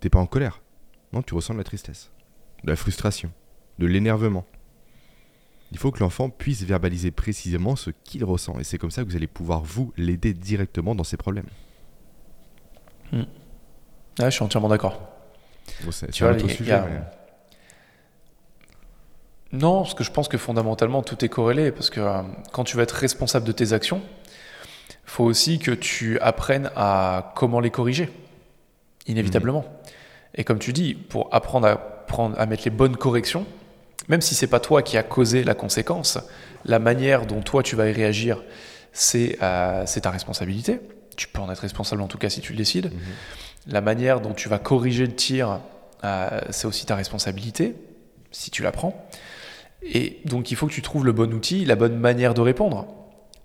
T'es 0.00 0.08
pas 0.08 0.18
en 0.20 0.26
colère. 0.26 0.62
Non, 1.12 1.22
tu 1.22 1.34
ressens 1.34 1.52
de 1.54 1.58
la 1.58 1.64
tristesse, 1.64 2.10
de 2.64 2.70
la 2.70 2.76
frustration, 2.76 3.32
de 3.78 3.86
l'énervement. 3.86 4.46
Il 5.72 5.78
faut 5.78 5.90
que 5.92 6.00
l'enfant 6.00 6.30
puisse 6.30 6.62
verbaliser 6.62 7.10
précisément 7.12 7.76
ce 7.76 7.90
qu'il 8.04 8.24
ressent. 8.24 8.58
Et 8.58 8.64
c'est 8.64 8.76
comme 8.78 8.90
ça 8.90 9.02
que 9.04 9.08
vous 9.08 9.16
allez 9.16 9.26
pouvoir, 9.28 9.62
vous, 9.62 9.92
l'aider 9.96 10.34
directement 10.34 10.94
dans 10.94 11.04
ses 11.04 11.16
problèmes. 11.16 11.46
Ouais, 13.12 13.24
je 14.18 14.30
suis 14.30 14.42
entièrement 14.42 14.68
d'accord. 14.68 15.00
Bon, 15.84 15.90
Tu 16.12 16.24
vois, 16.24 16.32
il 16.32 16.50
sujet. 16.50 16.64
il 16.64 16.72
a- 16.72 16.86
mais- 16.86 17.00
Non, 19.52 19.82
parce 19.82 19.94
que 19.94 20.04
je 20.04 20.10
pense 20.10 20.28
que 20.28 20.38
fondamentalement 20.38 21.02
tout 21.02 21.24
est 21.24 21.28
corrélé. 21.28 21.72
Parce 21.72 21.90
que 21.90 22.00
euh, 22.00 22.22
quand 22.52 22.64
tu 22.64 22.76
vas 22.76 22.82
être 22.84 22.92
responsable 22.92 23.46
de 23.46 23.52
tes 23.52 23.72
actions, 23.72 24.02
faut 25.04 25.24
aussi 25.24 25.58
que 25.58 25.72
tu 25.72 26.18
apprennes 26.20 26.70
à 26.76 27.32
comment 27.36 27.58
les 27.60 27.70
corriger, 27.70 28.10
inévitablement. 29.06 29.64
Et 30.34 30.44
comme 30.44 30.58
tu 30.60 30.72
dis, 30.72 30.94
pour 30.94 31.28
apprendre 31.34 31.66
à, 31.66 31.76
prendre, 31.76 32.38
à 32.38 32.46
mettre 32.46 32.62
les 32.64 32.70
bonnes 32.70 32.96
corrections, 32.96 33.44
même 34.10 34.20
si 34.20 34.34
c'est 34.34 34.48
pas 34.48 34.58
toi 34.58 34.82
qui 34.82 34.98
as 34.98 35.04
causé 35.04 35.44
la 35.44 35.54
conséquence, 35.54 36.18
la 36.64 36.80
manière 36.80 37.26
dont 37.26 37.42
toi 37.42 37.62
tu 37.62 37.76
vas 37.76 37.88
y 37.88 37.92
réagir, 37.92 38.42
c'est 38.92 39.38
euh, 39.40 39.84
c'est 39.86 40.00
ta 40.00 40.10
responsabilité. 40.10 40.80
Tu 41.16 41.28
peux 41.28 41.40
en 41.40 41.50
être 41.50 41.60
responsable 41.60 42.02
en 42.02 42.08
tout 42.08 42.18
cas 42.18 42.28
si 42.28 42.40
tu 42.40 42.52
le 42.52 42.58
décides. 42.58 42.92
Mhm. 42.92 43.00
La 43.68 43.80
manière 43.80 44.20
dont 44.20 44.34
tu 44.34 44.48
vas 44.48 44.58
corriger 44.58 45.06
le 45.06 45.14
tir, 45.14 45.60
euh, 46.02 46.40
c'est 46.50 46.66
aussi 46.66 46.86
ta 46.86 46.96
responsabilité, 46.96 47.76
si 48.32 48.50
tu 48.50 48.62
la 48.62 48.72
prends. 48.72 49.08
Et 49.82 50.18
donc 50.24 50.50
il 50.50 50.56
faut 50.56 50.66
que 50.66 50.72
tu 50.72 50.82
trouves 50.82 51.06
le 51.06 51.12
bon 51.12 51.32
outil, 51.32 51.64
la 51.64 51.76
bonne 51.76 51.96
manière 51.96 52.34
de 52.34 52.40
répondre. 52.40 52.88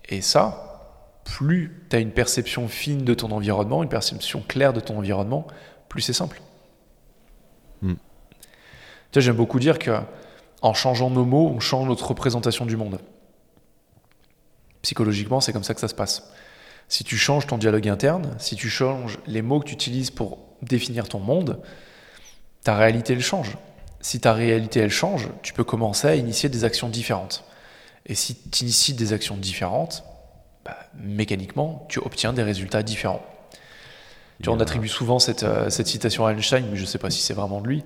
Et 0.10 0.22
ça, 0.22 1.22
plus 1.26 1.80
tu 1.92 1.96
as 1.96 2.00
une 2.00 2.12
perception 2.12 2.68
fine 2.68 3.04
de 3.04 3.14
ton 3.14 3.30
environnement, 3.30 3.84
une 3.84 3.90
perception 3.90 4.44
claire 4.48 4.74
de 4.74 4.80
ton 4.80 4.98
environnement, 4.98 5.46
plus 5.90 6.02
c'est 6.02 6.14
simple. 6.14 6.42
Mm. 7.84 7.94
Tu 9.12 9.22
j'aime 9.22 9.36
beaucoup 9.36 9.60
dire 9.60 9.78
que 9.78 9.92
en 10.66 10.74
changeant 10.74 11.12
nos 11.12 11.26
mots, 11.26 11.52
on 11.56 11.60
change 11.60 11.88
notre 11.88 12.08
représentation 12.08 12.66
du 12.66 12.76
monde. 12.76 13.00
Psychologiquement, 14.82 15.40
c'est 15.40 15.54
comme 15.54 15.64
ça 15.64 15.76
que 15.76 15.80
ça 15.80 15.88
se 15.88 15.94
passe. 15.94 16.32
Si 16.88 17.04
tu 17.04 17.18
changes 17.18 17.46
ton 17.46 17.60
dialogue 17.60 17.88
interne, 17.88 18.36
si 18.40 18.56
tu 18.56 18.68
changes 18.68 19.20
les 19.28 19.44
mots 19.44 19.60
que 19.60 19.68
tu 19.68 19.76
utilises 19.76 20.10
pour 20.10 20.40
définir 20.64 21.08
ton 21.08 21.20
monde, 21.20 21.62
ta 22.64 22.76
réalité 22.76 23.14
elle 23.14 23.22
change. 23.22 23.58
Si 24.02 24.20
ta 24.20 24.34
réalité 24.34 24.80
elle 24.80 24.90
change, 24.90 25.30
tu 25.44 25.54
peux 25.54 25.64
commencer 25.64 26.08
à 26.08 26.16
initier 26.16 26.50
des 26.50 26.64
actions 26.64 26.90
différentes. 26.90 27.44
Et 28.08 28.16
si 28.16 28.36
tu 28.50 28.64
inities 28.64 28.96
des 28.96 29.14
actions 29.14 29.38
différentes, 29.38 30.04
bah, 30.64 30.78
mécaniquement, 30.96 31.86
tu 31.90 32.00
obtiens 32.00 32.34
des 32.34 32.44
résultats 32.44 32.82
différents. 32.82 33.24
Tu 34.42 34.48
vois, 34.48 34.56
on 34.56 34.60
attribue 34.60 34.88
souvent 34.88 35.20
cette, 35.20 35.44
euh, 35.44 35.70
cette, 35.70 35.88
citation 35.88 36.26
à 36.26 36.34
Einstein, 36.34 36.66
mais 36.70 36.76
je 36.76 36.82
ne 36.82 36.88
sais 36.88 36.98
pas 36.98 37.10
si 37.10 37.22
c'est 37.22 37.34
vraiment 37.34 37.62
de 37.62 37.68
lui, 37.68 37.84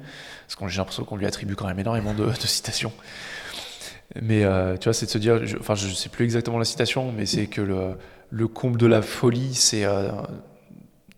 parce 0.48 0.56
que 0.56 0.68
j'ai 0.68 0.78
l'impression 0.78 1.04
qu'on 1.04 1.16
lui 1.16 1.28
attribue 1.28 1.56
quand 1.56 1.68
même 1.68 1.80
énormément 1.80 2.14
de, 2.14 2.26
de 2.26 2.48
citations. 2.48 2.92
Mais 4.20 4.44
euh, 4.44 4.76
tu 4.78 4.86
vois, 4.86 4.94
c'est 4.94 5.06
de 5.06 5.12
se 5.12 5.20
dire, 5.20 5.46
je, 5.46 5.58
enfin, 5.58 5.76
je 5.76 5.88
ne 5.88 5.94
sais 5.94 6.10
plus 6.10 6.26
exactement 6.26 6.58
la 6.58 6.66
citation, 6.66 7.12
mais 7.12 7.28
c'est 7.28 7.46
que 7.46 7.62
le, 7.62 7.98
le, 8.32 8.48
comble 8.48 8.80
de 8.80 8.88
la 8.88 9.04
folie, 9.04 9.54
c'est 9.54 9.86
euh, 9.86 10.10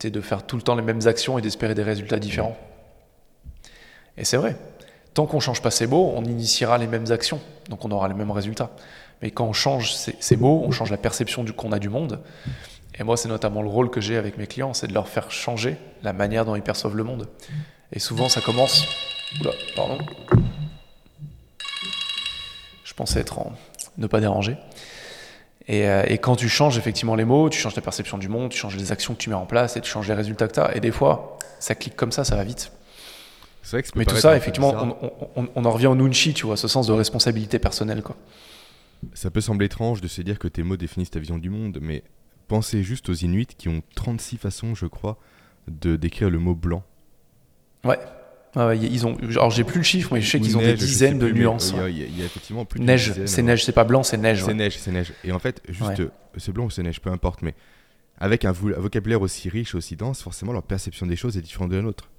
de 0.04 0.22
faire 0.22 0.46
tout 0.46 0.58
le 0.58 0.62
temps 0.62 0.76
les 0.76 0.82
mêmes 0.82 1.08
actions 1.08 1.38
et 1.38 1.42
d'espérer 1.42 1.76
des 1.76 1.84
résultats 1.84 2.20
différents. 2.20 2.58
Et 4.18 4.26
c'est 4.26 4.38
vrai. 4.38 4.58
Tant 5.14 5.26
qu'on 5.26 5.40
change 5.40 5.62
pas 5.62 5.72
ses 5.72 5.88
mots, 5.88 6.14
on 6.16 6.24
initiera 6.24 6.78
les 6.78 6.88
mêmes 6.88 7.12
actions, 7.12 7.40
donc 7.70 7.86
on 7.86 7.92
aura 7.92 8.08
les 8.08 8.14
mêmes 8.14 8.32
résultats. 8.32 8.72
Mais 9.22 9.30
quand 9.30 9.46
on 9.46 9.54
change 9.54 9.94
ces, 9.94 10.38
mots, 10.38 10.64
on 10.66 10.72
change 10.72 10.90
la 10.90 10.98
perception 10.98 11.46
qu'on 11.46 11.72
a 11.72 11.80
du 11.80 11.90
monde. 11.90 12.20
Et 13.02 13.04
moi, 13.04 13.18
c'est 13.18 13.30
notamment 13.30 13.64
le 13.64 13.68
rôle 13.68 13.90
que 13.90 14.00
j'ai 14.00 14.16
avec 14.16 14.38
mes 14.38 14.46
clients, 14.46 14.76
c'est 14.76 14.86
de 14.86 14.94
leur 14.94 15.08
faire 15.08 15.32
changer 15.32 15.76
la 16.04 16.14
manière 16.14 16.46
dont 16.46 16.56
ils 16.56 16.62
perçoivent 16.62 16.96
le 16.96 17.04
monde. 17.04 17.28
Et 17.92 17.98
souvent, 17.98 18.30
ça 18.30 18.42
commence. 18.42 18.86
Oula, 19.40 19.50
pardon. 19.76 19.98
Je 22.84 22.94
pensais 22.94 23.20
être 23.20 23.40
en 23.40 23.54
ne 23.98 24.06
pas 24.06 24.20
déranger. 24.20 24.56
Et, 25.68 25.88
euh, 25.88 26.04
et, 26.06 26.20
quand 26.20 26.36
tu 26.36 26.48
changes 26.48 26.78
effectivement 26.78 27.16
les 27.16 27.26
mots, 27.26 27.50
tu 27.50 27.58
changes 27.60 27.74
ta 27.74 27.82
perception 27.82 28.20
du 28.20 28.28
monde, 28.28 28.52
tu 28.52 28.60
changes 28.60 28.78
les 28.78 28.92
actions 28.92 29.16
que 29.16 29.20
tu 29.20 29.32
mets 29.32 29.36
en 29.36 29.48
place 29.48 29.78
et 29.78 29.82
tu 29.82 29.90
changes 29.90 30.08
les 30.08 30.14
résultats 30.14 30.48
que 30.48 30.54
tu 30.54 30.60
as. 30.60 30.78
Et 30.78 30.80
des 30.80 30.92
fois, 30.92 31.40
ça 31.60 31.74
clique 31.74 31.96
comme 31.96 32.12
ça, 32.12 32.24
ça 32.24 32.36
va 32.36 32.44
vite. 32.44 32.72
Vrai 33.72 33.82
que 33.82 33.90
Mais 33.96 34.06
tout 34.06 34.16
ça, 34.16 34.38
effectivement, 34.38 34.76
on, 35.02 35.12
on, 35.42 35.50
on, 35.56 35.66
en 35.66 35.72
revient 35.72 35.88
au 35.88 35.96
nunchi, 35.96 36.36
tu 36.36 36.46
vois, 36.46 36.56
ce 36.56 36.68
sens 36.68 36.86
de 36.86 36.94
responsabilité 36.94 37.58
personnelle. 37.58 38.04
Quoi. 38.04 38.16
Ça 39.16 39.32
peut 39.32 39.42
sembler 39.42 39.66
étrange 39.66 40.02
de 40.02 40.08
se 40.08 40.22
dire 40.22 40.38
que 40.38 40.48
tes 40.48 40.62
mots 40.62 40.78
définissent 40.78 41.10
ta 41.10 41.20
vision 41.20 41.40
du 41.40 41.50
monde, 41.50 41.80
mais 41.82 42.04
pensez 42.52 42.84
juste 42.84 43.08
aux 43.08 43.14
Inuits 43.14 43.48
qui 43.58 43.70
ont 43.70 43.82
36 43.96 44.38
façons, 44.38 44.76
je 44.76 44.86
crois, 44.86 45.18
de 45.70 45.96
décrire 45.96 46.30
le 46.30 46.38
mot 46.38 46.54
blanc. 46.54 46.84
Ouais. 47.86 47.98
ouais 48.58 48.78
ils 48.78 49.08
ont, 49.08 49.16
alors 49.30 49.52
j'ai 49.52 49.64
plus 49.64 49.78
le 49.78 49.84
chiffre, 49.84 50.14
mais 50.14 50.20
je 50.20 50.30
sais 50.30 50.40
qu'ils 50.40 50.58
ont 50.58 50.62
des 50.62 50.74
dizaines 50.74 51.18
de 51.18 51.30
nuances. 51.30 51.74
Il 51.74 51.78
y, 51.78 51.82
a, 51.82 51.90
il 51.90 52.20
y, 52.20 52.22
a, 52.22 52.26
effectivement 52.26 52.66
plus 52.66 52.82
de 52.82 52.86
Neige, 52.86 53.14
c'est 53.26 53.42
neige, 53.42 53.64
c'est 53.64 53.72
pas 53.72 53.86
blanc, 53.86 54.04
c'est 54.04 54.18
neige. 54.18 54.44
C'est 54.44 54.54
neige, 54.54 54.78
c'est 54.78 54.92
neige. 54.92 55.14
Et 55.24 55.32
en 55.32 55.40
fait, 55.40 55.62
juste, 55.70 56.02
c'est 56.36 56.52
blanc 56.52 56.66
ou 56.66 56.70
c'est 56.70 56.84
neige, 56.84 57.00
peu 57.00 57.10
importe, 57.10 57.42
mais 57.42 57.56
avec 58.20 58.44
un 58.44 58.52
vocabulaire 58.52 59.22
aussi 59.22 59.48
riche, 59.48 59.74
aussi 59.74 59.96
dense, 59.96 60.22
forcément 60.22 60.52
leur 60.52 60.64
perception 60.64 61.06
des 61.06 61.16
choses 61.16 61.38
est 61.38 61.42
différente 61.42 61.70
de 61.70 61.78
la 61.78 61.84
nôtre. 61.84 62.10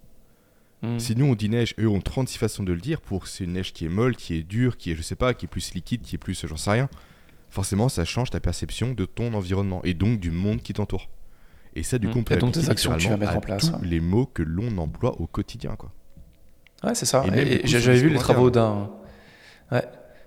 Mm. 0.81 0.99
Si 0.99 1.15
nous 1.15 1.27
on 1.27 1.35
dit 1.35 1.51
neige, 1.51 1.75
eux 1.79 1.89
ont 1.89 2.01
36 2.01 2.39
façons 2.39 2.63
de 2.63 2.73
le 2.73 2.81
dire 2.81 3.03
pour 3.03 3.29
c'est 3.29 3.45
une 3.45 3.53
neige 3.53 3.75
qui 3.75 3.85
est 3.85 3.91
molle, 3.91 4.17
qui 4.17 4.35
est 4.35 4.43
dure, 4.43 4.79
qui 4.79 4.93
est 4.93 4.95
je 4.95 5.03
sais 5.03 5.15
pas, 5.15 5.35
qui 5.35 5.45
est 5.45 5.49
plus 5.49 5.75
liquide, 5.75 6.01
qui 6.01 6.17
est 6.17 6.19
plus 6.19 6.47
j'en 6.47 6.57
sais 6.57 6.71
rien. 6.71 6.89
Forcément, 7.53 7.91
ça 7.91 8.07
change 8.07 8.31
ta 8.31 8.41
perception 8.41 8.95
de 8.95 9.05
ton 9.05 9.35
environnement 9.35 9.83
et 9.85 9.93
donc 9.93 10.19
du 10.19 10.31
monde 10.31 10.63
qui 10.63 10.73
t'entoure. 10.73 11.11
Et 11.77 11.83
ça, 11.83 11.99
du 11.99 12.09
coup, 12.09 12.21
on 12.21 12.23
peut 12.23 12.39
donc 12.39 12.57
actions 12.57 12.93
que 12.93 12.97
tu 12.97 13.09
vas 13.11 13.19
mettre 13.19 13.37
en 13.37 13.41
place. 13.41 13.71
Tous 13.71 13.85
les 13.85 14.01
mots 14.01 14.25
que 14.25 14.43
l'on 14.43 14.79
emploie 14.79 15.21
au 15.21 15.27
quotidien, 15.27 15.77
quoi. 15.77 15.93
Ouais, 16.83 16.95
c'est 16.95 17.05
ça. 17.05 17.23
Et, 17.35 17.61
j'avais 17.67 17.99
vu 17.99 18.09
les 18.09 18.19
travaux 18.19 18.49
d'un. 18.51 18.89
Ouais. 19.71 19.85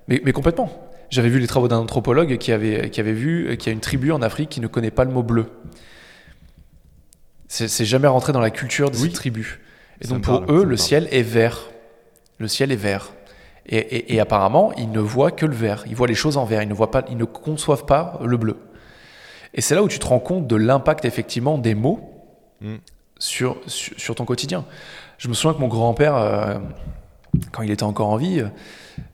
Mais, 0.08 0.22
mais 0.24 0.34
complètement. 0.34 0.70
J'avais 1.10 1.30
vu 1.30 1.40
les 1.40 1.48
travaux 1.48 1.68
d'un 1.68 1.80
anthropologue 1.80 2.38
qui 2.38 2.52
avait, 2.52 2.92
qui 2.92 3.00
avait 3.00 3.14
vu 3.14 3.58
qu'il 3.58 3.68
y 3.68 3.70
a 3.72 3.74
une 3.74 3.80
tribu 3.80 4.12
en 4.12 4.22
Afrique 4.22 4.50
qui 4.50 4.62
ne 4.62 4.68
connaît 4.68 4.92
pas 4.92 5.04
le 5.04 5.12
mot 5.12 5.24
bleu. 5.24 5.48
C'est 7.48 7.86
jamais 7.86 8.08
rentré 8.08 8.34
dans 8.34 8.40
la 8.40 8.52
culture 8.52 8.92
de 8.92 8.96
cette 8.96 9.14
tribu. 9.14 9.62
Et 10.00 10.08
donc 10.08 10.22
pour 10.22 10.46
eux, 10.54 10.64
le 10.64 10.78
ciel 10.78 11.08
est 11.10 11.24
vert. 11.24 11.72
Le 12.38 12.48
ciel 12.48 12.72
est 12.72 12.76
vert. 12.76 13.15
Et, 13.68 14.20
apparemment, 14.20 14.74
ils 14.74 14.92
ne 14.92 15.00
voient 15.00 15.32
que 15.32 15.46
le 15.46 15.56
vert. 15.56 15.84
Ils 15.88 15.96
voient 15.96 16.08
les 16.08 16.14
choses 16.14 16.38
en 16.38 16.46
vert. 16.46 16.62
Ils 16.62 16.70
ne, 16.70 16.74
voient 16.74 16.92
pas, 16.92 17.04
ils 17.10 17.18
ne 17.18 17.26
conçoivent 17.26 17.86
pas 17.86 18.20
le 18.24 18.38
bleu. 18.38 18.58
Et 19.56 19.62
c'est 19.62 19.74
là 19.74 19.82
où 19.82 19.88
tu 19.88 19.98
te 19.98 20.06
rends 20.06 20.20
compte 20.20 20.46
de 20.46 20.56
l'impact 20.56 21.06
effectivement 21.06 21.58
des 21.58 21.74
mots 21.74 22.00
mm. 22.62 22.76
sur, 23.18 23.58
sur, 23.66 24.14
ton 24.14 24.26
quotidien. 24.26 24.66
Je 25.18 25.30
me 25.30 25.34
souviens 25.34 25.56
que 25.56 25.62
mon 25.62 25.68
grand-père, 25.68 26.16
euh, 26.16 26.60
quand 27.52 27.64
il 27.64 27.72
était 27.72 27.84
encore 27.84 28.10
en 28.10 28.18
vie, 28.18 28.44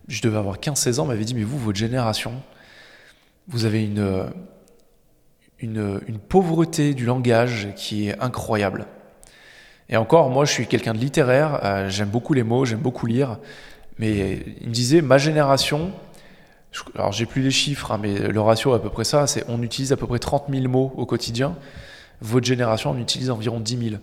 je 0.10 0.22
devais 0.22 0.38
avoir 0.38 0.58
15-16 0.58 0.99
ans, 0.99 1.06
m'avait 1.06 1.24
dit, 1.24 1.34
mais 1.34 1.43
vous, 1.43 1.58
votre 1.58 1.78
génération, 1.78 2.34
vous 3.47 3.64
avez 3.64 3.86
une, 3.86 4.26
une, 5.60 6.02
une 6.08 6.20
pauvreté 6.20 6.93
du 6.93 7.06
langage 7.06 7.70
qui 7.78 8.10
est 8.10 8.20
incroyable. 8.20 8.88
Et 9.91 9.97
encore, 9.97 10.30
moi, 10.30 10.45
je 10.45 10.52
suis 10.52 10.68
quelqu'un 10.68 10.93
de 10.93 10.99
littéraire, 10.99 11.60
euh, 11.64 11.89
j'aime 11.89 12.10
beaucoup 12.10 12.34
les 12.34 12.43
mots, 12.43 12.66
j'aime 12.66 12.80
beaucoup 12.80 13.06
lire. 13.06 13.39
Mais 14.02 14.39
il 14.60 14.68
me 14.68 14.74
disait, 14.74 15.04
ma 15.04 15.20
génération, 15.20 15.93
alors 16.95 17.12
j'ai 17.12 17.28
plus 17.28 17.43
les 17.43 17.52
chiffres, 17.52 17.91
hein, 17.91 17.99
mais 18.02 18.18
le 18.18 18.41
ratio 18.41 18.74
est 18.74 18.78
à 18.78 18.80
peu 18.80 18.89
près 18.89 19.04
ça, 19.04 19.28
c'est 19.28 19.45
on 19.47 19.62
utilise 19.62 19.93
à 19.93 19.95
peu 19.95 20.08
près 20.08 20.18
30 20.18 20.45
000 20.49 20.68
mots 20.68 20.91
au 20.97 21.06
quotidien. 21.06 21.56
Votre 22.20 22.47
génération 22.47 22.89
en 22.89 22.97
utilise 22.97 23.30
environ 23.30 23.60
10 23.60 23.89
000. 23.89 24.02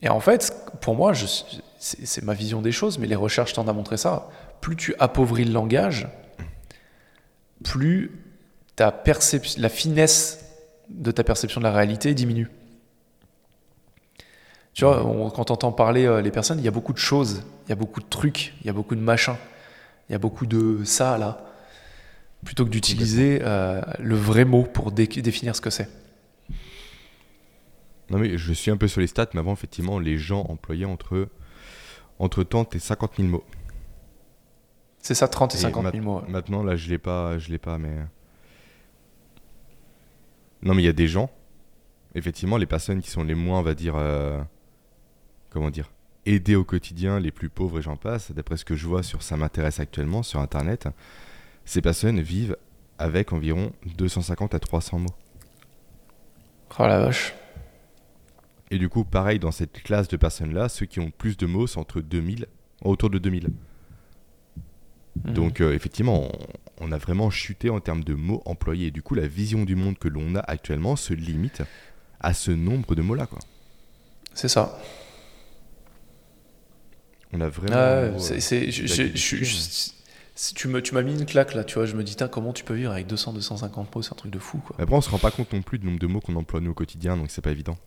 Et 0.00 0.08
en 0.08 0.18
fait, 0.18 0.54
pour 0.80 0.94
moi, 0.94 1.12
c'est 1.78 2.24
ma 2.24 2.32
vision 2.32 2.62
des 2.62 2.72
choses, 2.72 2.98
mais 2.98 3.06
les 3.06 3.14
recherches 3.14 3.52
tendent 3.52 3.68
à 3.68 3.74
montrer 3.74 3.98
ça. 3.98 4.30
Plus 4.62 4.76
tu 4.76 4.94
appauvris 4.98 5.44
le 5.44 5.52
langage, 5.52 6.08
plus 7.62 8.12
ta 8.76 9.02
la 9.58 9.68
finesse 9.68 10.46
de 10.88 11.10
ta 11.10 11.22
perception 11.22 11.60
de 11.60 11.66
la 11.66 11.72
réalité 11.72 12.14
diminue. 12.14 12.48
Tu 14.74 14.84
vois, 14.84 15.02
quand 15.34 15.50
on 15.50 15.54
entend 15.54 15.72
parler 15.72 16.06
euh, 16.06 16.22
les 16.22 16.30
personnes, 16.30 16.58
il 16.58 16.64
y 16.64 16.68
a 16.68 16.72
beaucoup 16.72 16.94
de 16.94 16.98
choses, 16.98 17.42
il 17.66 17.70
y 17.70 17.72
a 17.72 17.76
beaucoup 17.76 18.00
de 18.00 18.06
trucs, 18.06 18.54
il 18.62 18.66
y 18.66 18.70
a 18.70 18.72
beaucoup 18.72 18.94
de 18.94 19.00
machins, 19.00 19.36
il 20.08 20.12
y 20.12 20.14
a 20.14 20.18
beaucoup 20.18 20.46
de 20.46 20.82
ça 20.84 21.18
là, 21.18 21.44
plutôt 22.44 22.64
que 22.64 22.70
d'utiliser 22.70 23.40
euh, 23.42 23.82
le 23.98 24.14
vrai 24.14 24.44
mot 24.44 24.62
pour 24.62 24.90
définir 24.90 25.54
ce 25.54 25.60
que 25.60 25.70
c'est. 25.70 25.88
Non 28.08 28.18
mais 28.18 28.38
je 28.38 28.52
suis 28.52 28.70
un 28.70 28.76
peu 28.76 28.88
sur 28.88 29.00
les 29.00 29.06
stats, 29.06 29.28
mais 29.34 29.40
avant 29.40 29.52
effectivement 29.52 29.98
les 29.98 30.16
gens 30.16 30.44
employaient 30.48 30.86
entre, 30.86 31.28
entre 32.18 32.42
30 32.42 32.74
et 32.74 32.78
50 32.78 33.12
000 33.16 33.28
mots. 33.28 33.44
C'est 35.00 35.14
ça, 35.14 35.28
30 35.28 35.54
et, 35.54 35.58
50 35.58 35.92
000 35.92 36.04
mots. 36.04 36.22
Maintenant 36.28 36.62
là 36.62 36.76
je 36.76 36.88
l'ai 36.88 36.98
pas, 36.98 37.38
je 37.38 37.50
l'ai 37.50 37.58
pas, 37.58 37.76
mais 37.76 37.96
non 40.62 40.74
mais 40.74 40.82
il 40.82 40.86
y 40.86 40.88
a 40.88 40.94
des 40.94 41.08
gens, 41.08 41.30
effectivement 42.14 42.56
les 42.56 42.66
personnes 42.66 43.02
qui 43.02 43.10
sont 43.10 43.22
les 43.22 43.34
moins, 43.34 43.58
on 43.58 43.62
va 43.62 43.74
dire. 43.74 43.96
Euh, 43.96 44.42
comment 45.52 45.70
dire, 45.70 45.90
aider 46.24 46.56
au 46.56 46.64
quotidien 46.64 47.20
les 47.20 47.30
plus 47.30 47.50
pauvres 47.50 47.78
et 47.78 47.82
j'en 47.82 47.96
passe, 47.96 48.32
d'après 48.32 48.56
ce 48.56 48.64
que 48.64 48.74
je 48.74 48.86
vois 48.86 49.02
sur 49.02 49.22
Ça 49.22 49.36
m'intéresse 49.36 49.80
actuellement 49.80 50.22
sur 50.22 50.40
Internet, 50.40 50.88
ces 51.64 51.82
personnes 51.82 52.20
vivent 52.20 52.56
avec 52.98 53.32
environ 53.32 53.72
250 53.98 54.54
à 54.54 54.58
300 54.58 55.00
mots. 55.00 55.14
Oh 56.78 56.86
la 56.86 57.00
vache. 57.00 57.34
Et 58.70 58.78
du 58.78 58.88
coup, 58.88 59.04
pareil, 59.04 59.38
dans 59.38 59.50
cette 59.50 59.82
classe 59.82 60.08
de 60.08 60.16
personnes-là, 60.16 60.70
ceux 60.70 60.86
qui 60.86 61.00
ont 61.00 61.10
plus 61.10 61.36
de 61.36 61.44
mots, 61.44 61.66
c'est 61.66 61.78
entre 61.78 62.00
2000, 62.00 62.46
autour 62.82 63.10
de 63.10 63.18
2000. 63.18 63.50
Mhm. 65.24 65.34
Donc, 65.34 65.60
euh, 65.60 65.74
effectivement, 65.74 66.30
on, 66.80 66.86
on, 66.86 66.92
a 66.92 66.96
vraiment 66.96 67.28
chuté 67.28 67.68
en 67.68 67.80
termes 67.80 68.02
de 68.02 68.14
mots 68.14 68.42
employés. 68.46 68.90
du 68.90 69.02
coup, 69.02 69.14
la 69.14 69.26
vision 69.26 69.64
du 69.64 69.76
monde 69.76 69.98
que 69.98 70.08
l'on 70.08 70.34
a 70.34 70.40
actuellement 70.40 70.96
se 70.96 71.12
limite 71.12 71.62
à 72.20 72.32
ce 72.32 72.50
nombre 72.50 72.94
de 72.94 73.02
mots-là. 73.02 73.28
C'est 74.32 74.48
ça. 74.48 74.78
On 77.32 77.40
a 77.40 77.48
vraiment. 77.48 78.18
tu 80.54 80.68
m'as 80.94 81.02
mis 81.02 81.12
une 81.12 81.26
claque 81.26 81.54
là, 81.54 81.64
tu 81.64 81.74
vois. 81.74 81.86
Je 81.86 81.96
me 81.96 82.04
dis, 82.04 82.16
comment 82.30 82.52
tu 82.52 82.64
peux 82.64 82.74
vivre 82.74 82.92
avec 82.92 83.06
200, 83.06 83.32
250 83.32 83.94
mots 83.94 84.02
C'est 84.02 84.12
un 84.12 84.16
truc 84.16 84.30
de 84.30 84.38
fou, 84.38 84.58
quoi. 84.58 84.76
Après, 84.78 84.94
on 84.94 85.00
se 85.00 85.10
rend 85.10 85.18
pas 85.18 85.30
compte 85.30 85.52
non 85.52 85.62
plus 85.62 85.78
du 85.78 85.86
nombre 85.86 85.98
de 85.98 86.06
mots 86.06 86.20
qu'on 86.20 86.36
emploie 86.36 86.60
nous 86.60 86.72
au 86.72 86.74
quotidien, 86.74 87.16
donc 87.16 87.30
c'est 87.30 87.42
pas 87.42 87.50
évident. 87.50 87.78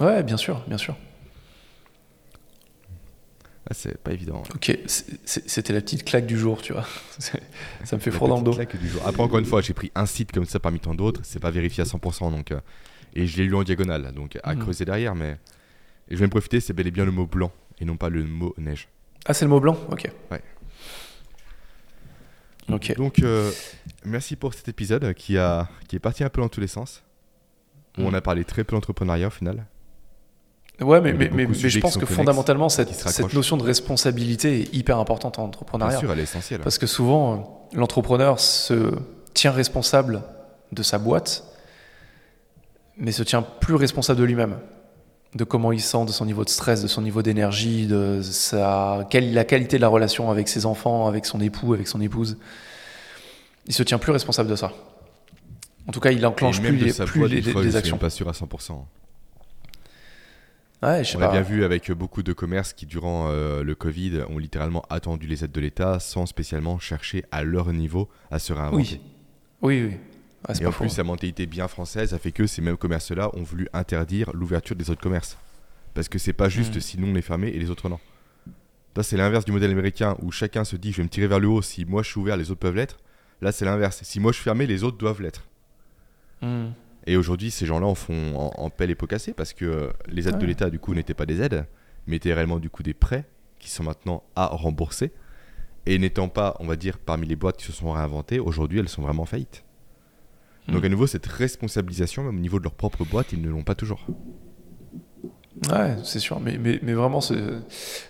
Ouais, 0.00 0.22
bien 0.22 0.36
sûr, 0.36 0.64
bien 0.66 0.78
sûr. 0.78 0.96
Ah, 3.70 3.74
c'est 3.74 3.98
pas 3.98 4.12
évident. 4.12 4.42
Ok, 4.54 4.78
c'était 5.24 5.74
la 5.74 5.82
petite 5.82 6.04
claque 6.04 6.24
du 6.24 6.38
jour, 6.38 6.62
tu 6.62 6.72
vois. 6.72 6.86
ça 7.18 7.96
me 7.96 8.00
fait 8.00 8.10
froid 8.10 8.28
dans 8.28 8.38
le 8.38 8.42
dos. 8.42 8.54
Du 8.54 8.88
jour. 8.88 9.02
Après, 9.04 9.22
encore 9.22 9.38
une 9.38 9.44
fois, 9.44 9.60
j'ai 9.60 9.74
pris 9.74 9.92
un 9.94 10.06
site 10.06 10.32
comme 10.32 10.46
ça 10.46 10.58
parmi 10.58 10.80
tant 10.80 10.94
d'autres. 10.94 11.20
C'est 11.22 11.40
pas 11.40 11.50
vérifié 11.50 11.82
à 11.82 11.86
100%, 11.86 12.30
donc. 12.30 12.52
Euh, 12.52 12.60
et 13.14 13.26
je 13.26 13.36
l'ai 13.36 13.44
lu 13.44 13.54
en 13.54 13.64
diagonale, 13.64 14.12
donc 14.14 14.38
à 14.42 14.54
mhm. 14.54 14.62
creuser 14.62 14.86
derrière, 14.86 15.14
mais. 15.14 15.36
Et 16.08 16.14
je 16.14 16.16
vais 16.16 16.24
me 16.24 16.30
profiter, 16.30 16.60
c'est 16.60 16.72
bel 16.72 16.86
et 16.86 16.90
bien 16.90 17.04
le 17.04 17.10
mot 17.10 17.26
blanc 17.26 17.52
et 17.80 17.84
non 17.84 17.96
pas 17.96 18.08
le 18.08 18.24
mot 18.24 18.54
neige. 18.58 18.88
Ah, 19.26 19.34
c'est 19.34 19.44
le 19.44 19.50
mot 19.50 19.60
blanc 19.60 19.76
Ok. 19.90 20.10
Ouais. 20.30 20.42
Ok. 22.70 22.94
Donc, 22.96 23.20
euh, 23.20 23.50
merci 24.04 24.36
pour 24.36 24.54
cet 24.54 24.68
épisode 24.68 25.14
qui, 25.14 25.38
a, 25.38 25.68
qui 25.88 25.96
est 25.96 26.00
parti 26.00 26.24
un 26.24 26.28
peu 26.28 26.40
dans 26.40 26.48
tous 26.48 26.60
les 26.60 26.66
sens. 26.66 27.02
Où 27.96 28.02
on 28.02 28.10
mm. 28.10 28.16
a 28.16 28.20
parlé 28.20 28.44
très 28.44 28.64
peu 28.64 28.76
d'entrepreneuriat 28.76 29.28
au 29.28 29.30
final. 29.30 29.66
Ouais, 30.80 31.00
mais, 31.00 31.12
mais, 31.12 31.28
mais, 31.28 31.52
je 31.52 31.80
pense 31.80 31.96
que 31.96 32.06
fondamentalement, 32.06 32.68
cette, 32.68 32.94
cette, 32.94 33.34
notion 33.34 33.56
de 33.56 33.64
responsabilité 33.64 34.60
est 34.60 34.74
hyper 34.74 34.98
importante 34.98 35.38
en 35.40 35.44
entrepreneuriat. 35.44 35.94
Bien 35.94 36.00
sûr, 36.00 36.12
elle 36.12 36.20
est 36.20 36.24
essentielle. 36.24 36.60
Parce 36.60 36.78
que 36.78 36.86
souvent, 36.86 37.68
l'entrepreneur 37.72 38.38
se 38.38 38.94
tient 39.34 39.50
responsable 39.50 40.22
de 40.70 40.82
sa 40.84 40.98
boîte, 40.98 41.44
mais 42.96 43.10
se 43.10 43.24
tient 43.24 43.42
plus 43.42 43.74
responsable 43.74 44.20
de 44.20 44.24
lui-même, 44.24 44.58
de 45.34 45.44
comment 45.44 45.72
il 45.72 45.80
sent, 45.80 46.04
de 46.06 46.10
son 46.10 46.24
niveau 46.24 46.44
de 46.44 46.48
stress, 46.48 46.82
de 46.82 46.88
son 46.88 47.02
niveau 47.02 47.22
d'énergie, 47.22 47.86
de 47.86 48.20
sa, 48.22 49.06
quelle, 49.10 49.34
la 49.34 49.44
qualité 49.44 49.76
de 49.76 49.82
la 49.82 49.88
relation 49.88 50.30
avec 50.30 50.48
ses 50.48 50.64
enfants, 50.66 51.06
avec 51.06 51.26
son 51.26 51.40
époux, 51.40 51.74
avec 51.74 51.86
son 51.86 52.00
épouse. 52.00 52.38
Il 53.66 53.74
se 53.74 53.82
tient 53.82 53.98
plus 53.98 54.12
responsable 54.12 54.48
de 54.48 54.56
ça. 54.56 54.72
En 55.86 55.92
tout 55.92 56.00
cas, 56.00 56.10
il 56.10 56.24
enclenche 56.26 56.60
plus 56.60 56.76
les, 56.76 56.92
plus 56.92 57.28
les, 57.28 57.42
fois, 57.42 57.62
les 57.62 57.66
je 57.66 57.70
suis 57.70 57.76
actions. 57.76 57.98
pas 57.98 58.10
sûr 58.10 58.28
à 58.28 58.32
100%. 58.32 58.84
Ouais, 60.82 61.02
je 61.02 61.10
sais 61.10 61.16
On 61.16 61.20
l'a 61.20 61.28
bien 61.28 61.42
vu 61.42 61.64
avec 61.64 61.90
beaucoup 61.90 62.22
de 62.22 62.32
commerces 62.32 62.72
qui, 62.72 62.86
durant 62.86 63.28
euh, 63.28 63.62
le 63.62 63.74
Covid, 63.74 64.20
ont 64.28 64.38
littéralement 64.38 64.84
attendu 64.90 65.26
les 65.26 65.44
aides 65.44 65.52
de 65.52 65.60
l'État 65.60 65.98
sans 65.98 66.26
spécialement 66.26 66.78
chercher 66.78 67.24
à 67.30 67.42
leur 67.42 67.72
niveau 67.72 68.08
à 68.30 68.38
se 68.38 68.52
réinventer. 68.52 69.00
Oui, 69.60 69.82
oui, 69.82 69.88
oui. 69.90 69.96
C'est 70.52 70.62
Et 70.62 70.66
en 70.66 70.72
plus, 70.72 70.96
la 70.96 71.04
mentalité 71.04 71.46
bien 71.46 71.68
française 71.68 72.14
a 72.14 72.18
fait 72.18 72.32
que 72.32 72.46
ces 72.46 72.62
mêmes 72.62 72.76
commerces-là 72.76 73.30
ont 73.34 73.42
voulu 73.42 73.68
interdire 73.72 74.30
l'ouverture 74.32 74.76
des 74.76 74.88
autres 74.90 75.00
commerces. 75.00 75.36
Parce 75.94 76.08
que 76.08 76.18
c'est 76.18 76.32
pas 76.32 76.48
juste 76.48 76.76
Mm. 76.76 76.80
si 76.80 76.98
nous 76.98 77.08
on 77.08 77.14
est 77.16 77.22
fermé 77.22 77.48
et 77.48 77.58
les 77.58 77.70
autres 77.70 77.88
non. 77.88 77.98
Là, 78.96 79.02
c'est 79.02 79.16
l'inverse 79.16 79.44
du 79.44 79.52
modèle 79.52 79.70
américain 79.70 80.16
où 80.22 80.30
chacun 80.32 80.64
se 80.64 80.76
dit 80.76 80.92
je 80.92 80.98
vais 80.98 81.02
me 81.04 81.08
tirer 81.08 81.26
vers 81.26 81.40
le 81.40 81.48
haut, 81.48 81.62
si 81.62 81.84
moi 81.84 82.02
je 82.02 82.10
suis 82.10 82.20
ouvert, 82.20 82.36
les 82.36 82.50
autres 82.50 82.60
peuvent 82.60 82.74
l'être. 82.74 82.98
Là, 83.40 83.52
c'est 83.52 83.64
l'inverse. 83.64 84.00
Si 84.02 84.20
moi 84.20 84.32
je 84.32 84.36
suis 84.36 84.44
fermé, 84.44 84.66
les 84.66 84.82
autres 84.84 84.98
doivent 84.98 85.22
l'être. 85.22 85.44
Hmm. 86.42 86.70
Et 87.06 87.16
aujourd'hui, 87.16 87.50
ces 87.50 87.66
gens-là 87.66 87.86
en 87.86 87.94
font 87.94 88.36
en, 88.36 88.52
en 88.56 88.70
pelle 88.70 88.90
et 88.90 88.94
pot 88.94 89.06
cassé 89.06 89.32
parce 89.32 89.52
que 89.52 89.92
les 90.08 90.28
aides 90.28 90.38
de 90.38 90.46
l'État, 90.46 90.68
du 90.70 90.78
coup, 90.78 90.94
n'étaient 90.94 91.14
pas 91.14 91.26
des 91.26 91.40
aides, 91.40 91.64
mais 92.06 92.16
étaient 92.16 92.34
réellement, 92.34 92.58
du 92.58 92.70
coup, 92.70 92.82
des 92.82 92.94
prêts 92.94 93.24
qui 93.58 93.70
sont 93.70 93.84
maintenant 93.84 94.24
à 94.36 94.46
rembourser. 94.46 95.12
Et 95.86 95.98
n'étant 95.98 96.28
pas, 96.28 96.56
on 96.60 96.66
va 96.66 96.76
dire, 96.76 96.98
parmi 96.98 97.26
les 97.26 97.36
boîtes 97.36 97.56
qui 97.56 97.64
se 97.64 97.72
sont 97.72 97.92
réinventées, 97.92 98.40
aujourd'hui, 98.40 98.80
elles 98.80 98.88
sont 98.88 99.02
vraiment 99.02 99.24
faillites. 99.24 99.64
Donc, 100.68 100.82
Mm. 100.82 100.86
à 100.86 100.88
nouveau, 100.90 101.06
cette 101.06 101.26
responsabilisation, 101.26 102.22
même 102.24 102.36
au 102.36 102.40
niveau 102.40 102.58
de 102.58 102.64
leur 102.64 102.74
propre 102.74 103.04
boîte, 103.04 103.32
ils 103.32 103.40
ne 103.40 103.48
l'ont 103.48 103.62
pas 103.64 103.74
toujours. 103.74 104.06
Ouais, 105.70 105.96
c'est 106.04 106.20
sûr. 106.20 106.38
Mais, 106.40 106.56
mais, 106.58 106.78
mais 106.82 106.92
vraiment, 106.92 107.20
ce, 107.20 107.34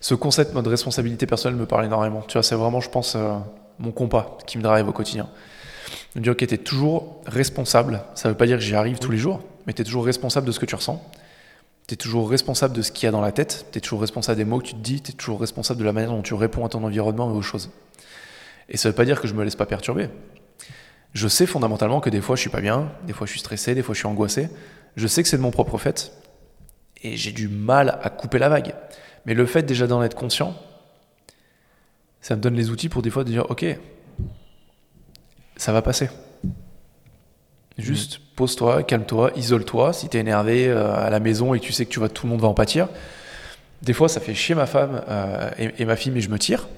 ce 0.00 0.14
concept 0.14 0.54
de 0.56 0.68
responsabilité 0.68 1.26
personnelle 1.26 1.58
me 1.58 1.66
parle 1.66 1.84
énormément. 1.86 2.22
Tu 2.26 2.34
vois, 2.34 2.42
c'est 2.42 2.54
vraiment, 2.54 2.80
je 2.80 2.90
pense, 2.90 3.14
euh, 3.16 3.38
mon 3.78 3.90
compas 3.90 4.36
qui 4.46 4.58
me 4.58 4.62
drive 4.62 4.86
au 4.88 4.92
quotidien. 4.92 5.28
Me 6.14 6.20
dire, 6.20 6.32
ok, 6.32 6.46
t'es 6.46 6.58
toujours 6.58 7.22
responsable. 7.26 8.02
Ça 8.14 8.28
veut 8.28 8.34
pas 8.36 8.46
dire 8.46 8.58
que 8.58 8.64
j'y 8.64 8.74
arrive 8.74 8.98
tous 8.98 9.10
les 9.10 9.18
jours, 9.18 9.40
mais 9.66 9.72
t'es 9.72 9.84
toujours 9.84 10.04
responsable 10.04 10.46
de 10.46 10.52
ce 10.52 10.58
que 10.60 10.66
tu 10.66 10.74
ressens. 10.74 11.02
T'es 11.86 11.96
toujours 11.96 12.28
responsable 12.28 12.74
de 12.76 12.82
ce 12.82 12.92
qu'il 12.92 13.06
y 13.06 13.08
a 13.08 13.12
dans 13.12 13.22
la 13.22 13.32
tête. 13.32 13.66
T'es 13.72 13.80
toujours 13.80 14.02
responsable 14.02 14.36
des 14.36 14.44
mots 14.44 14.58
que 14.58 14.66
tu 14.66 14.74
te 14.74 14.80
dis. 14.80 15.00
T'es 15.00 15.12
toujours 15.14 15.40
responsable 15.40 15.80
de 15.80 15.84
la 15.86 15.92
manière 15.94 16.10
dont 16.10 16.20
tu 16.20 16.34
réponds 16.34 16.66
à 16.66 16.68
ton 16.68 16.84
environnement 16.84 17.32
et 17.32 17.34
aux 17.36 17.40
choses. 17.40 17.70
Et 18.68 18.76
ça 18.76 18.90
veut 18.90 18.94
pas 18.94 19.06
dire 19.06 19.22
que 19.22 19.26
je 19.26 19.32
me 19.32 19.42
laisse 19.42 19.56
pas 19.56 19.64
perturber. 19.64 20.10
Je 21.14 21.28
sais 21.28 21.46
fondamentalement 21.46 22.00
que 22.00 22.10
des 22.10 22.20
fois 22.20 22.36
je 22.36 22.40
suis 22.42 22.50
pas 22.50 22.60
bien, 22.60 22.92
des 23.04 23.12
fois 23.12 23.26
je 23.26 23.32
suis 23.32 23.40
stressé, 23.40 23.74
des 23.74 23.82
fois 23.82 23.94
je 23.94 24.00
suis 24.00 24.08
angoissé. 24.08 24.48
Je 24.96 25.06
sais 25.06 25.22
que 25.22 25.28
c'est 25.28 25.36
de 25.36 25.42
mon 25.42 25.50
propre 25.50 25.78
fait 25.78 26.12
et 27.02 27.16
j'ai 27.16 27.32
du 27.32 27.48
mal 27.48 27.98
à 28.02 28.10
couper 28.10 28.38
la 28.38 28.48
vague. 28.48 28.74
Mais 29.26 29.34
le 29.34 29.46
fait 29.46 29.62
déjà 29.62 29.86
d'en 29.86 30.02
être 30.02 30.16
conscient, 30.16 30.54
ça 32.20 32.36
me 32.36 32.40
donne 32.40 32.54
les 32.54 32.70
outils 32.70 32.88
pour 32.88 33.02
des 33.02 33.10
fois 33.10 33.24
de 33.24 33.30
dire 33.30 33.50
ok, 33.50 33.64
ça 35.56 35.72
va 35.72 35.82
passer. 35.82 36.08
Juste 37.78 38.18
pose-toi, 38.34 38.82
calme-toi, 38.82 39.30
isole-toi. 39.36 39.92
Si 39.92 40.08
t'es 40.08 40.18
énervé 40.18 40.68
euh, 40.68 40.94
à 40.94 41.10
la 41.10 41.20
maison 41.20 41.54
et 41.54 41.60
que 41.60 41.64
tu 41.64 41.72
sais 41.72 41.84
que 41.86 41.90
tu 41.90 42.00
vas, 42.00 42.08
tout 42.08 42.26
le 42.26 42.30
monde 42.30 42.40
va 42.40 42.48
en 42.48 42.54
pâtir. 42.54 42.88
Des 43.82 43.92
fois, 43.92 44.08
ça 44.08 44.20
fait 44.20 44.34
chier 44.34 44.56
ma 44.56 44.66
femme 44.66 45.02
euh, 45.08 45.50
et, 45.58 45.82
et 45.82 45.84
ma 45.84 45.94
fille, 45.94 46.10
mais 46.10 46.20
je 46.20 46.28
me 46.28 46.38
tire. 46.40 46.68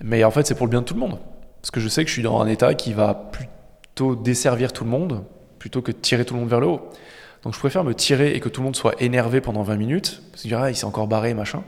Mais 0.00 0.24
en 0.24 0.30
fait, 0.30 0.46
c'est 0.46 0.54
pour 0.54 0.66
le 0.66 0.70
bien 0.70 0.80
de 0.80 0.86
tout 0.86 0.94
le 0.94 1.00
monde. 1.00 1.18
Parce 1.66 1.72
que 1.72 1.80
je 1.80 1.88
sais 1.88 2.04
que 2.04 2.08
je 2.08 2.12
suis 2.12 2.22
dans 2.22 2.40
un 2.40 2.46
état 2.46 2.74
qui 2.74 2.92
va 2.92 3.12
plutôt 3.12 4.14
desservir 4.14 4.72
tout 4.72 4.84
le 4.84 4.90
monde 4.90 5.24
plutôt 5.58 5.82
que 5.82 5.90
de 5.90 5.96
tirer 5.96 6.24
tout 6.24 6.34
le 6.34 6.38
monde 6.38 6.48
vers 6.48 6.60
le 6.60 6.68
haut. 6.68 6.90
Donc 7.42 7.54
je 7.54 7.58
préfère 7.58 7.82
me 7.82 7.92
tirer 7.92 8.36
et 8.36 8.38
que 8.38 8.48
tout 8.48 8.60
le 8.60 8.66
monde 8.66 8.76
soit 8.76 8.94
énervé 9.02 9.40
pendant 9.40 9.64
20 9.64 9.74
minutes, 9.74 10.22
parce 10.30 10.42
qu'il 10.42 10.54
ah, 10.54 10.70
il 10.70 10.76
s'est 10.76 10.84
encore 10.84 11.08
barré, 11.08 11.34
machin, 11.34 11.64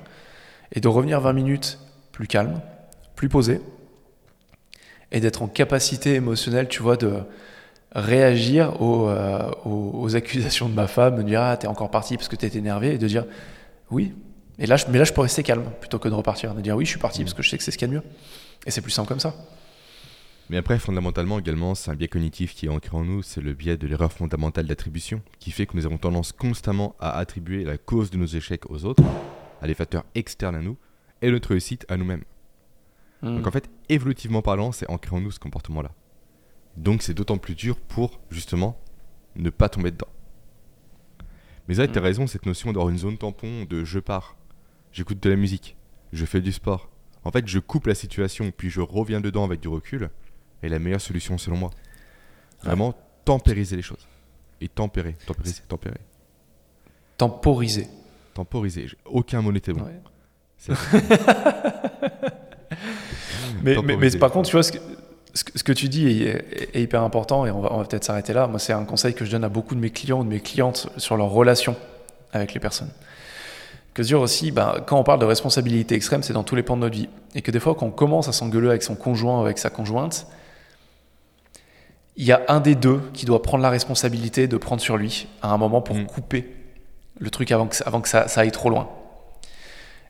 et 0.70 0.78
de 0.78 0.86
revenir 0.86 1.20
20 1.20 1.32
minutes 1.32 1.80
plus 2.12 2.28
calme, 2.28 2.60
plus 3.16 3.28
posé, 3.28 3.60
et 5.10 5.18
d'être 5.18 5.42
en 5.42 5.48
capacité 5.48 6.14
émotionnelle, 6.14 6.68
tu 6.68 6.80
vois, 6.80 6.96
de 6.96 7.14
réagir 7.90 8.80
aux, 8.80 9.08
euh, 9.08 10.14
accusations 10.14 10.68
de 10.68 10.74
ma 10.74 10.86
femme, 10.86 11.16
de 11.16 11.22
dire 11.22 11.42
ah 11.42 11.56
t'es 11.56 11.66
encore 11.66 11.90
parti 11.90 12.16
parce 12.16 12.28
que 12.28 12.36
t'es 12.36 12.56
énervé, 12.56 12.94
et 12.94 12.98
de 12.98 13.08
dire 13.08 13.24
oui. 13.90 14.14
Et 14.60 14.66
là, 14.66 14.76
mais 14.90 14.98
là, 14.98 15.02
je 15.02 15.12
peux 15.12 15.22
rester 15.22 15.42
calme 15.42 15.64
plutôt 15.80 15.98
que 15.98 16.08
de 16.08 16.14
repartir, 16.14 16.54
de 16.54 16.60
dire 16.60 16.76
oui, 16.76 16.84
je 16.84 16.90
suis 16.90 17.00
parti 17.00 17.24
parce 17.24 17.34
que 17.34 17.42
je 17.42 17.50
sais 17.50 17.58
que 17.58 17.64
c'est 17.64 17.72
ce 17.72 17.78
qu'il 17.78 17.88
y 17.88 17.90
a 17.90 17.94
de 17.94 17.98
mieux. 17.98 18.08
Et 18.64 18.70
c'est 18.70 18.80
plus 18.80 18.92
simple 18.92 19.08
comme 19.08 19.18
ça. 19.18 19.34
Mais 20.50 20.56
après, 20.56 20.78
fondamentalement, 20.78 21.38
également, 21.38 21.74
c'est 21.74 21.90
un 21.90 21.94
biais 21.94 22.08
cognitif 22.08 22.54
qui 22.54 22.66
est 22.66 22.68
ancré 22.70 22.96
en 22.96 23.04
nous, 23.04 23.22
c'est 23.22 23.42
le 23.42 23.52
biais 23.52 23.76
de 23.76 23.86
l'erreur 23.86 24.12
fondamentale 24.12 24.66
d'attribution, 24.66 25.20
qui 25.38 25.50
fait 25.50 25.66
que 25.66 25.76
nous 25.76 25.84
avons 25.84 25.98
tendance 25.98 26.32
constamment 26.32 26.96
à 27.00 27.18
attribuer 27.18 27.64
la 27.64 27.76
cause 27.76 28.10
de 28.10 28.16
nos 28.16 28.26
échecs 28.26 28.70
aux 28.70 28.86
autres, 28.86 29.02
à 29.60 29.66
des 29.66 29.74
facteurs 29.74 30.04
externes 30.14 30.56
à 30.56 30.62
nous, 30.62 30.78
et 31.20 31.30
notre 31.30 31.50
réussite 31.50 31.84
à 31.90 31.98
nous-mêmes. 31.98 32.24
Mm. 33.22 33.36
Donc 33.36 33.46
en 33.46 33.50
fait, 33.50 33.68
évolutivement 33.90 34.40
parlant, 34.40 34.72
c'est 34.72 34.88
ancré 34.88 35.14
en 35.14 35.20
nous 35.20 35.30
ce 35.30 35.38
comportement-là. 35.38 35.90
Donc 36.78 37.02
c'est 37.02 37.14
d'autant 37.14 37.38
plus 37.38 37.54
dur 37.54 37.78
pour, 37.78 38.20
justement, 38.30 38.80
ne 39.36 39.50
pas 39.50 39.68
tomber 39.68 39.90
dedans. 39.90 40.08
Mais 41.66 41.74
ça, 41.74 41.86
tu 41.86 41.98
as 41.98 42.02
raison, 42.02 42.26
cette 42.26 42.46
notion 42.46 42.72
d'avoir 42.72 42.88
une 42.88 42.98
zone 42.98 43.18
tampon 43.18 43.66
de 43.68 43.84
je 43.84 43.98
pars, 43.98 44.36
j'écoute 44.92 45.22
de 45.22 45.28
la 45.28 45.36
musique, 45.36 45.76
je 46.14 46.24
fais 46.24 46.40
du 46.40 46.52
sport. 46.52 46.88
En 47.24 47.30
fait, 47.30 47.46
je 47.46 47.58
coupe 47.58 47.86
la 47.88 47.94
situation, 47.94 48.50
puis 48.56 48.70
je 48.70 48.80
reviens 48.80 49.20
dedans 49.20 49.44
avec 49.44 49.60
du 49.60 49.68
recul, 49.68 50.08
est 50.62 50.68
la 50.68 50.78
meilleure 50.78 51.00
solution 51.00 51.38
selon 51.38 51.56
moi. 51.56 51.70
Vraiment, 52.62 52.94
tempériser 53.24 53.76
les 53.76 53.82
choses. 53.82 54.06
Et 54.60 54.68
tempérer, 54.68 55.14
tempérer, 55.26 55.48
c'est 55.48 55.68
tempérer. 55.68 56.00
Temporiser. 57.16 57.88
Temporiser, 58.34 58.88
aucun 59.04 59.40
mot 59.42 59.52
n'était 59.52 59.72
bon. 59.72 59.84
Ouais. 59.84 60.00
Mais, 63.62 63.74
mais, 63.74 63.82
mais 63.82 63.92
Temporiser. 63.92 64.18
par 64.18 64.30
contre, 64.30 64.48
tu 64.48 64.52
vois, 64.56 64.62
ce 64.62 64.70
que, 64.72 64.78
ce 65.34 65.64
que, 65.64 65.72
tu 65.72 65.88
dis 65.88 66.22
est, 66.22 66.76
est 66.76 66.80
hyper 66.80 67.02
important 67.02 67.44
et 67.44 67.50
on 67.50 67.60
va, 67.60 67.72
on 67.72 67.78
va 67.78 67.84
peut-être 67.84 68.04
s'arrêter 68.04 68.32
là. 68.32 68.46
Moi, 68.46 68.58
c'est 68.58 68.72
un 68.72 68.84
conseil 68.84 69.14
que 69.14 69.24
je 69.24 69.30
donne 69.30 69.42
à 69.42 69.48
beaucoup 69.48 69.74
de 69.74 69.80
mes 69.80 69.90
clients 69.90 70.20
ou 70.20 70.24
de 70.24 70.28
mes 70.28 70.40
clientes 70.40 70.88
sur 70.96 71.16
leur 71.16 71.30
relation 71.30 71.74
avec 72.32 72.54
les 72.54 72.60
personnes. 72.60 72.90
Que 73.94 74.02
dire 74.02 74.20
aussi, 74.20 74.52
ben, 74.52 74.76
quand 74.86 74.98
on 74.98 75.02
parle 75.02 75.18
de 75.18 75.24
responsabilité 75.24 75.94
extrême, 75.96 76.22
c'est 76.22 76.32
dans 76.32 76.44
tous 76.44 76.54
les 76.54 76.62
pans 76.62 76.76
de 76.76 76.82
notre 76.82 76.94
vie. 76.94 77.08
Et 77.34 77.42
que 77.42 77.50
des 77.50 77.58
fois, 77.58 77.74
quand 77.74 77.86
on 77.86 77.90
commence 77.90 78.28
à 78.28 78.32
s'engueuler 78.32 78.68
avec 78.68 78.82
son 78.82 78.94
conjoint 78.94 79.38
ou 79.38 79.42
avec 79.42 79.58
sa 79.58 79.70
conjointe, 79.70 80.26
il 82.18 82.26
y 82.26 82.32
a 82.32 82.42
un 82.48 82.60
des 82.60 82.74
deux 82.74 83.00
qui 83.14 83.24
doit 83.24 83.40
prendre 83.42 83.62
la 83.62 83.70
responsabilité 83.70 84.46
de 84.48 84.56
prendre 84.58 84.82
sur 84.82 84.96
lui 84.98 85.28
à 85.40 85.48
un 85.52 85.56
moment 85.56 85.80
pour 85.80 85.96
Mm. 85.96 86.06
couper 86.06 86.52
le 87.20 87.30
truc 87.30 87.50
avant 87.52 87.66
que, 87.68 87.76
ça- 87.76 87.84
avant 87.86 88.00
que 88.00 88.08
ça, 88.08 88.28
ça 88.28 88.42
aille 88.42 88.50
trop 88.52 88.68
loin. 88.70 88.88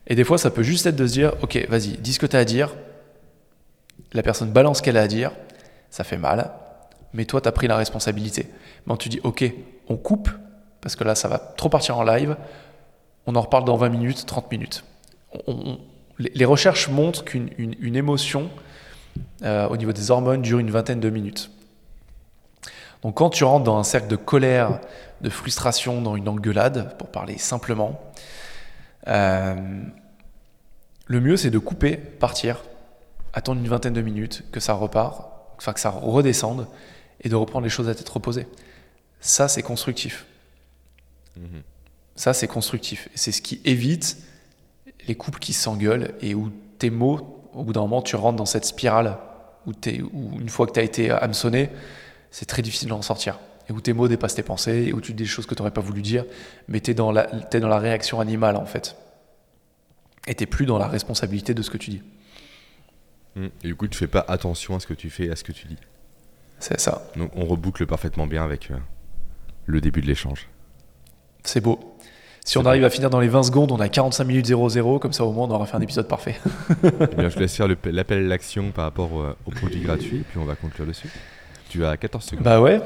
Et 0.07 0.15
des 0.15 0.23
fois, 0.23 0.37
ça 0.37 0.49
peut 0.49 0.63
juste 0.63 0.85
être 0.87 0.95
de 0.95 1.05
se 1.07 1.13
dire, 1.13 1.33
ok, 1.43 1.67
vas-y, 1.69 1.97
dis 1.99 2.13
ce 2.13 2.19
que 2.19 2.25
tu 2.25 2.35
as 2.35 2.39
à 2.39 2.45
dire, 2.45 2.75
la 4.13 4.23
personne 4.23 4.51
balance 4.51 4.77
ce 4.79 4.81
qu'elle 4.83 4.97
a 4.97 5.01
à 5.03 5.07
dire, 5.07 5.31
ça 5.91 6.03
fait 6.03 6.17
mal, 6.17 6.51
mais 7.13 7.25
toi, 7.25 7.41
tu 7.41 7.47
as 7.47 7.51
pris 7.51 7.67
la 7.67 7.77
responsabilité. 7.77 8.47
Maintenant, 8.85 8.97
tu 8.97 9.09
dis, 9.09 9.19
ok, 9.23 9.43
on 9.87 9.97
coupe, 9.97 10.29
parce 10.81 10.95
que 10.95 11.03
là, 11.03 11.13
ça 11.15 11.27
va 11.27 11.37
trop 11.37 11.69
partir 11.69 11.97
en 11.97 12.03
live, 12.03 12.35
on 13.27 13.35
en 13.35 13.41
reparle 13.41 13.65
dans 13.65 13.77
20 13.77 13.89
minutes, 13.89 14.25
30 14.25 14.51
minutes. 14.51 14.83
On- 15.33 15.53
on- 15.53 15.79
les, 16.17 16.31
les 16.33 16.45
recherches 16.45 16.89
montrent 16.89 17.23
qu'une 17.23 17.49
une- 17.57 17.75
une 17.79 17.95
émotion, 17.95 18.49
euh, 19.43 19.67
au 19.67 19.77
niveau 19.77 19.93
des 19.93 20.09
hormones, 20.11 20.41
dure 20.41 20.59
une 20.59 20.71
vingtaine 20.71 20.99
de 20.99 21.09
minutes. 21.09 21.51
Donc 23.03 23.15
quand 23.15 23.29
tu 23.29 23.43
rentres 23.43 23.63
dans 23.63 23.77
un 23.77 23.83
cercle 23.83 24.07
de 24.07 24.15
colère, 24.15 24.79
de 25.21 25.29
frustration, 25.29 26.01
dans 26.01 26.15
une 26.15 26.27
engueulade, 26.27 26.97
pour 26.97 27.07
parler 27.09 27.37
simplement, 27.37 27.99
euh, 29.07 29.55
le 31.05 31.21
mieux 31.21 31.37
c'est 31.37 31.49
de 31.49 31.59
couper, 31.59 31.97
partir, 31.97 32.63
attendre 33.33 33.61
une 33.61 33.67
vingtaine 33.67 33.93
de 33.93 34.01
minutes, 34.01 34.43
que 34.51 34.59
ça 34.59 34.73
repart, 34.73 35.29
enfin 35.57 35.73
que 35.73 35.79
ça 35.79 35.89
redescende, 35.89 36.67
et 37.21 37.29
de 37.29 37.35
reprendre 37.35 37.63
les 37.63 37.69
choses 37.69 37.89
à 37.89 37.95
tête 37.95 38.09
reposée. 38.09 38.47
Ça 39.21 39.47
c'est 39.47 39.63
constructif. 39.63 40.25
Mhm. 41.37 41.63
Ça 42.15 42.33
c'est 42.33 42.47
constructif. 42.47 43.09
C'est 43.15 43.31
ce 43.31 43.41
qui 43.41 43.61
évite 43.63 44.17
les 45.07 45.15
couples 45.15 45.39
qui 45.39 45.53
s'engueulent 45.53 46.13
et 46.21 46.35
où 46.35 46.51
tes 46.77 46.89
mots, 46.89 47.49
au 47.53 47.63
bout 47.63 47.73
d'un 47.73 47.81
moment, 47.81 48.01
tu 48.01 48.15
rentres 48.15 48.37
dans 48.37 48.45
cette 48.45 48.65
spirale 48.65 49.17
où, 49.65 49.71
où 50.13 50.39
une 50.39 50.49
fois 50.49 50.67
que 50.67 50.73
tu 50.73 50.79
as 50.79 50.83
été 50.83 51.11
hameçonné, 51.11 51.69
c'est 52.31 52.45
très 52.45 52.61
difficile 52.61 52.89
d'en 52.89 53.01
sortir. 53.01 53.39
Et 53.69 53.71
où 53.71 53.81
tes 53.81 53.93
mots 53.93 54.07
dépassent 54.07 54.35
tes 54.35 54.43
pensées, 54.43 54.85
et 54.87 54.93
où 54.93 55.01
tu 55.01 55.13
dis 55.13 55.23
des 55.23 55.29
choses 55.29 55.45
que 55.45 55.53
tu 55.53 55.61
n'aurais 55.61 55.71
pas 55.73 55.81
voulu 55.81 56.01
dire, 56.01 56.25
mais 56.67 56.79
tu 56.81 56.91
es, 56.91 56.93
dans 56.95 57.11
la- 57.11 57.25
t'es 57.27 57.59
dans 57.59 57.67
la 57.67 57.77
réaction 57.79 58.19
animale 58.19 58.55
en 58.55 58.65
fait. 58.65 58.95
Et 60.27 60.35
tu 60.35 60.47
plus 60.47 60.65
dans 60.65 60.77
la 60.79 60.87
responsabilité 60.87 61.53
de 61.53 61.61
ce 61.61 61.69
que 61.69 61.77
tu 61.77 61.91
dis. 61.91 62.01
Mhm. 63.35 63.49
Et 63.63 63.67
du 63.67 63.75
coup, 63.75 63.87
tu 63.87 63.97
fais 63.97 64.07
pas 64.07 64.25
attention 64.27 64.75
à 64.75 64.79
ce 64.79 64.87
que 64.87 64.93
tu 64.95 65.09
fais 65.09 65.25
et 65.25 65.31
à 65.31 65.35
ce 65.35 65.43
que 65.43 65.51
tu 65.51 65.67
dis. 65.67 65.77
C'est 66.59 66.79
ça. 66.79 67.03
Donc 67.15 67.31
on 67.35 67.45
reboucle 67.45 67.85
parfaitement 67.85 68.27
bien 68.27 68.43
avec 68.43 68.69
euh, 68.71 68.75
le 69.65 69.79
début 69.81 70.01
de 70.01 70.07
l'échange. 70.07 70.47
C'est 71.43 71.61
beau. 71.61 71.79
Si 72.43 72.57
on 72.57 72.65
arrive 72.65 72.83
à 72.83 72.89
finir 72.89 73.09
dans 73.11 73.19
les 73.19 73.27
20 73.27 73.43
secondes, 73.43 73.71
on 73.71 73.79
a 73.79 73.87
45 73.87 74.23
minutes 74.23 74.47
00, 74.47 74.97
comme 74.99 75.13
ça 75.13 75.23
au 75.23 75.31
moins 75.31 75.45
on 75.47 75.51
aura 75.51 75.65
fait 75.67 75.77
un 75.77 75.81
épisode 75.81 76.07
parfait. 76.07 76.35
Eh 76.83 77.15
bien, 77.15 77.29
je 77.29 77.35
te 77.35 77.39
laisse 77.39 77.55
faire 77.55 77.67
l'appel 77.67 78.17
à 78.25 78.27
l'action 78.27 78.71
par 78.71 78.85
rapport 78.85 79.13
au, 79.13 79.25
au 79.45 79.51
produit 79.51 79.81
gratuit, 79.81 80.23
puis 80.27 80.39
on 80.39 80.45
va 80.45 80.55
conclure 80.55 80.87
dessus. 80.87 81.09
Tu 81.69 81.85
as 81.85 81.97
14 81.97 82.23
secondes. 82.23 82.43
Bah 82.43 82.59
ouais. 82.59 82.81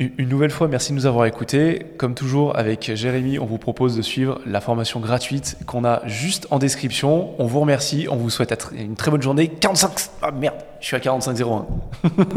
une 0.00 0.28
nouvelle 0.28 0.50
fois, 0.50 0.68
merci 0.68 0.92
de 0.92 0.96
nous 0.96 1.06
avoir 1.06 1.26
écoutés. 1.26 1.86
Comme 1.98 2.14
toujours, 2.14 2.56
avec 2.56 2.90
Jérémy, 2.94 3.38
on 3.38 3.46
vous 3.46 3.58
propose 3.58 3.96
de 3.96 4.02
suivre 4.02 4.40
la 4.46 4.60
formation 4.60 5.00
gratuite 5.00 5.58
qu'on 5.66 5.84
a 5.84 6.00
juste 6.06 6.46
en 6.50 6.58
description. 6.58 7.34
On 7.38 7.46
vous 7.46 7.60
remercie, 7.60 8.08
on 8.10 8.16
vous 8.16 8.30
souhaite 8.30 8.70
une 8.76 8.96
très 8.96 9.10
bonne 9.10 9.22
journée. 9.22 9.48
45... 9.48 9.92
Ah 10.22 10.30
merde, 10.30 10.56
je 10.80 10.86
suis 10.86 10.96
à 10.96 11.00
45-01. 11.00 11.66